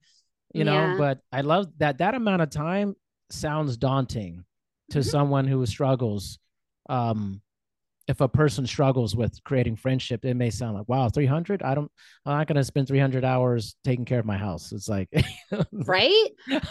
You 0.55 0.65
know 0.65 0.73
yeah. 0.73 0.97
but 0.99 1.19
i 1.33 1.41
love 1.41 1.67
that 1.79 1.99
that 1.99 2.15
amount 2.15 2.43
of 2.43 2.51
time 2.51 2.95
sounds 3.31 3.77
daunting 3.77 4.45
to 4.91 4.99
mm-hmm. 4.99 5.09
someone 5.09 5.47
who 5.47 5.65
struggles 5.67 6.39
um 6.89 7.43
if 8.09 8.23
a 8.23 8.29
person 8.29 8.67
struggles 8.67 9.15
with 9.15 9.43
creating 9.45 9.77
friendship, 9.77 10.25
it 10.25 10.35
may 10.35 10.49
sound 10.49 10.77
like, 10.77 10.89
wow, 10.89 11.11
300? 11.11 11.63
I 11.63 11.75
don't, 11.75 11.91
I'm 12.25 12.39
not 12.39 12.47
going 12.47 12.57
to 12.57 12.65
spend 12.65 12.89
300 12.89 13.23
hours 13.25 13.77
taking 13.85 14.07
care 14.07 14.19
of 14.19 14.25
my 14.25 14.39
house. 14.39 14.73
It's 14.73 14.89
like, 14.89 15.11
right? 15.73 16.29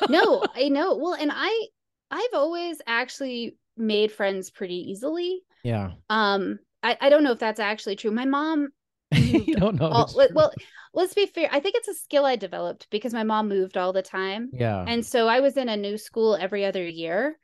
No, 0.09 0.43
I 0.55 0.69
know. 0.69 0.97
Well, 0.97 1.13
and 1.13 1.31
I, 1.33 1.67
I've 2.09 2.33
always 2.33 2.81
actually 2.87 3.55
made 3.77 4.11
friends 4.11 4.49
pretty 4.49 4.91
easily. 4.91 5.41
Yeah. 5.63 5.91
Um, 6.09 6.57
I, 6.81 6.97
I 6.99 7.09
don't 7.09 7.23
know 7.23 7.33
if 7.33 7.39
that's 7.39 7.59
actually 7.59 7.97
true. 7.97 8.11
My 8.11 8.25
mom, 8.25 8.69
you 9.11 9.55
don't 9.55 9.79
know. 9.79 9.89
All, 9.89 10.11
well, 10.33 10.51
let's 10.93 11.13
be 11.13 11.27
fair. 11.27 11.49
I 11.51 11.59
think 11.59 11.75
it's 11.75 11.87
a 11.87 11.93
skill 11.93 12.25
I 12.25 12.35
developed 12.35 12.87
because 12.89 13.13
my 13.13 13.23
mom 13.23 13.47
moved 13.47 13.77
all 13.77 13.93
the 13.93 14.01
time. 14.01 14.49
Yeah. 14.53 14.83
And 14.87 15.05
so 15.05 15.27
I 15.27 15.41
was 15.41 15.55
in 15.55 15.69
a 15.69 15.77
new 15.77 15.99
school 15.99 16.35
every 16.35 16.65
other 16.65 16.85
year. 16.85 17.37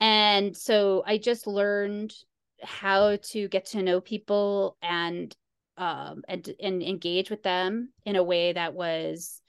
And 0.00 0.56
so 0.56 1.02
I 1.04 1.18
just 1.18 1.48
learned 1.48 2.14
how 2.62 3.16
to 3.16 3.48
get 3.48 3.66
to 3.66 3.82
know 3.82 4.00
people 4.00 4.76
and 4.82 5.34
um 5.76 6.22
and 6.28 6.52
and 6.60 6.82
engage 6.82 7.30
with 7.30 7.42
them 7.42 7.90
in 8.04 8.16
a 8.16 8.22
way 8.22 8.52
that 8.52 8.74
was 8.74 9.40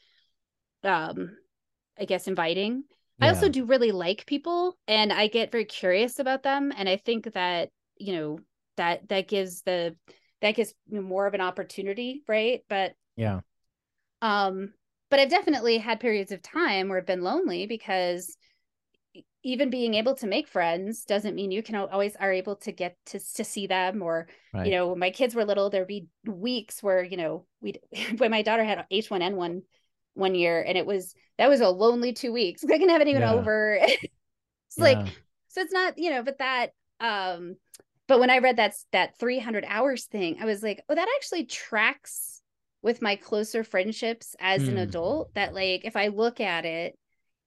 um 0.84 1.36
i 2.00 2.06
guess 2.06 2.28
inviting. 2.28 2.84
Yeah. 3.20 3.28
i 3.28 3.30
also 3.30 3.50
do 3.50 3.66
really 3.66 3.92
like 3.92 4.26
people 4.26 4.78
and 4.88 5.12
i 5.12 5.28
get 5.28 5.52
very 5.52 5.66
curious 5.66 6.20
about 6.20 6.44
them. 6.44 6.72
And 6.76 6.88
i 6.88 6.98
think 6.98 7.34
that 7.34 7.70
you 7.98 8.14
know 8.14 8.40
that 8.78 9.10
that 9.10 9.28
gives 9.28 9.62
the 9.64 9.96
that 10.42 10.56
gives 10.56 10.74
more 10.90 11.28
of 11.28 11.34
an 11.34 11.42
opportunity 11.42 12.24
right? 12.28 12.62
But 12.70 12.94
yeah. 13.18 13.42
um 14.22 14.74
but 15.10 15.20
i've 15.20 15.30
definitely 15.30 15.78
had 15.80 16.00
periods 16.00 16.32
of 16.32 16.42
time 16.42 16.88
where 16.88 16.98
i've 16.98 17.06
been 17.06 17.24
lonely 17.24 17.66
because 17.66 18.38
even 19.44 19.70
being 19.70 19.94
able 19.94 20.16
to 20.16 20.28
make 20.28 20.48
friends 20.48 21.06
doesn't 21.06 21.36
mean 21.36 21.52
you 21.52 21.64
can 21.64 21.76
always 21.76 22.16
are 22.18 22.32
able 22.32 22.58
to 22.58 22.72
get 22.72 22.98
to 23.06 23.20
to 23.36 23.44
see 23.44 23.68
them 23.68 24.02
or 24.02 24.28
right. 24.54 24.66
you 24.66 24.72
know 24.72 24.90
when 24.90 25.00
my 25.00 25.12
kids 25.12 25.34
were 25.34 25.46
little 25.46 25.70
there'd 25.70 25.88
be 25.88 26.08
weeks 26.26 26.84
where 26.84 27.04
you 27.04 27.18
know 27.18 27.46
we 27.62 27.76
when 28.18 28.32
my 28.32 28.42
daughter 28.42 28.64
had 28.64 28.86
H1N1 28.92 29.62
one 30.16 30.36
year 30.36 30.62
and 30.62 30.78
it 30.78 30.86
was 30.86 31.16
that 31.38 31.50
was 31.50 31.62
a 31.62 31.70
lonely 31.70 32.14
two 32.14 32.34
weeks 32.34 32.64
I 32.66 32.68
couldn't 32.68 32.90
have 32.90 33.02
anyone 33.02 33.22
yeah. 33.22 33.34
over 33.34 33.78
it's 33.82 34.04
yeah. 34.78 34.84
like 34.84 35.08
so 35.48 35.62
it's 35.62 35.74
not 35.74 35.98
you 35.98 36.10
know 36.10 36.24
but 36.24 36.40
that 36.40 36.72
um 37.00 37.56
but 38.08 38.20
when 38.20 38.30
I 38.30 38.40
read 38.40 38.58
that 38.58 38.76
that 38.92 39.18
300 39.20 39.66
hours 39.68 40.06
thing 40.06 40.38
I 40.42 40.46
was 40.46 40.62
like 40.62 40.84
oh 40.90 40.96
that 40.96 41.08
actually 41.18 41.46
tracks 41.46 42.42
with 42.82 43.02
my 43.02 43.16
closer 43.16 43.64
friendships 43.64 44.36
as 44.40 44.64
mm. 44.64 44.70
an 44.70 44.74
hmm. 44.74 44.80
adult 44.80 45.34
that 45.34 45.54
like 45.54 45.84
if 45.84 45.98
I 45.98 46.08
look 46.08 46.40
at 46.40 46.66
it 46.66 46.98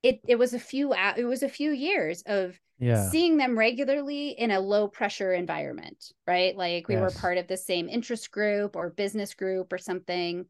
it 0.03 0.21
it 0.27 0.39
was 0.39 0.55
a 0.55 0.59
few 0.59 0.93
uh, 0.93 1.15
it 1.17 1.25
was 1.25 1.43
a 1.43 1.49
few 1.49 1.71
years 1.71 2.23
of 2.27 2.59
yeah. 2.79 3.09
seeing 3.11 3.37
them 3.37 3.57
regularly 3.57 4.31
in 4.31 4.51
a 4.51 4.61
low 4.61 4.89
pressure 4.89 5.33
environment 5.33 6.13
right 6.27 6.57
like 6.57 6.89
we 6.89 6.95
yes. 6.95 7.03
were 7.03 7.21
part 7.21 7.39
of 7.39 7.47
the 7.47 7.57
same 7.57 7.89
interest 7.89 8.31
group 8.31 8.77
or 8.77 8.91
business 8.91 9.35
group 9.35 9.73
or 9.73 9.79
something 9.79 10.47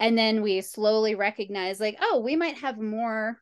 and 0.00 0.16
then 0.16 0.42
we 0.42 0.60
slowly 0.60 1.14
recognize 1.14 1.78
like 1.80 1.98
oh 2.00 2.20
we 2.24 2.36
might 2.36 2.56
have 2.58 2.78
more 2.78 3.38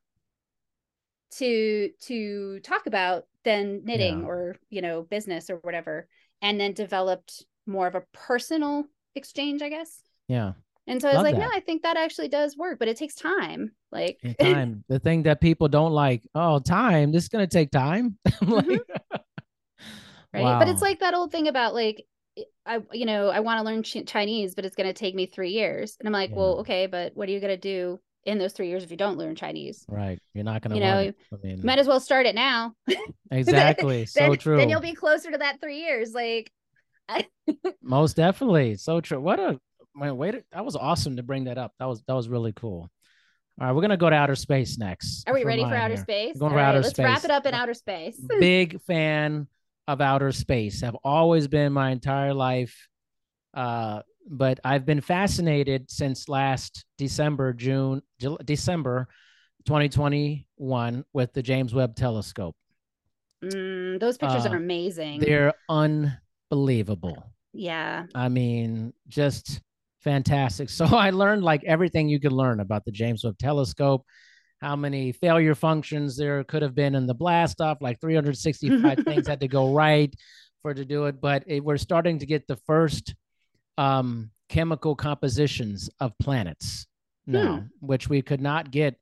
to 1.31 1.91
to 2.01 2.61
talk 2.61 2.87
about 2.87 3.25
than 3.45 3.85
knitting 3.85 4.21
yeah. 4.21 4.27
or 4.27 4.57
you 4.71 4.83
know 4.83 5.03
business 5.03 5.51
or 5.51 5.57
whatever 5.57 6.09
and 6.43 6.61
then 6.61 6.73
developed 6.73 7.45
more 7.67 7.87
of 7.87 7.95
a 7.95 8.05
personal 8.13 8.85
exchange 9.15 9.63
i 9.63 9.69
guess 9.69 10.01
yeah 10.27 10.53
and 10.87 11.01
so 11.01 11.09
I 11.09 11.15
was 11.15 11.23
like, 11.23 11.37
that. 11.37 11.41
no, 11.41 11.51
I 11.51 11.61
think 11.61 11.83
that 11.83 11.97
actually 11.97 12.29
does 12.29 12.57
work, 12.57 12.79
but 12.79 12.89
it 12.89 12.99
takes 12.99 13.15
time. 13.15 13.73
Like 13.95 14.21
time. 14.41 14.85
the 14.89 14.99
thing 14.99 15.23
that 15.23 15.41
people 15.41 15.69
don't 15.69 15.93
like, 15.93 16.27
oh, 16.35 16.59
time. 16.59 17.13
This 17.13 17.25
is 17.25 17.29
gonna 17.29 17.47
take 17.47 17.71
time. 17.71 18.19
like, 18.25 18.67
mm-hmm. 18.67 18.77
right. 20.35 20.43
Wow. 20.43 20.59
But 20.59 20.69
it's 20.69 20.83
like 20.83 21.01
that 21.01 21.15
old 21.15 21.31
thing 21.31 21.49
about 21.49 21.73
like 21.73 22.05
I 22.67 22.81
you 22.93 23.07
know, 23.07 23.29
I 23.29 23.41
want 23.41 23.59
to 23.61 23.65
learn 23.65 23.83
ch- 23.83 24.07
Chinese, 24.07 24.55
but 24.55 24.65
it's 24.65 24.75
going 24.75 24.89
to 24.89 24.93
take 24.93 25.15
me 25.15 25.27
3 25.27 25.51
years. 25.51 25.97
And 26.01 26.09
I'm 26.09 26.13
like, 26.13 26.31
yeah. 26.31 26.37
well, 26.37 26.59
okay, 26.61 26.87
but 26.87 27.17
what 27.17 27.29
are 27.29 27.33
you 27.33 27.39
going 27.39 27.53
to 27.53 27.57
do 27.57 28.01
in 28.25 28.39
those 28.39 28.53
3 28.53 28.69
years 28.69 28.83
if 28.83 28.91
you 28.91 28.97
don't 28.97 29.19
learn 29.19 29.37
Chinese? 29.37 29.85
Right. 29.89 30.19
You're 30.33 30.43
not 30.43 30.63
going 30.63 30.71
to 30.71 30.77
You 30.77 30.83
know, 30.83 31.13
I 31.33 31.47
mean, 31.47 31.61
might 31.63 31.79
as 31.79 31.87
well 31.87 32.01
start 32.01 32.27
it 32.27 32.35
now. 32.35 32.75
exactly. 33.31 33.99
then, 33.99 34.07
so 34.07 34.35
true. 34.35 34.57
Then 34.57 34.69
you'll 34.69 34.81
be 34.81 34.95
closer 34.95 35.31
to 35.31 35.39
that 35.39 35.61
3 35.61 35.79
years 35.79 36.13
like 36.13 36.51
Most 37.83 38.17
definitely. 38.17 38.77
So 38.77 39.01
true. 39.01 39.21
What 39.21 39.39
a 39.39 39.61
way 39.95 40.33
to 40.33 40.45
that 40.53 40.65
was 40.65 40.77
awesome 40.77 41.17
to 41.17 41.23
bring 41.23 41.45
that 41.45 41.59
up. 41.59 41.73
That 41.79 41.87
was 41.87 42.03
that 42.07 42.15
was 42.15 42.29
really 42.29 42.53
cool. 42.53 42.91
All 43.61 43.67
right, 43.67 43.73
we're 43.75 43.83
gonna 43.83 43.97
go 43.97 44.11
to 44.11 44.17
outer 44.17 44.35
space 44.35 44.79
next. 44.79 45.29
Are 45.29 45.35
we 45.35 45.45
ready 45.45 45.63
for 45.63 45.75
outer 45.75 45.95
here. 45.95 46.03
space? 46.03 46.35
We're 46.35 46.41
going 46.49 46.53
All 46.53 46.59
right, 46.59 46.69
outer 46.71 46.79
let's 46.81 46.91
space. 46.91 47.05
wrap 47.05 47.25
it 47.25 47.31
up 47.31 47.47
in 47.47 47.55
outer 47.55 47.75
space. 47.75 48.19
Big 48.41 48.81
fan 48.83 49.47
of 49.87 50.01
outer 50.01 50.33
space. 50.33 50.81
Have 50.81 50.97
always 51.05 51.47
been 51.47 51.73
my 51.73 51.91
entire 51.91 52.35
life. 52.35 52.89
Uh, 53.53 54.03
but 54.29 54.59
I've 54.65 54.85
been 54.85 55.01
fascinated 55.01 55.91
since 55.91 56.29
last 56.29 56.85
December, 56.99 57.53
June, 57.53 58.03
December 58.45 59.09
2021 59.67 61.05
with 61.13 61.33
the 61.33 61.43
James 61.43 61.75
Webb 61.75 61.95
Telescope. 61.95 62.57
Mm, 63.45 64.01
those 64.01 64.17
pictures 64.17 64.47
uh, 64.47 64.51
are 64.51 64.57
amazing. 64.57 65.21
They're 65.21 65.53
unbelievable. 65.69 67.31
Yeah. 67.53 68.07
I 68.15 68.29
mean, 68.29 68.93
just 69.09 69.61
fantastic. 70.05 70.69
So 70.75 70.87
I 70.87 71.11
learned 71.11 71.43
like 71.43 71.65
everything 71.65 72.09
you 72.09 72.21
could 72.21 72.33
learn 72.33 72.61
about 72.61 72.85
the 72.85 72.93
James 72.93 73.25
Webb 73.25 73.39
Telescope, 73.39 74.05
how 74.61 74.77
many 74.77 75.13
failure 75.13 75.55
functions 75.55 76.17
there 76.17 76.45
could 76.45 76.63
have 76.63 76.75
been 76.75 76.95
in 76.95 77.07
the 77.07 77.15
blast 77.15 77.61
off, 77.61 77.79
like 77.81 78.01
365 78.01 78.99
things 79.05 79.27
had 79.27 79.41
to 79.41 79.49
go 79.49 79.73
right 79.73 80.15
for 80.63 80.75
to 80.75 80.85
do 80.85 81.07
it. 81.07 81.21
But 81.21 81.45
it, 81.47 81.65
we're 81.65 81.79
starting 81.79 82.19
to 82.21 82.27
get 82.27 82.47
the 82.47 82.57
first 82.67 83.15
um, 83.79 84.31
chemical 84.49 84.95
compositions 84.95 85.91
of 86.01 86.13
planets 86.19 86.87
now, 87.27 87.57
hmm. 87.57 87.67
which 87.81 88.09
we 88.09 88.23
could 88.23 88.41
not 88.41 88.71
get, 88.71 88.97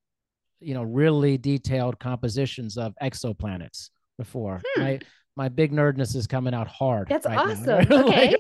you 0.61 0.74
know, 0.74 0.82
really 0.82 1.38
detailed 1.38 1.98
compositions 1.98 2.76
of 2.76 2.94
exoplanets 3.03 3.90
before. 4.18 4.61
Hmm. 4.74 4.82
My 4.82 5.00
my 5.34 5.48
big 5.48 5.72
nerdness 5.72 6.14
is 6.14 6.26
coming 6.26 6.55
out 6.55 6.68
hard. 6.68 7.09
That's 7.09 7.26
right 7.26 7.38
awesome. 7.50 7.86
okay. 7.90 8.36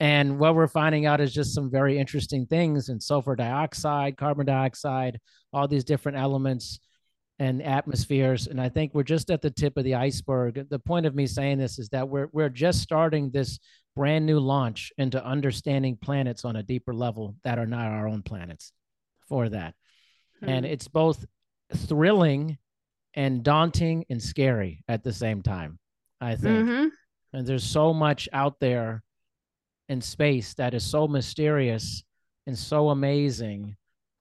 And 0.00 0.38
what 0.38 0.54
we're 0.54 0.66
finding 0.66 1.04
out 1.04 1.20
is 1.20 1.32
just 1.32 1.54
some 1.54 1.70
very 1.70 1.98
interesting 1.98 2.46
things 2.46 2.88
in 2.88 3.00
sulfur 3.00 3.36
dioxide, 3.36 4.16
carbon 4.16 4.46
dioxide, 4.46 5.20
all 5.52 5.68
these 5.68 5.84
different 5.84 6.16
elements 6.16 6.80
and 7.38 7.62
atmospheres. 7.62 8.46
And 8.46 8.58
I 8.58 8.70
think 8.70 8.94
we're 8.94 9.02
just 9.02 9.30
at 9.30 9.42
the 9.42 9.50
tip 9.50 9.76
of 9.76 9.84
the 9.84 9.94
iceberg. 9.96 10.68
The 10.70 10.78
point 10.78 11.04
of 11.04 11.14
me 11.14 11.26
saying 11.26 11.58
this 11.58 11.78
is 11.78 11.90
that 11.90 12.08
we're 12.08 12.28
we're 12.32 12.48
just 12.48 12.80
starting 12.80 13.30
this 13.30 13.58
brand 13.94 14.24
new 14.24 14.40
launch 14.40 14.90
into 14.96 15.22
understanding 15.22 15.98
planets 16.00 16.46
on 16.46 16.56
a 16.56 16.62
deeper 16.62 16.94
level 16.94 17.36
that 17.44 17.58
are 17.58 17.66
not 17.66 17.86
our 17.86 18.08
own 18.08 18.22
planets 18.22 18.72
for 19.28 19.50
that. 19.50 19.74
Hmm. 20.40 20.48
And 20.48 20.66
it's 20.66 20.88
both 20.88 21.26
thrilling 21.74 22.56
and 23.14 23.42
daunting 23.42 24.06
and 24.08 24.22
scary 24.22 24.82
at 24.88 25.04
the 25.04 25.12
same 25.12 25.42
time, 25.42 25.78
I 26.22 26.36
think. 26.36 26.68
Mm-hmm. 26.68 26.88
And 27.32 27.46
there's 27.46 27.64
so 27.64 27.92
much 27.92 28.28
out 28.32 28.60
there 28.60 29.02
in 29.90 30.00
space 30.00 30.54
that 30.54 30.72
is 30.72 30.84
so 30.84 31.08
mysterious 31.08 32.04
and 32.46 32.56
so 32.56 32.90
amazing. 32.90 33.76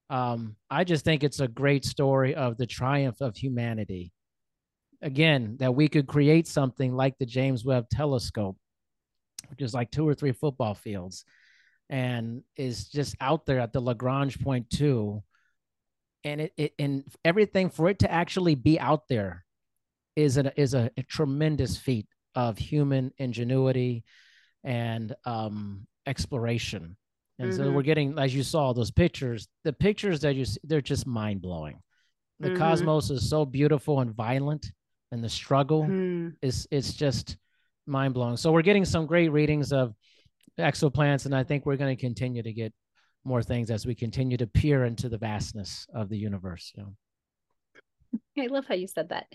Um, 0.09 0.55
I 0.67 0.84
just 0.84 1.05
think 1.05 1.24
it's 1.24 1.39
a 1.39 1.47
great 1.47 1.86
story 1.86 2.34
of 2.34 2.57
the 2.57 2.65
triumph 2.65 3.22
of 3.22 3.38
humanity. 3.38 4.11
Again, 5.03 5.57
that 5.59 5.76
we 5.76 5.88
could 5.88 6.07
create 6.07 6.47
something 6.47 6.95
like 6.95 7.17
the 7.20 7.28
James 7.28 7.63
Webb 7.63 7.86
Telescope, 7.91 8.57
which 9.51 9.61
is 9.61 9.76
like 9.76 9.91
two 9.91 10.07
or 10.07 10.15
three 10.15 10.32
football 10.32 10.74
fields, 10.74 11.24
and 11.88 12.41
is 12.57 12.89
just 12.89 13.15
out 13.22 13.45
there 13.45 13.59
at 13.59 13.72
the 13.72 13.80
Lagrange 13.80 14.41
point 14.41 14.72
two. 14.72 15.22
And 16.24 16.41
it, 16.41 16.53
it 16.57 16.74
and 16.80 17.03
everything 17.24 17.70
for 17.70 17.89
it 17.89 17.99
to 17.99 18.11
actually 18.11 18.55
be 18.55 18.80
out 18.80 19.07
there 19.07 19.45
is 20.15 20.38
a 20.38 20.59
is 20.59 20.74
a, 20.74 20.89
a 20.97 21.03
tremendous 21.03 21.78
feat 21.78 22.07
of 22.34 22.57
human 22.57 23.13
ingenuity 23.20 24.03
and 24.64 25.16
um, 25.26 25.86
exploration. 26.05 26.95
And 27.38 27.51
mm-hmm. 27.51 27.64
so 27.64 27.72
we're 27.72 27.84
getting, 27.84 28.18
as 28.20 28.36
you 28.36 28.43
saw, 28.43 28.74
those 28.74 28.91
pictures. 28.91 29.47
The 29.64 29.74
pictures 29.74 30.20
that 30.22 30.36
you 30.36 30.45
see, 30.45 30.60
they're 30.64 30.82
just 30.82 31.07
mind 31.07 31.41
blowing. 31.41 31.80
The 32.39 32.49
mm-hmm. 32.49 32.57
cosmos 32.57 33.10
is 33.10 33.30
so 33.30 33.45
beautiful 33.45 34.01
and 34.01 34.14
violent, 34.14 34.72
and 35.12 35.24
the 35.24 35.30
struggle 35.30 35.84
mm. 35.84 36.34
is 36.41 36.68
it's 36.72 36.93
just 36.93 37.38
mind 37.86 38.14
blowing. 38.14 38.38
So 38.38 38.51
we're 38.51 38.62
getting 38.62 38.86
some 38.86 39.05
great 39.05 39.30
readings 39.30 39.74
of 39.74 39.93
exoplanets, 40.57 41.26
and 41.26 41.36
I 41.36 41.43
think 41.43 41.66
we're 41.66 41.78
going 41.78 41.95
to 41.95 41.99
continue 41.99 42.43
to 42.43 42.53
get 42.53 42.74
more 43.26 43.43
things 43.43 43.72
as 43.72 43.86
we 43.86 43.95
continue 43.95 44.38
to 44.38 44.47
peer 44.47 44.86
into 44.86 45.10
the 45.10 45.18
vastness 45.18 45.86
of 45.93 46.10
the 46.10 46.18
universe. 46.18 46.72
You 46.76 46.84
know? 46.84 48.43
I 48.43 48.47
love 48.47 48.66
how 48.68 48.76
you 48.76 48.88
said 48.88 49.10
that. 49.10 49.26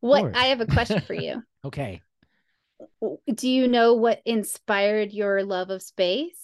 What 0.00 0.36
I 0.36 0.46
have 0.46 0.60
a 0.60 0.66
question 0.66 1.00
for 1.00 1.14
you. 1.14 1.42
okay 1.64 2.00
do 3.34 3.48
you 3.48 3.68
know 3.68 3.94
what 3.94 4.20
inspired 4.24 5.12
your 5.12 5.42
love 5.44 5.70
of 5.70 5.82
space? 5.82 6.38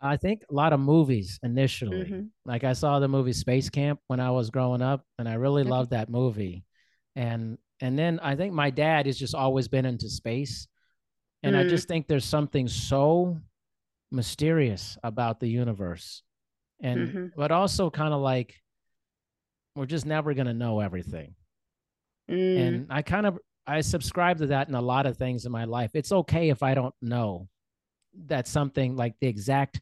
I 0.00 0.16
think 0.16 0.42
a 0.48 0.54
lot 0.54 0.72
of 0.72 0.80
movies 0.80 1.40
initially. 1.42 2.04
Mm-hmm. 2.04 2.22
Like 2.44 2.64
I 2.64 2.72
saw 2.72 3.00
the 3.00 3.08
movie 3.08 3.32
Space 3.32 3.68
Camp 3.68 4.00
when 4.06 4.20
I 4.20 4.30
was 4.30 4.50
growing 4.50 4.82
up, 4.82 5.04
and 5.18 5.28
I 5.28 5.34
really 5.34 5.62
okay. 5.62 5.70
loved 5.70 5.90
that 5.90 6.08
movie. 6.08 6.64
And 7.16 7.58
and 7.80 7.98
then 7.98 8.20
I 8.22 8.36
think 8.36 8.52
my 8.52 8.70
dad 8.70 9.06
has 9.06 9.18
just 9.18 9.34
always 9.34 9.68
been 9.68 9.84
into 9.84 10.08
space, 10.08 10.68
and 11.42 11.56
mm. 11.56 11.58
I 11.58 11.68
just 11.68 11.88
think 11.88 12.06
there's 12.06 12.24
something 12.24 12.68
so 12.68 13.38
mysterious 14.12 14.96
about 15.02 15.40
the 15.40 15.48
universe, 15.48 16.22
and 16.80 17.08
mm-hmm. 17.08 17.26
but 17.36 17.50
also 17.50 17.90
kind 17.90 18.14
of 18.14 18.20
like 18.20 18.54
we're 19.74 19.86
just 19.86 20.06
never 20.06 20.32
gonna 20.34 20.54
know 20.54 20.80
everything. 20.80 21.34
Mm. 22.30 22.58
And 22.60 22.86
I 22.90 23.02
kind 23.02 23.26
of 23.26 23.38
I 23.68 23.82
subscribe 23.82 24.38
to 24.38 24.46
that 24.48 24.68
in 24.68 24.74
a 24.74 24.80
lot 24.80 25.06
of 25.06 25.16
things 25.16 25.44
in 25.44 25.52
my 25.52 25.64
life. 25.64 25.90
It's 25.94 26.10
okay 26.10 26.48
if 26.48 26.62
I 26.62 26.74
don't 26.74 26.94
know 27.02 27.48
that 28.26 28.48
something 28.48 28.96
like 28.96 29.14
the 29.20 29.28
exact, 29.28 29.80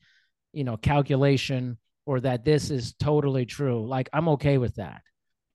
you 0.53 0.64
know, 0.64 0.76
calculation 0.76 1.78
or 2.05 2.20
that 2.20 2.45
this 2.45 2.70
is 2.70 2.95
totally 2.95 3.47
true. 3.47 3.87
Like 3.87 4.09
I'm 4.12 4.28
okay 4.30 4.59
with 4.59 4.74
that. 4.74 5.03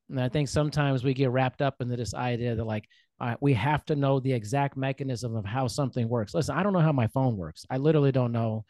And 0.10 0.20
I 0.20 0.30
think 0.30 0.48
sometimes 0.48 1.04
we 1.04 1.14
get 1.14 1.32
wrapped 1.32 1.62
up 1.62 1.76
into 1.80 1.96
this 1.96 2.14
idea 2.14 2.56
that 2.56 2.66
like 2.66 2.88
we 3.40 3.54
have 3.54 3.86
to 3.86 3.96
know 3.96 4.20
the 4.20 4.34
exact 4.34 4.76
mechanism 4.78 5.36
of 5.36 5.46
how 5.46 5.68
something 5.68 6.08
works. 6.08 6.34
Listen, 6.34 6.58
I 6.58 6.64
don't 6.64 6.74
know 6.74 6.80
how 6.80 6.92
my 6.92 7.08
phone 7.08 7.38
works. 7.38 7.66
I 7.70 7.78
literally 7.78 8.12
don't 8.12 8.32
know. 8.32 8.66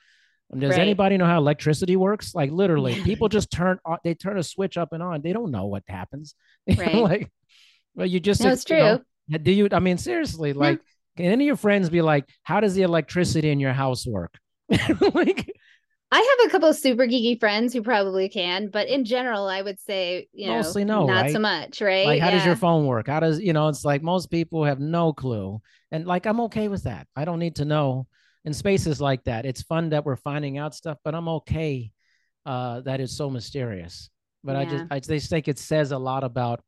Does 0.58 0.72
right. 0.72 0.80
anybody 0.80 1.18
know 1.18 1.26
how 1.26 1.38
electricity 1.38 1.96
works? 1.96 2.36
Like 2.36 2.52
literally, 2.52 2.96
people 3.04 3.30
just 3.30 3.52
turn 3.52 3.80
they 4.04 4.14
turn 4.14 4.38
a 4.38 4.44
switch 4.44 4.78
up 4.78 4.92
and 4.92 5.02
on. 5.02 5.22
They 5.22 5.34
don't 5.34 5.52
know 5.52 5.66
what 5.66 5.84
happens. 5.88 6.36
Right. 6.78 6.96
like, 6.96 7.32
well, 7.96 8.06
you 8.06 8.20
just 8.20 8.42
no, 8.42 8.52
it's 8.52 8.64
true. 8.64 8.78
Know, 8.78 9.02
do 9.38 9.52
you? 9.52 9.68
I 9.72 9.80
mean, 9.80 9.98
seriously, 9.98 10.54
like 10.54 10.80
can 11.18 11.26
any 11.26 11.46
of 11.46 11.48
your 11.48 11.58
friends 11.58 11.90
be 11.90 12.02
like, 12.02 12.28
how 12.44 12.60
does 12.60 12.74
the 12.74 12.84
electricity 12.84 13.50
in 13.50 13.60
your 13.60 13.74
house 13.74 14.08
work? 14.08 14.38
like, 14.70 15.52
I 16.12 16.38
have 16.40 16.48
a 16.48 16.50
couple 16.50 16.70
of 16.70 16.76
super 16.76 17.06
geeky 17.06 17.40
friends 17.40 17.74
who 17.74 17.82
probably 17.82 18.30
can, 18.30 18.70
but 18.70 18.88
in 18.88 19.04
general, 19.04 19.48
I 19.48 19.62
would 19.62 19.80
say, 19.80 20.28
you 20.32 20.48
know, 20.48 20.58
Mostly 20.58 20.86
no, 20.86 21.06
not 21.06 21.24
right? 21.24 21.32
so 21.32 21.40
much, 21.40 21.82
right? 21.82 22.06
like, 22.06 22.22
how 22.22 22.32
does 22.32 22.46
your 22.46 22.56
phone 22.56 22.86
work? 22.86 23.08
How 23.08 23.20
does, 23.20 23.40
you 23.40 23.54
know, 23.54 23.68
it's 23.68 23.84
like 23.84 24.02
most 24.02 24.32
people 24.32 24.64
have 24.64 24.80
no 24.80 25.14
clue. 25.14 25.62
And 25.92 26.06
like, 26.06 26.26
I'm 26.26 26.40
okay 26.42 26.70
with 26.70 26.84
that. 26.84 27.08
I 27.16 27.26
don't 27.26 27.40
need 27.40 27.58
to 27.58 27.66
know. 27.66 28.08
In 28.44 28.54
spaces 28.54 29.00
like 29.00 29.24
that, 29.26 29.46
it's 29.46 29.62
fun 29.62 29.90
that 29.90 30.04
we're 30.04 30.16
finding 30.16 30.58
out 30.58 30.74
stuff, 30.74 30.98
but 31.04 31.14
I'm 31.14 31.28
okay 31.28 31.92
uh, 32.44 32.82
that 32.82 33.00
it's 33.00 33.16
so 33.16 33.30
mysterious. 33.30 34.10
But 34.44 34.56
I 34.56 34.66
just, 34.66 34.86
I 34.90 35.00
just 35.00 35.30
think 35.30 35.48
it 35.48 35.60
says 35.60 35.92
a 35.92 36.00
lot 36.00 36.24
about 36.24 36.62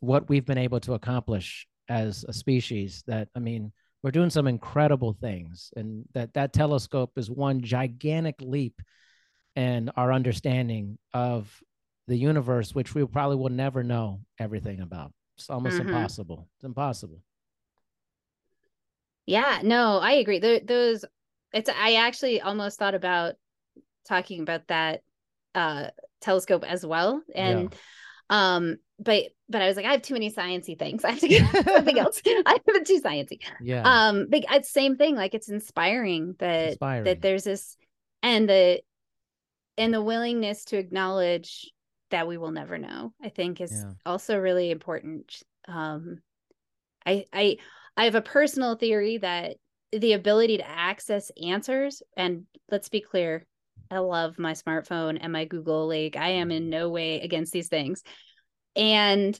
what 0.00 0.30
we've 0.30 0.46
been 0.46 0.56
able 0.56 0.80
to 0.80 0.94
accomplish 0.94 1.66
as 1.88 2.24
a 2.28 2.32
species. 2.32 3.02
That 3.06 3.28
I 3.34 3.38
mean, 3.38 3.72
we're 4.02 4.10
doing 4.10 4.30
some 4.30 4.46
incredible 4.46 5.12
things, 5.20 5.70
and 5.76 6.04
that 6.14 6.34
that 6.34 6.52
telescope 6.52 7.12
is 7.16 7.30
one 7.30 7.62
gigantic 7.62 8.36
leap 8.40 8.80
in 9.56 9.90
our 9.96 10.12
understanding 10.12 10.98
of 11.12 11.62
the 12.08 12.16
universe, 12.16 12.74
which 12.74 12.94
we 12.94 13.04
probably 13.06 13.36
will 13.36 13.50
never 13.50 13.82
know 13.82 14.20
everything 14.38 14.80
about. 14.80 15.12
It's 15.36 15.50
almost 15.50 15.78
Mhm. 15.78 15.86
impossible. 15.86 16.48
It's 16.56 16.64
impossible. 16.64 17.22
Yeah, 19.26 19.60
no, 19.62 19.98
I 19.98 20.12
agree. 20.12 20.38
Tho- 20.40 20.60
those 20.60 21.04
it's 21.52 21.68
I 21.68 21.94
actually 21.94 22.40
almost 22.40 22.78
thought 22.78 22.94
about 22.94 23.34
talking 24.04 24.40
about 24.42 24.66
that 24.68 25.02
uh 25.54 25.90
telescope 26.20 26.64
as 26.64 26.84
well. 26.84 27.22
And 27.34 27.74
um 28.32 28.76
but 28.98 29.24
but 29.48 29.60
I 29.60 29.66
was 29.68 29.76
like, 29.76 29.84
I 29.84 29.92
have 29.92 30.02
too 30.02 30.14
many 30.14 30.30
sciencey 30.30 30.78
things. 30.78 31.04
I 31.04 31.10
have 31.10 31.20
to 31.20 31.28
get 31.28 31.64
something 31.64 31.98
else. 31.98 32.22
I 32.26 32.56
have 32.66 32.84
too 32.84 33.00
sciencey. 33.00 33.40
Yeah. 33.60 33.82
Um 33.84 34.26
but 34.30 34.44
it's 34.50 34.70
same 34.70 34.96
thing. 34.96 35.14
Like 35.16 35.34
it's 35.34 35.48
inspiring 35.50 36.34
that 36.38 36.70
Inspiring. 36.70 37.04
that 37.04 37.20
there's 37.20 37.44
this 37.44 37.76
and 38.22 38.48
the 38.48 38.80
and 39.76 39.92
the 39.92 40.02
willingness 40.02 40.64
to 40.66 40.78
acknowledge 40.78 41.70
that 42.10 42.26
we 42.28 42.36
will 42.38 42.50
never 42.52 42.78
know, 42.78 43.12
I 43.22 43.28
think 43.30 43.60
is 43.60 43.72
Yeah. 43.72 43.92
also 44.06 44.38
really 44.38 44.70
important. 44.70 45.42
Um 45.68 46.18
I 47.04 47.26
I 47.32 47.58
I 47.96 48.04
have 48.04 48.14
a 48.14 48.22
personal 48.22 48.76
theory 48.76 49.18
that 49.18 49.56
the 49.92 50.14
ability 50.14 50.56
to 50.58 50.68
access 50.68 51.30
answers 51.42 52.02
and 52.16 52.46
let's 52.70 52.88
be 52.88 53.00
clear, 53.02 53.46
I 53.92 53.98
love 53.98 54.38
my 54.38 54.52
smartphone 54.52 55.18
and 55.20 55.32
my 55.32 55.44
Google 55.44 55.88
like 55.88 56.16
I 56.16 56.30
am 56.30 56.50
in 56.50 56.64
mm-hmm. 56.64 56.70
no 56.70 56.88
way 56.90 57.20
against 57.20 57.52
these 57.52 57.68
things. 57.68 58.02
And 58.76 59.38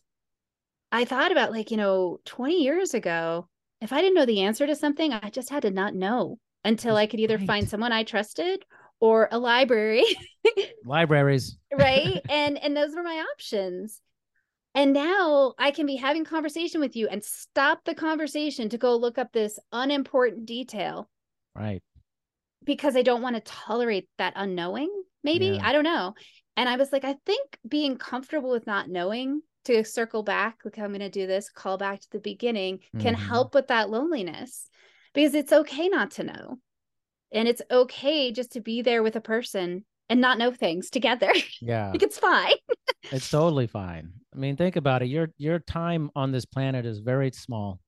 I 0.93 1.05
thought 1.05 1.33
about 1.33 1.53
like, 1.53 1.71
you 1.71 1.77
know, 1.77 2.21
20 2.27 2.63
years 2.63 2.95
ago, 2.95 3.49
if 3.81 3.93
I 3.93 4.01
didn't 4.01 4.15
know 4.15 4.27
the 4.27 4.43
answer 4.43 4.67
to 4.67 4.77
something, 4.77 5.13
I 5.13 5.31
just 5.31 5.51
had 5.51 5.63
to 5.63 5.71
not 5.71 5.95
know 5.95 6.39
until 6.65 6.97
I 6.97 7.07
could 7.07 7.21
either 7.21 7.39
Right. 7.39 7.47
find 7.47 7.69
someone 7.69 7.93
I 7.93 8.05
trusted 8.05 8.65
or 9.01 9.29
a 9.33 9.39
library 9.39 10.05
Libraries. 10.85 11.57
right 11.73 12.23
and 12.29 12.59
and 12.63 12.77
those 12.77 12.95
were 12.95 13.03
my 13.03 13.25
options 13.33 14.01
and 14.75 14.93
now 14.93 15.55
i 15.59 15.71
can 15.71 15.87
be 15.87 15.97
having 15.97 16.25
conversation 16.25 16.81
with 16.81 16.95
you 16.97 17.09
and 17.09 17.25
stop 17.25 17.85
the 17.85 17.95
conversation 17.95 18.69
to 18.69 18.79
go 18.79 18.95
look 18.97 19.19
up 19.19 19.33
this 19.33 19.59
unimportant 19.73 20.47
detail 20.47 21.09
Right. 21.55 21.83
Because 22.65 22.97
i 22.97 23.03
don't 23.03 23.23
want 23.23 23.37
to 23.37 23.43
tolerate 23.43 24.09
that 24.19 24.33
unknowing 24.37 24.91
maybe 25.25 25.47
Yeah. 25.47 25.69
i 25.69 25.73
don't 25.73 25.85
know 25.85 26.15
and 26.57 26.69
i 26.69 26.77
was 26.77 26.93
like 26.93 27.05
i 27.05 27.17
think 27.27 27.59
being 27.67 27.97
comfortable 27.99 28.51
with 28.51 28.67
not 28.67 28.89
knowing 28.89 29.43
to 29.65 29.85
circle 29.85 30.23
back 30.23 30.59
like 30.65 30.79
i'm 30.79 30.89
going 30.89 31.01
to 31.01 31.09
do 31.09 31.27
this 31.27 31.51
call 31.51 31.79
back 31.79 32.01
to 32.01 32.11
the 32.11 32.19
beginning 32.21 32.81
can 32.99 33.15
Mhm. 33.15 33.19
help 33.19 33.55
with 33.55 33.69
that 33.69 33.91
loneliness 33.91 34.69
because 35.15 35.35
it's 35.35 35.53
okay 35.53 35.89
not 35.89 36.13
to 36.13 36.25
know 36.25 36.59
and 37.33 37.49
it's 37.49 37.63
okay 37.71 38.33
just 38.33 38.53
to 38.53 38.61
be 38.61 38.83
there 38.83 39.03
with 39.03 39.17
a 39.17 39.21
person 39.21 39.85
and 40.09 40.21
not 40.21 40.39
know 40.39 40.51
things 40.53 40.91
together 40.91 41.33
Yeah. 41.61 41.91
like 41.91 42.03
it's 42.03 42.19
fine 42.19 42.55
It's 43.11 43.29
totally 43.29 43.67
fine. 43.67 44.13
I 44.35 44.39
mean, 44.39 44.57
think 44.57 44.77
about 44.77 45.03
it. 45.03 45.07
Your 45.07 45.29
your 45.37 45.59
time 45.59 46.11
on 46.17 46.33
this 46.33 46.47
planet 46.47 46.87
is 46.87 47.01
very 47.01 47.31
small. 47.35 47.81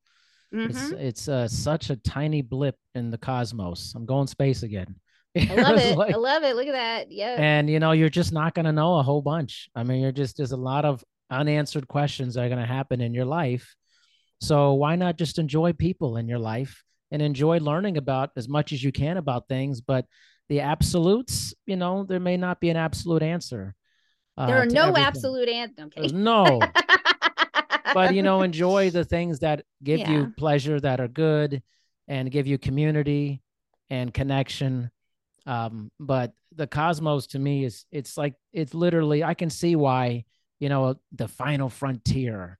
It's 0.57 0.79
Mhm. 0.93 1.01
it's 1.01 1.29
uh, 1.29 1.49
such 1.49 1.91
a 1.91 1.97
tiny 1.97 2.41
blip 2.43 2.77
in 2.95 3.11
the 3.11 3.19
cosmos. 3.19 3.93
I'm 3.97 4.07
going 4.07 4.27
space 4.29 4.63
again. 4.63 4.95
I 5.37 5.55
love 5.57 5.79
it. 5.79 5.97
like- 5.99 6.15
I 6.15 6.17
love 6.17 6.45
it. 6.45 6.55
Look 6.57 6.69
at 6.69 6.73
that. 6.73 7.11
Yeah. 7.11 7.37
and 7.39 7.69
you 7.69 7.81
know, 7.81 7.93
you're 7.93 8.09
just 8.11 8.33
not 8.33 8.55
going 8.55 8.67
to 8.67 8.73
know 8.73 8.99
a 8.99 9.03
whole 9.03 9.21
bunch. 9.23 9.69
I 9.75 9.83
mean, 9.83 10.01
you're 10.01 10.13
just 10.13 10.37
there's 10.37 10.53
a 10.53 10.57
lot 10.57 10.85
of 10.85 11.03
unanswered 11.31 11.89
questions 11.89 12.35
that 12.35 12.45
are 12.45 12.49
going 12.49 12.61
to 12.61 12.67
happen 12.67 13.01
in 13.01 13.15
your 13.15 13.25
life. 13.25 13.75
So 14.41 14.75
why 14.75 14.95
not 14.97 15.17
just 15.19 15.39
enjoy 15.39 15.73
people 15.73 16.17
in 16.19 16.29
your 16.29 16.39
life 16.39 16.85
and 17.11 17.21
enjoy 17.23 17.59
learning 17.59 17.97
about 17.97 18.31
as 18.37 18.49
much 18.49 18.73
as 18.73 18.83
you 18.83 18.93
can 18.93 19.17
about 19.17 19.49
things, 19.49 19.81
but 19.81 20.05
the 20.49 20.61
absolutes, 20.61 21.55
you 21.67 21.77
know, 21.77 22.05
there 22.05 22.21
may 22.21 22.37
not 22.37 22.61
be 22.61 22.69
an 22.71 22.77
absolute 22.77 23.23
answer. 23.23 23.75
uh, 24.37 24.47
there 24.47 24.59
are 24.61 24.67
no 24.67 24.83
everything. 24.89 25.05
absolute 25.05 25.49
answers. 25.49 25.85
Okay. 25.97 26.09
no, 26.17 26.61
but 27.93 28.11
you 28.13 28.23
know 28.23 28.43
enjoy 28.43 28.91
the 28.91 29.05
things 29.05 29.41
that 29.41 29.65
give 29.83 30.01
Yeah. 30.01 30.11
you 30.11 30.27
pleasure 30.37 30.81
that 30.81 31.01
are 31.01 31.09
good 31.09 31.63
and 32.09 32.31
give 32.31 32.47
you 32.47 32.59
community 32.59 33.43
and 33.91 34.13
connection. 34.13 34.91
Um 35.47 35.91
but 36.01 36.33
the 36.55 36.67
cosmos 36.67 37.27
to 37.29 37.39
me 37.39 37.65
is 37.65 37.85
it's 37.91 38.17
like 38.17 38.35
it's 38.53 38.75
literally 38.75 39.25
i 39.25 39.35
can 39.35 39.51
see 39.51 39.75
why 39.77 40.25
you 40.61 40.69
know 40.69 40.97
the 41.13 41.29
final 41.29 41.69
frontier. 41.69 42.59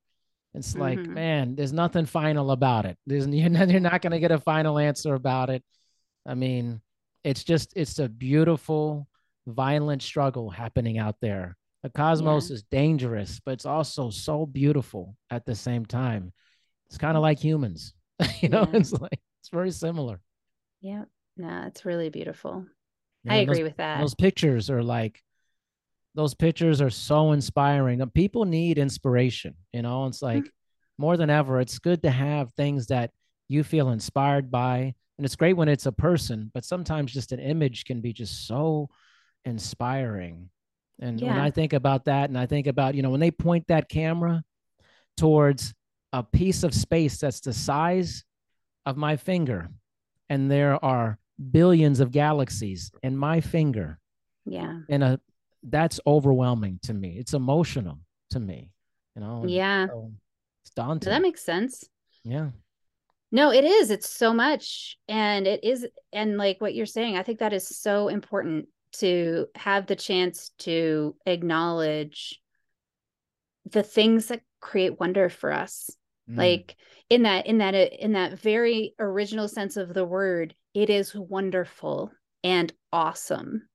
It's 0.55 0.75
like 0.77 0.99
Mhm. 1.01 1.15
man 1.15 1.55
there's 1.57 1.73
nothing 1.73 2.07
final 2.07 2.51
about 2.51 2.87
it. 2.87 2.99
There's 3.07 3.27
you're 3.41 3.49
not, 3.51 3.69
you're 3.71 3.81
not 3.81 4.03
going 4.03 4.13
to 4.13 4.21
get 4.21 4.33
a 4.33 4.39
final 4.41 4.79
answer 4.79 5.15
about 5.15 5.51
it. 5.51 5.63
I 6.27 6.35
mean 6.35 6.81
it's 7.25 7.45
just 7.45 7.73
it's 7.77 7.99
a 7.99 8.09
beautiful 8.09 9.09
violent 9.47 10.03
struggle 10.03 10.51
happening 10.51 10.99
out 10.99 11.17
there 11.21 11.57
the 11.85 11.91
cosmos 11.91 12.51
is 12.51 12.65
dangerous 12.65 13.41
but 13.45 13.53
it's 13.53 13.67
also 13.67 14.11
so 14.11 14.47
beautiful 14.47 15.17
at 15.31 15.47
the 15.47 15.55
same 15.55 15.87
time 15.87 16.33
it's 16.89 16.99
kind 16.99 17.17
of 17.17 17.23
like 17.23 17.39
humans 17.39 17.95
you 18.41 18.49
know 18.49 18.69
Yeah. 18.73 18.81
it's 18.81 18.93
like 18.93 19.21
it's 19.41 19.51
very 19.51 19.71
similar 19.71 20.21
yeah. 20.81 21.05
No, 21.37 21.65
it's 21.67 21.85
really 21.85 22.11
beautiful. 22.11 22.67
You 23.25 23.31
I 23.33 23.37
agree 23.37 23.57
those, 23.63 23.71
with 23.71 23.77
that. 23.79 24.01
those 24.01 24.15
pictures 24.15 24.71
are 24.71 24.83
like 24.83 25.23
those 26.15 26.35
pictures 26.35 26.81
are 26.81 26.91
so 26.91 27.33
inspiring 27.33 28.01
Uh, 28.03 28.07
people 28.07 28.45
need 28.45 28.79
inspiration 28.79 29.55
you 29.73 29.83
know 29.83 30.07
it's 30.07 30.23
like 30.23 30.49
more 30.99 31.17
than 31.17 31.31
ever 31.31 31.61
it's 31.61 31.79
good 31.79 32.03
to 32.03 32.11
have 32.11 32.53
things 32.53 32.87
that 32.89 33.11
you 33.49 33.65
feel 33.65 33.91
inspired 33.91 34.51
by 34.51 34.95
and 35.19 35.25
it's 35.25 35.37
great 35.37 35.57
when 35.57 35.69
it's 35.69 35.87
a 35.87 35.93
person 35.93 36.51
but 36.55 36.65
sometimes 36.65 37.13
just 37.13 37.33
an 37.33 37.41
image 37.41 37.85
can 37.85 38.01
be 38.01 38.13
just 38.13 38.47
so 38.47 38.89
inspiring 39.45 40.51
and 41.01 41.21
when 41.21 41.39
i 41.39 41.51
think 41.51 41.73
about 41.73 42.05
that 42.05 42.29
and 42.29 42.39
i 42.39 42.47
think 42.47 42.67
about 42.67 42.95
you 42.95 43.03
know 43.03 43.11
when 43.11 43.21
they 43.21 43.31
point 43.31 43.67
that 43.69 43.89
camera 43.89 44.43
towards 45.17 45.75
a 46.13 46.23
piece 46.23 46.63
of 46.63 46.75
space 46.75 47.19
that's 47.19 47.41
the 47.41 47.53
size 47.53 48.25
of 48.87 48.97
my 48.97 49.17
finger 49.17 49.69
and 50.29 50.51
there 50.51 50.83
are 50.85 51.19
billions 51.51 52.01
of 52.01 52.11
galaxies 52.13 52.93
in 53.03 53.17
my 53.17 53.41
finger 53.41 53.99
yeah. 54.47 54.81
and 54.89 55.03
a 55.03 55.21
that's 55.65 55.99
overwhelming 56.07 56.79
to 56.83 56.93
me 56.95 57.17
it's 57.19 57.33
emotional 57.35 57.99
to 58.31 58.39
me 58.39 58.71
you 59.17 59.23
know 59.23 59.45
Yeah. 59.47 59.87
so 59.87 60.13
it's 60.63 60.71
daunting 60.75 61.11
that 61.11 61.23
makes 61.23 61.43
sense. 61.45 61.85
yeah 62.25 62.51
No, 63.33 63.51
it 63.51 63.65
is. 63.65 63.91
It's 63.91 64.09
so 64.09 64.33
much. 64.33 64.97
And 65.09 65.47
it 65.49 65.65
is. 65.65 65.85
And 66.13 66.39
like 66.39 66.61
what 66.61 66.73
you're 66.73 66.87
saying, 66.87 67.17
I 67.17 67.25
think 67.25 67.41
that 67.41 67.53
is 67.53 67.67
so 67.67 68.07
important 68.07 68.69
to 68.99 69.47
have 69.55 69.87
the 69.87 69.97
chance 69.97 70.51
to 70.59 71.17
acknowledge 71.27 72.41
the 73.71 73.83
things 73.83 74.27
that 74.27 74.43
create 74.61 74.99
wonder 75.01 75.29
for 75.29 75.53
us. 75.53 75.91
Mm, 76.31 76.39
like 76.39 76.77
in 77.11 77.23
that 77.25 77.47
in 77.47 77.59
that 77.59 77.75
in 77.75 78.13
that 78.13 78.39
very 78.39 78.95
original 78.99 79.47
sense 79.47 79.77
of 79.77 79.93
the 79.93 80.05
word 80.05 80.55
it 80.73 80.89
is 80.89 81.15
wonderful 81.15 82.11
and 82.43 82.73
awesome 82.93 83.69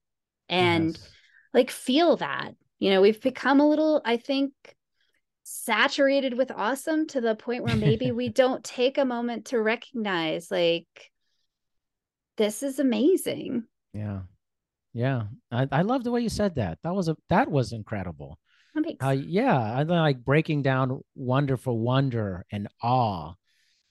and 0.47 0.97
yes. 0.97 1.09
like 1.53 1.69
feel 1.69 2.17
that 2.17 2.55
you 2.79 2.89
know 2.89 3.01
we've 3.01 3.21
become 3.21 3.59
a 3.59 3.69
little 3.69 4.01
i 4.03 4.17
think 4.17 4.51
saturated 5.43 6.35
with 6.35 6.51
awesome 6.51 7.07
to 7.07 7.21
the 7.21 7.35
point 7.35 7.63
where 7.63 7.75
maybe 7.75 8.11
we 8.11 8.29
don't 8.33 8.63
take 8.63 8.97
a 8.97 9.05
moment 9.05 9.45
to 9.45 9.61
recognize 9.61 10.49
like 10.49 11.11
this 12.37 12.63
is 12.63 12.79
amazing 12.79 13.63
yeah 13.93 14.21
yeah 14.93 15.23
I, 15.51 15.67
I 15.71 15.81
love 15.83 16.03
the 16.03 16.11
way 16.11 16.21
you 16.21 16.29
said 16.29 16.55
that. 16.55 16.79
That 16.83 16.95
was 16.95 17.09
a 17.09 17.17
that 17.29 17.49
was 17.49 17.71
incredible. 17.73 18.39
Oh, 18.75 18.81
Makes 18.81 19.27
yeah 19.27 19.57
i 19.59 19.81
like 19.83 20.23
breaking 20.23 20.61
down 20.61 21.01
wonderful 21.15 21.77
wonder 21.79 22.45
and 22.51 22.67
awe. 22.81 23.33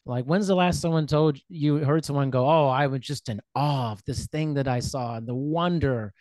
Like 0.07 0.25
when's 0.25 0.47
the 0.47 0.55
last 0.55 0.81
someone 0.81 1.07
told 1.07 1.39
you 1.49 1.77
heard 1.79 2.05
someone 2.05 2.31
go 2.31 2.47
oh 2.49 2.69
i 2.69 2.87
was 2.87 3.01
just 3.01 3.29
in 3.29 3.41
awe 3.55 3.93
of 3.93 4.03
this 4.07 4.27
thing 4.29 4.55
that 4.55 4.69
i 4.69 4.81
saw 4.81 5.17
and 5.17 5.27
the 5.27 5.35
wonder 5.35 6.13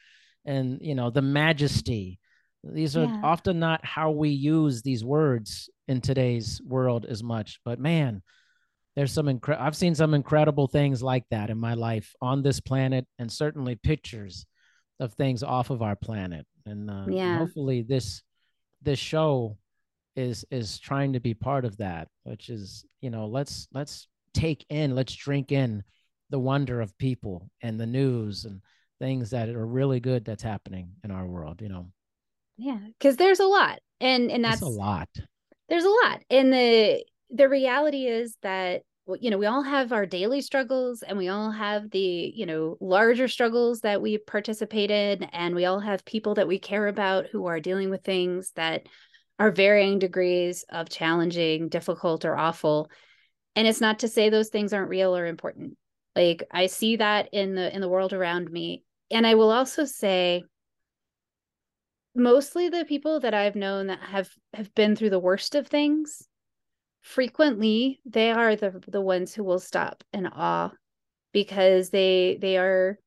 and 0.46 0.80
you 0.82 0.96
know 0.96 1.10
the 1.10 1.22
majesty. 1.22 2.20
These 2.64 2.98
are 2.98 3.06
Yeah. 3.06 3.20
often 3.24 3.60
not 3.60 3.86
how 3.86 4.12
we 4.12 4.30
use 4.30 4.82
these 4.82 5.06
words 5.06 5.70
in 5.88 6.02
today's 6.02 6.62
world 6.66 7.06
as 7.06 7.24
much 7.24 7.60
but 7.64 7.80
man 7.80 8.22
there's 8.96 9.14
some 9.14 9.28
incre- 9.28 9.60
I've 9.62 9.76
seen 9.76 9.94
some 9.94 10.16
incredible 10.16 10.68
things 10.68 11.04
like 11.04 11.24
that 11.30 11.52
in 11.52 11.60
my 11.60 11.76
life 11.76 12.16
on 12.20 12.42
this 12.42 12.60
planet, 12.60 13.06
and 13.20 13.32
certainly 13.32 13.76
pictures 13.76 14.48
of 15.00 15.14
things 15.14 15.44
off 15.44 15.70
of 15.70 15.82
our 15.82 15.96
planet. 15.96 16.46
And 16.66 16.90
uh, 16.90 17.08
Yeah. 17.12 17.38
hopefully 17.40 17.82
this 17.84 18.24
this 18.82 19.00
show 19.00 19.58
is 20.16 20.46
is 20.52 20.80
trying 20.80 21.14
to 21.14 21.20
be 21.20 21.34
part 21.34 21.66
of 21.66 21.78
that, 21.78 22.08
which 22.24 22.50
is 22.50 22.86
you 23.02 23.10
know 23.10 23.28
let's 23.28 23.68
let's 23.74 24.08
take 24.34 24.66
in, 24.70 24.96
let's 24.96 25.14
drink 25.16 25.52
in 25.52 25.84
the 26.30 26.40
wonder 26.40 26.82
of 26.82 26.98
people 26.98 27.50
and 27.62 27.80
the 27.80 27.86
news 27.86 28.46
and 28.46 28.62
things 29.00 29.30
that 29.30 29.50
are 29.50 29.66
really 29.66 30.00
good 30.00 30.26
that's 30.26 30.44
happening 30.44 30.92
in 31.04 31.12
our 31.12 31.26
world. 31.26 31.62
You 31.62 31.70
know, 31.70 31.92
Yeah, 32.58 32.80
because 32.98 33.18
there's 33.18 33.40
a 33.40 33.46
lot, 33.46 33.80
and 34.02 34.32
and 34.32 34.44
that's 34.44 34.62
that's 34.62 34.62
a 34.62 34.68
lot. 34.68 35.10
there's 35.70 35.84
a 35.84 35.90
lot 35.90 36.22
and 36.30 36.52
the 36.54 37.04
the 37.30 37.50
reality 37.50 38.06
is 38.08 38.36
that 38.42 38.84
you 39.20 39.30
know 39.30 39.38
we 39.38 39.46
all 39.46 39.64
have 39.64 39.92
our 39.92 40.06
daily 40.06 40.42
struggles 40.42 41.02
and 41.02 41.18
we 41.18 41.30
all 41.30 41.52
have 41.52 41.90
the 41.92 42.32
you 42.36 42.46
know 42.46 42.78
larger 42.80 43.28
struggles 43.28 43.82
that 43.82 44.02
we 44.02 44.18
participate 44.18 44.92
in 44.92 45.24
and 45.24 45.56
we 45.56 45.66
all 45.66 45.80
have 45.80 46.04
people 46.06 46.36
that 46.36 46.48
we 46.48 46.60
care 46.60 46.88
about 46.88 47.26
who 47.28 47.46
are 47.46 47.60
dealing 47.60 47.90
with 47.90 48.04
things 48.04 48.52
that 48.56 48.88
are 49.40 49.52
varying 49.52 50.00
degrees 50.00 50.66
of 50.70 50.90
challenging 50.90 51.70
difficult 51.70 52.26
or 52.26 52.36
awful. 52.36 52.90
And 53.56 53.68
it's 53.68 53.82
not 53.82 54.00
to 54.00 54.08
say 54.08 54.30
those 54.30 54.50
things 54.50 54.74
aren't 54.74 54.90
real 54.90 55.16
or 55.16 55.26
important. 55.26 55.78
Like 56.16 56.44
i 56.52 56.66
see 56.66 56.96
that 56.98 57.30
in 57.32 57.56
the 57.56 57.74
in 57.74 57.82
the 57.82 57.90
world 57.90 58.14
around 58.14 58.52
me. 58.52 58.84
And 59.12 59.26
i 59.26 59.36
will 59.36 59.52
also 59.52 59.86
say 59.86 60.44
mostly 62.16 62.68
the 62.70 62.84
people 62.84 63.20
that 63.20 63.34
I've 63.34 63.56
known 63.56 63.88
that 63.88 64.00
have 64.02 64.30
have 64.54 64.74
been 64.74 64.96
through 64.96 65.12
the 65.12 65.20
worst 65.20 65.56
of 65.56 65.68
things, 65.68 66.28
frequently 67.08 68.02
they 68.06 68.32
are 68.32 68.58
the 68.58 68.84
the 68.90 69.00
ones 69.00 69.34
who 69.34 69.42
will 69.42 69.60
stop 69.60 70.04
in 70.12 70.28
awe 70.28 70.70
because 71.32 71.90
they 71.90 72.38
they 72.42 72.58
are 72.58 73.00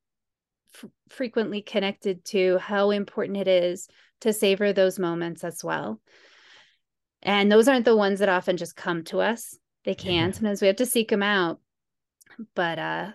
f- 0.73 0.89
frequently 1.09 1.61
connected 1.61 2.25
to 2.25 2.57
how 2.57 2.89
important 2.89 3.37
it 3.37 3.47
is 3.47 3.87
to 4.21 4.33
savor 4.33 4.73
those 4.73 4.97
moments 4.97 5.43
as 5.43 5.63
well. 5.63 6.01
And 7.21 7.51
those 7.51 7.67
aren't 7.67 7.85
the 7.85 7.95
ones 7.95 8.19
that 8.19 8.29
often 8.29 8.57
just 8.57 8.75
come 8.75 9.03
to 9.05 9.19
us. 9.19 9.55
They 9.85 9.93
can. 9.93 10.29
Yeah. 10.29 10.31
Sometimes 10.31 10.61
we 10.61 10.67
have 10.67 10.77
to 10.77 10.85
seek 10.87 11.09
them 11.09 11.23
out. 11.23 11.59
But 12.55 12.79
uh 12.79 13.11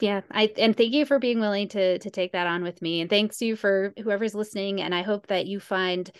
yeah, 0.00 0.22
I 0.30 0.50
and 0.56 0.74
thank 0.74 0.94
you 0.94 1.04
for 1.04 1.18
being 1.18 1.38
willing 1.38 1.68
to 1.68 1.98
to 1.98 2.10
take 2.10 2.32
that 2.32 2.46
on 2.46 2.62
with 2.62 2.80
me. 2.80 3.02
And 3.02 3.10
thanks 3.10 3.36
to 3.38 3.44
you 3.44 3.56
for 3.56 3.92
whoever's 4.02 4.34
listening. 4.34 4.80
And 4.80 4.94
I 4.94 5.02
hope 5.02 5.26
that 5.26 5.46
you 5.46 5.60
find 5.60 6.10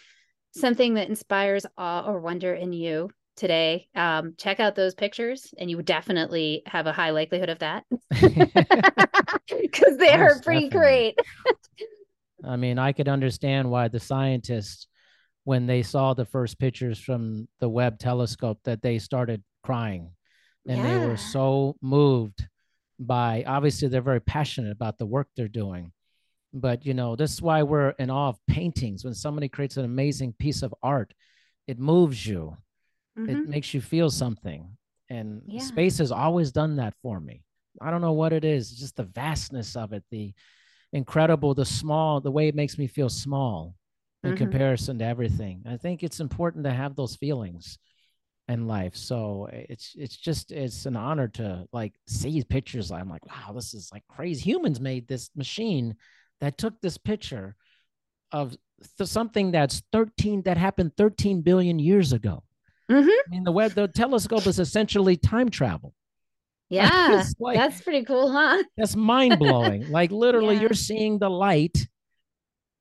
something 0.53 0.95
that 0.95 1.09
inspires 1.09 1.64
awe 1.78 2.05
or 2.07 2.20
wonder 2.20 2.53
in 2.53 2.74
you 2.74 3.09
today. 3.41 3.88
Um, 3.97 4.34
check 4.36 4.61
out 4.61 4.76
those 4.76 4.95
pictures, 4.95 5.53
and 5.59 5.68
you 5.68 5.76
would 5.76 5.86
definitely 5.86 6.62
have 6.66 6.86
a 6.86 6.93
high 6.93 7.11
likelihood 7.11 7.49
of 7.49 7.59
that 7.61 7.84
because 8.20 9.97
they 9.97 10.12
are 10.12 10.38
pretty 10.41 10.68
definitely. 10.68 10.68
great. 10.68 11.18
I 12.45 12.57
mean, 12.57 12.78
I 12.78 12.93
could 12.93 13.09
understand 13.09 13.70
why 13.70 13.88
the 13.88 13.99
scientists, 13.99 14.86
when 15.45 15.66
they 15.66 15.82
saw 15.82 16.14
the 16.14 16.26
first 16.26 16.59
pictures 16.59 16.99
from 16.99 17.49
the 17.59 17.68
Webb 17.68 17.99
telescope, 17.99 18.61
that 18.64 18.82
they 18.82 18.99
started 18.99 19.43
crying, 19.64 20.12
and 20.68 20.84
they 20.84 20.97
were 20.97 21.16
so 21.16 21.76
moved 21.82 22.47
by. 22.99 23.43
Obviously, 23.47 23.88
they're 23.88 24.03
very 24.03 24.20
passionate 24.20 24.70
about 24.70 24.99
the 24.99 25.07
work 25.07 25.28
they're 25.34 25.49
doing, 25.49 25.93
but 26.53 26.84
you 26.84 26.93
know, 26.93 27.16
this 27.16 27.32
is 27.32 27.43
why 27.43 27.62
we're 27.62 27.91
in 27.99 28.11
awe 28.11 28.28
of 28.28 28.38
paintings. 28.47 29.03
When 29.03 29.14
somebody 29.14 29.49
creates 29.49 29.78
an 29.78 29.86
amazing 29.86 30.34
piece 30.38 30.62
of 30.62 30.74
art, 30.82 31.14
it 31.66 31.78
moves 31.78 32.26
you. 32.26 32.57
Mhm. 33.18 33.28
It 33.28 33.48
makes 33.48 33.74
you 33.74 33.80
feel 33.80 34.11
something, 34.11 34.76
and 35.08 35.42
Yeah. 35.46 35.61
space 35.61 35.98
has 35.98 36.12
always 36.12 36.52
done 36.52 36.76
that 36.76 36.94
for 37.02 37.20
me. 37.20 37.42
I 37.80 37.90
don't 37.90 38.00
know 38.00 38.12
what 38.12 38.32
it 38.32 38.44
is, 38.44 38.70
just 38.78 38.96
the 38.96 39.04
vastness 39.04 39.76
of 39.76 39.92
it, 39.92 40.04
the 40.11 40.32
incredible, 40.92 41.54
the 41.54 41.64
small, 41.64 42.20
the 42.20 42.30
way 42.30 42.48
it 42.48 42.54
makes 42.54 42.78
me 42.78 42.86
feel 42.86 43.08
small 43.08 43.74
in 44.24 44.32
Mhm. 44.32 44.36
comparison 44.36 44.98
to 44.98 45.04
everything. 45.04 45.62
I 45.66 45.76
think 45.76 46.02
it's 46.02 46.20
important 46.20 46.64
to 46.64 46.72
have 46.72 46.94
those 46.96 47.16
feelings 47.16 47.78
in 48.48 48.66
life. 48.66 48.96
So 48.96 49.48
it's 49.52 49.94
it's 49.96 50.16
just 50.16 50.50
it's 50.50 50.86
an 50.86 50.96
honor 50.96 51.28
to 51.28 51.66
like 51.72 51.94
see 52.08 52.42
pictures. 52.42 52.90
I'm 52.90 53.08
like, 53.08 53.24
wow, 53.26 53.52
this 53.52 53.74
is 53.74 53.90
like 53.92 54.04
crazy. 54.08 54.42
Humans 54.50 54.80
made 54.80 55.06
this 55.06 55.30
machine 55.36 55.94
that 56.40 56.58
took 56.58 56.80
this 56.80 56.98
picture 56.98 57.54
of 58.32 58.56
th- 58.98 59.08
something 59.08 59.52
that's 59.52 59.82
13 59.92 60.42
that 60.42 60.56
happened 60.56 60.96
13 60.96 61.42
billion 61.42 61.78
years 61.78 62.12
ago. 62.12 62.42
Mhm. 62.91 63.09
I 63.09 63.30
mean, 63.30 63.45
the 63.45 63.53
Webb 63.53 63.72
the 63.72 63.88
telescope 63.88 64.47
is 64.47 64.59
essentially 64.59 65.16
time 65.16 65.49
travel. 65.49 65.95
Yeah, 66.72 67.24
like- 67.41 67.57
that's 67.57 67.80
pretty 67.80 68.05
cool, 68.05 68.30
huh? 68.30 68.62
That's 68.76 68.95
mind 68.95 69.38
blowing. 69.41 69.91
like 69.91 70.12
literally, 70.12 70.55
Yeah. 70.55 70.61
you're 70.62 70.74
seeing 70.74 71.18
the 71.18 71.28
light 71.28 71.88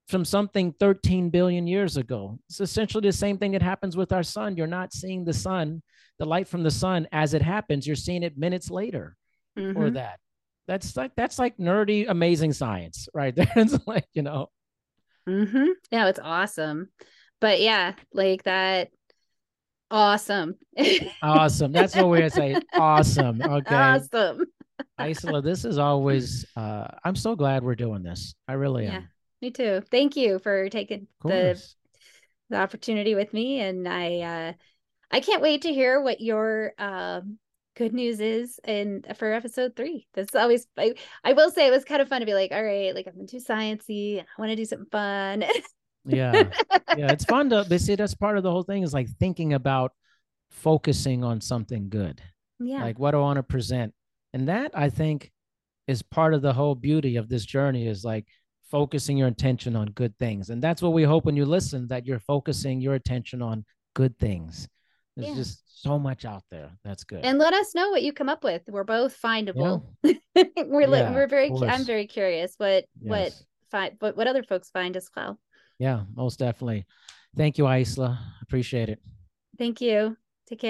from 0.08 0.24
something 0.26 0.74
13 0.80 1.30
billion 1.32 1.66
years 1.66 1.98
ago. 1.98 2.38
It's 2.50 2.60
essentially 2.62 3.08
the 3.08 3.12
same 3.14 3.38
thing 3.40 3.52
that 3.54 3.64
happens 3.64 3.98
with 3.98 4.12
our 4.12 4.22
sun. 4.22 4.58
You're 4.58 4.68
not 4.68 4.94
seeing 4.94 5.26
the 5.26 5.34
sun, 5.34 5.82
the 6.20 6.26
light 6.26 6.48
from 6.48 6.62
the 6.62 6.70
sun 6.70 7.08
as 7.12 7.34
it 7.34 7.42
happens. 7.42 7.88
You're 7.88 7.96
seeing 7.96 8.22
it 8.22 8.38
minutes 8.38 8.70
later 8.70 9.16
or 9.58 9.62
Mhm. 9.90 9.94
that. 9.96 10.20
That's 10.68 10.96
like 10.96 11.16
that's 11.16 11.40
like 11.40 11.58
nerdy, 11.58 12.06
amazing 12.08 12.54
science, 12.54 13.10
right 13.12 13.36
there. 13.36 13.52
It's 13.56 13.88
like 13.88 14.06
you 14.14 14.22
know, 14.22 14.52
Mm-hmm. 15.28 15.66
Yeah, 15.92 16.10
it's 16.10 16.20
awesome. 16.22 16.90
But 17.42 17.60
yeah, 17.60 17.94
like 18.14 18.44
that. 18.44 18.90
Awesome. 19.92 20.56
awesome. 21.22 21.72
That's 21.72 21.96
what 21.96 22.08
we're 22.10 22.18
gonna 22.18 22.30
say. 22.30 22.58
Awesome. 22.74 23.42
Okay, 23.42 23.76
Awesome. 23.76 24.46
Isla, 25.00 25.42
this 25.42 25.66
is 25.66 25.78
always. 25.78 26.46
uh 26.56 26.88
I'm 27.04 27.16
so 27.16 27.36
glad 27.36 27.64
we're 27.64 27.76
doing 27.76 28.04
this. 28.04 28.36
I 28.48 28.54
really 28.54 28.86
Yeah. 28.86 28.98
am. 28.98 29.10
Me 29.42 29.52
too. 29.52 29.82
Thank 29.90 30.16
you 30.16 30.40
for 30.40 30.70
taking 30.70 31.08
the 31.24 31.62
the 32.50 32.58
opportunity 32.58 33.16
with 33.16 33.34
me 33.34 33.62
and 33.62 33.88
I 33.88 34.20
uh 34.20 34.54
I 35.12 35.20
can't 35.22 35.42
wait 35.42 35.64
to 35.64 35.74
hear 35.74 36.02
what 36.02 36.22
your 36.22 36.74
um 36.78 37.38
good 37.76 37.94
news 37.94 38.20
is 38.20 38.60
in 38.66 39.04
for 39.16 39.32
episode 39.32 39.76
3. 39.76 40.06
That's 40.14 40.36
always 40.36 40.68
I, 40.78 40.96
I 41.24 41.34
will 41.34 41.50
say 41.50 41.68
it 41.68 41.72
was 41.72 41.86
kind 41.86 42.02
of 42.02 42.10
fun 42.10 42.20
to 42.20 42.26
be 42.26 42.34
like, 42.34 42.52
all 42.52 42.64
right, 42.64 42.94
like 42.94 43.08
i'm 43.08 43.26
too 43.28 43.38
sciencey 43.38 44.20
I 44.22 44.26
want 44.42 44.50
to 44.50 44.56
do 44.56 44.66
something 44.66 44.90
fun. 44.92 45.44
Yeah. 46.06 46.50
yeah, 46.98 47.12
it's 47.12 47.26
fun 47.26 47.50
to 47.52 47.66
but 47.68 47.82
see 47.82 47.96
that's 47.96 48.16
part 48.16 48.38
of 48.38 48.44
the 48.44 48.52
whole 48.52 48.64
thing 48.64 48.84
is 48.84 48.94
like 48.94 49.10
thinking 49.20 49.54
about 49.54 49.92
focusing 50.50 51.24
on 51.24 51.42
something 51.42 51.90
good. 51.90 52.22
yeah. 52.60 52.84
Like 52.84 53.00
what 53.00 53.12
do 53.12 53.18
I 53.18 53.22
want 53.22 53.38
to 53.38 53.44
present? 53.44 53.94
And 54.34 54.48
that 54.48 54.72
I 54.74 54.90
think 54.90 55.32
is 55.88 56.02
part 56.02 56.34
of 56.34 56.42
the 56.42 56.54
whole 56.54 56.76
beauty 56.76 57.16
of 57.16 57.30
this 57.30 57.46
journey 57.46 57.88
is 57.88 58.04
like 58.04 58.26
focusing 58.70 59.18
your 59.18 59.28
attention 59.28 59.76
on 59.76 59.88
good 59.88 60.16
things. 60.20 60.50
And 60.50 60.62
that's 60.62 60.82
what 60.82 60.94
we 60.94 61.04
hope 61.04 61.26
when 61.26 61.36
you 61.36 61.46
listen 61.46 61.88
that 61.88 62.06
you're 62.06 62.20
focusing 62.20 62.80
your 62.82 62.94
attention 62.94 63.42
on 63.42 63.66
good 63.96 64.18
things. 64.20 64.68
There's 65.16 65.30
Yeah. 65.30 65.36
just 65.36 65.82
so 65.82 65.98
much 65.98 66.26
out 66.26 66.44
there. 66.52 66.70
That's 66.84 67.04
good. 67.04 67.24
and 67.26 67.40
let 67.40 67.54
us 67.54 67.74
know 67.74 67.90
what 67.90 68.04
you 68.04 68.14
come 68.14 68.30
up 68.30 68.44
with. 68.44 68.62
We're 68.68 68.84
both 68.84 69.20
findable. 69.22 69.84
Yeah. 70.04 70.14
we're 70.68 70.82
Yeah, 70.82 71.14
we're 71.14 71.28
very 71.28 71.52
I'm 71.52 71.86
very 71.86 72.06
curious 72.06 72.54
what 72.58 72.86
what 73.02 73.34
find 73.72 73.98
but 74.00 74.16
what 74.18 74.28
other 74.28 74.44
folks 74.44 74.70
find 74.70 74.96
as 74.96 75.10
well. 75.16 75.40
Yeah, 75.80 76.04
most 76.16 76.40
definitely. 76.40 76.86
Thank 77.36 77.58
you, 77.58 77.68
Isla. 77.68 78.20
Appreciate 78.42 78.90
it. 78.90 79.00
Thank 79.58 79.82
you. 79.82 80.18
Take 80.48 80.60
care. 80.60 80.68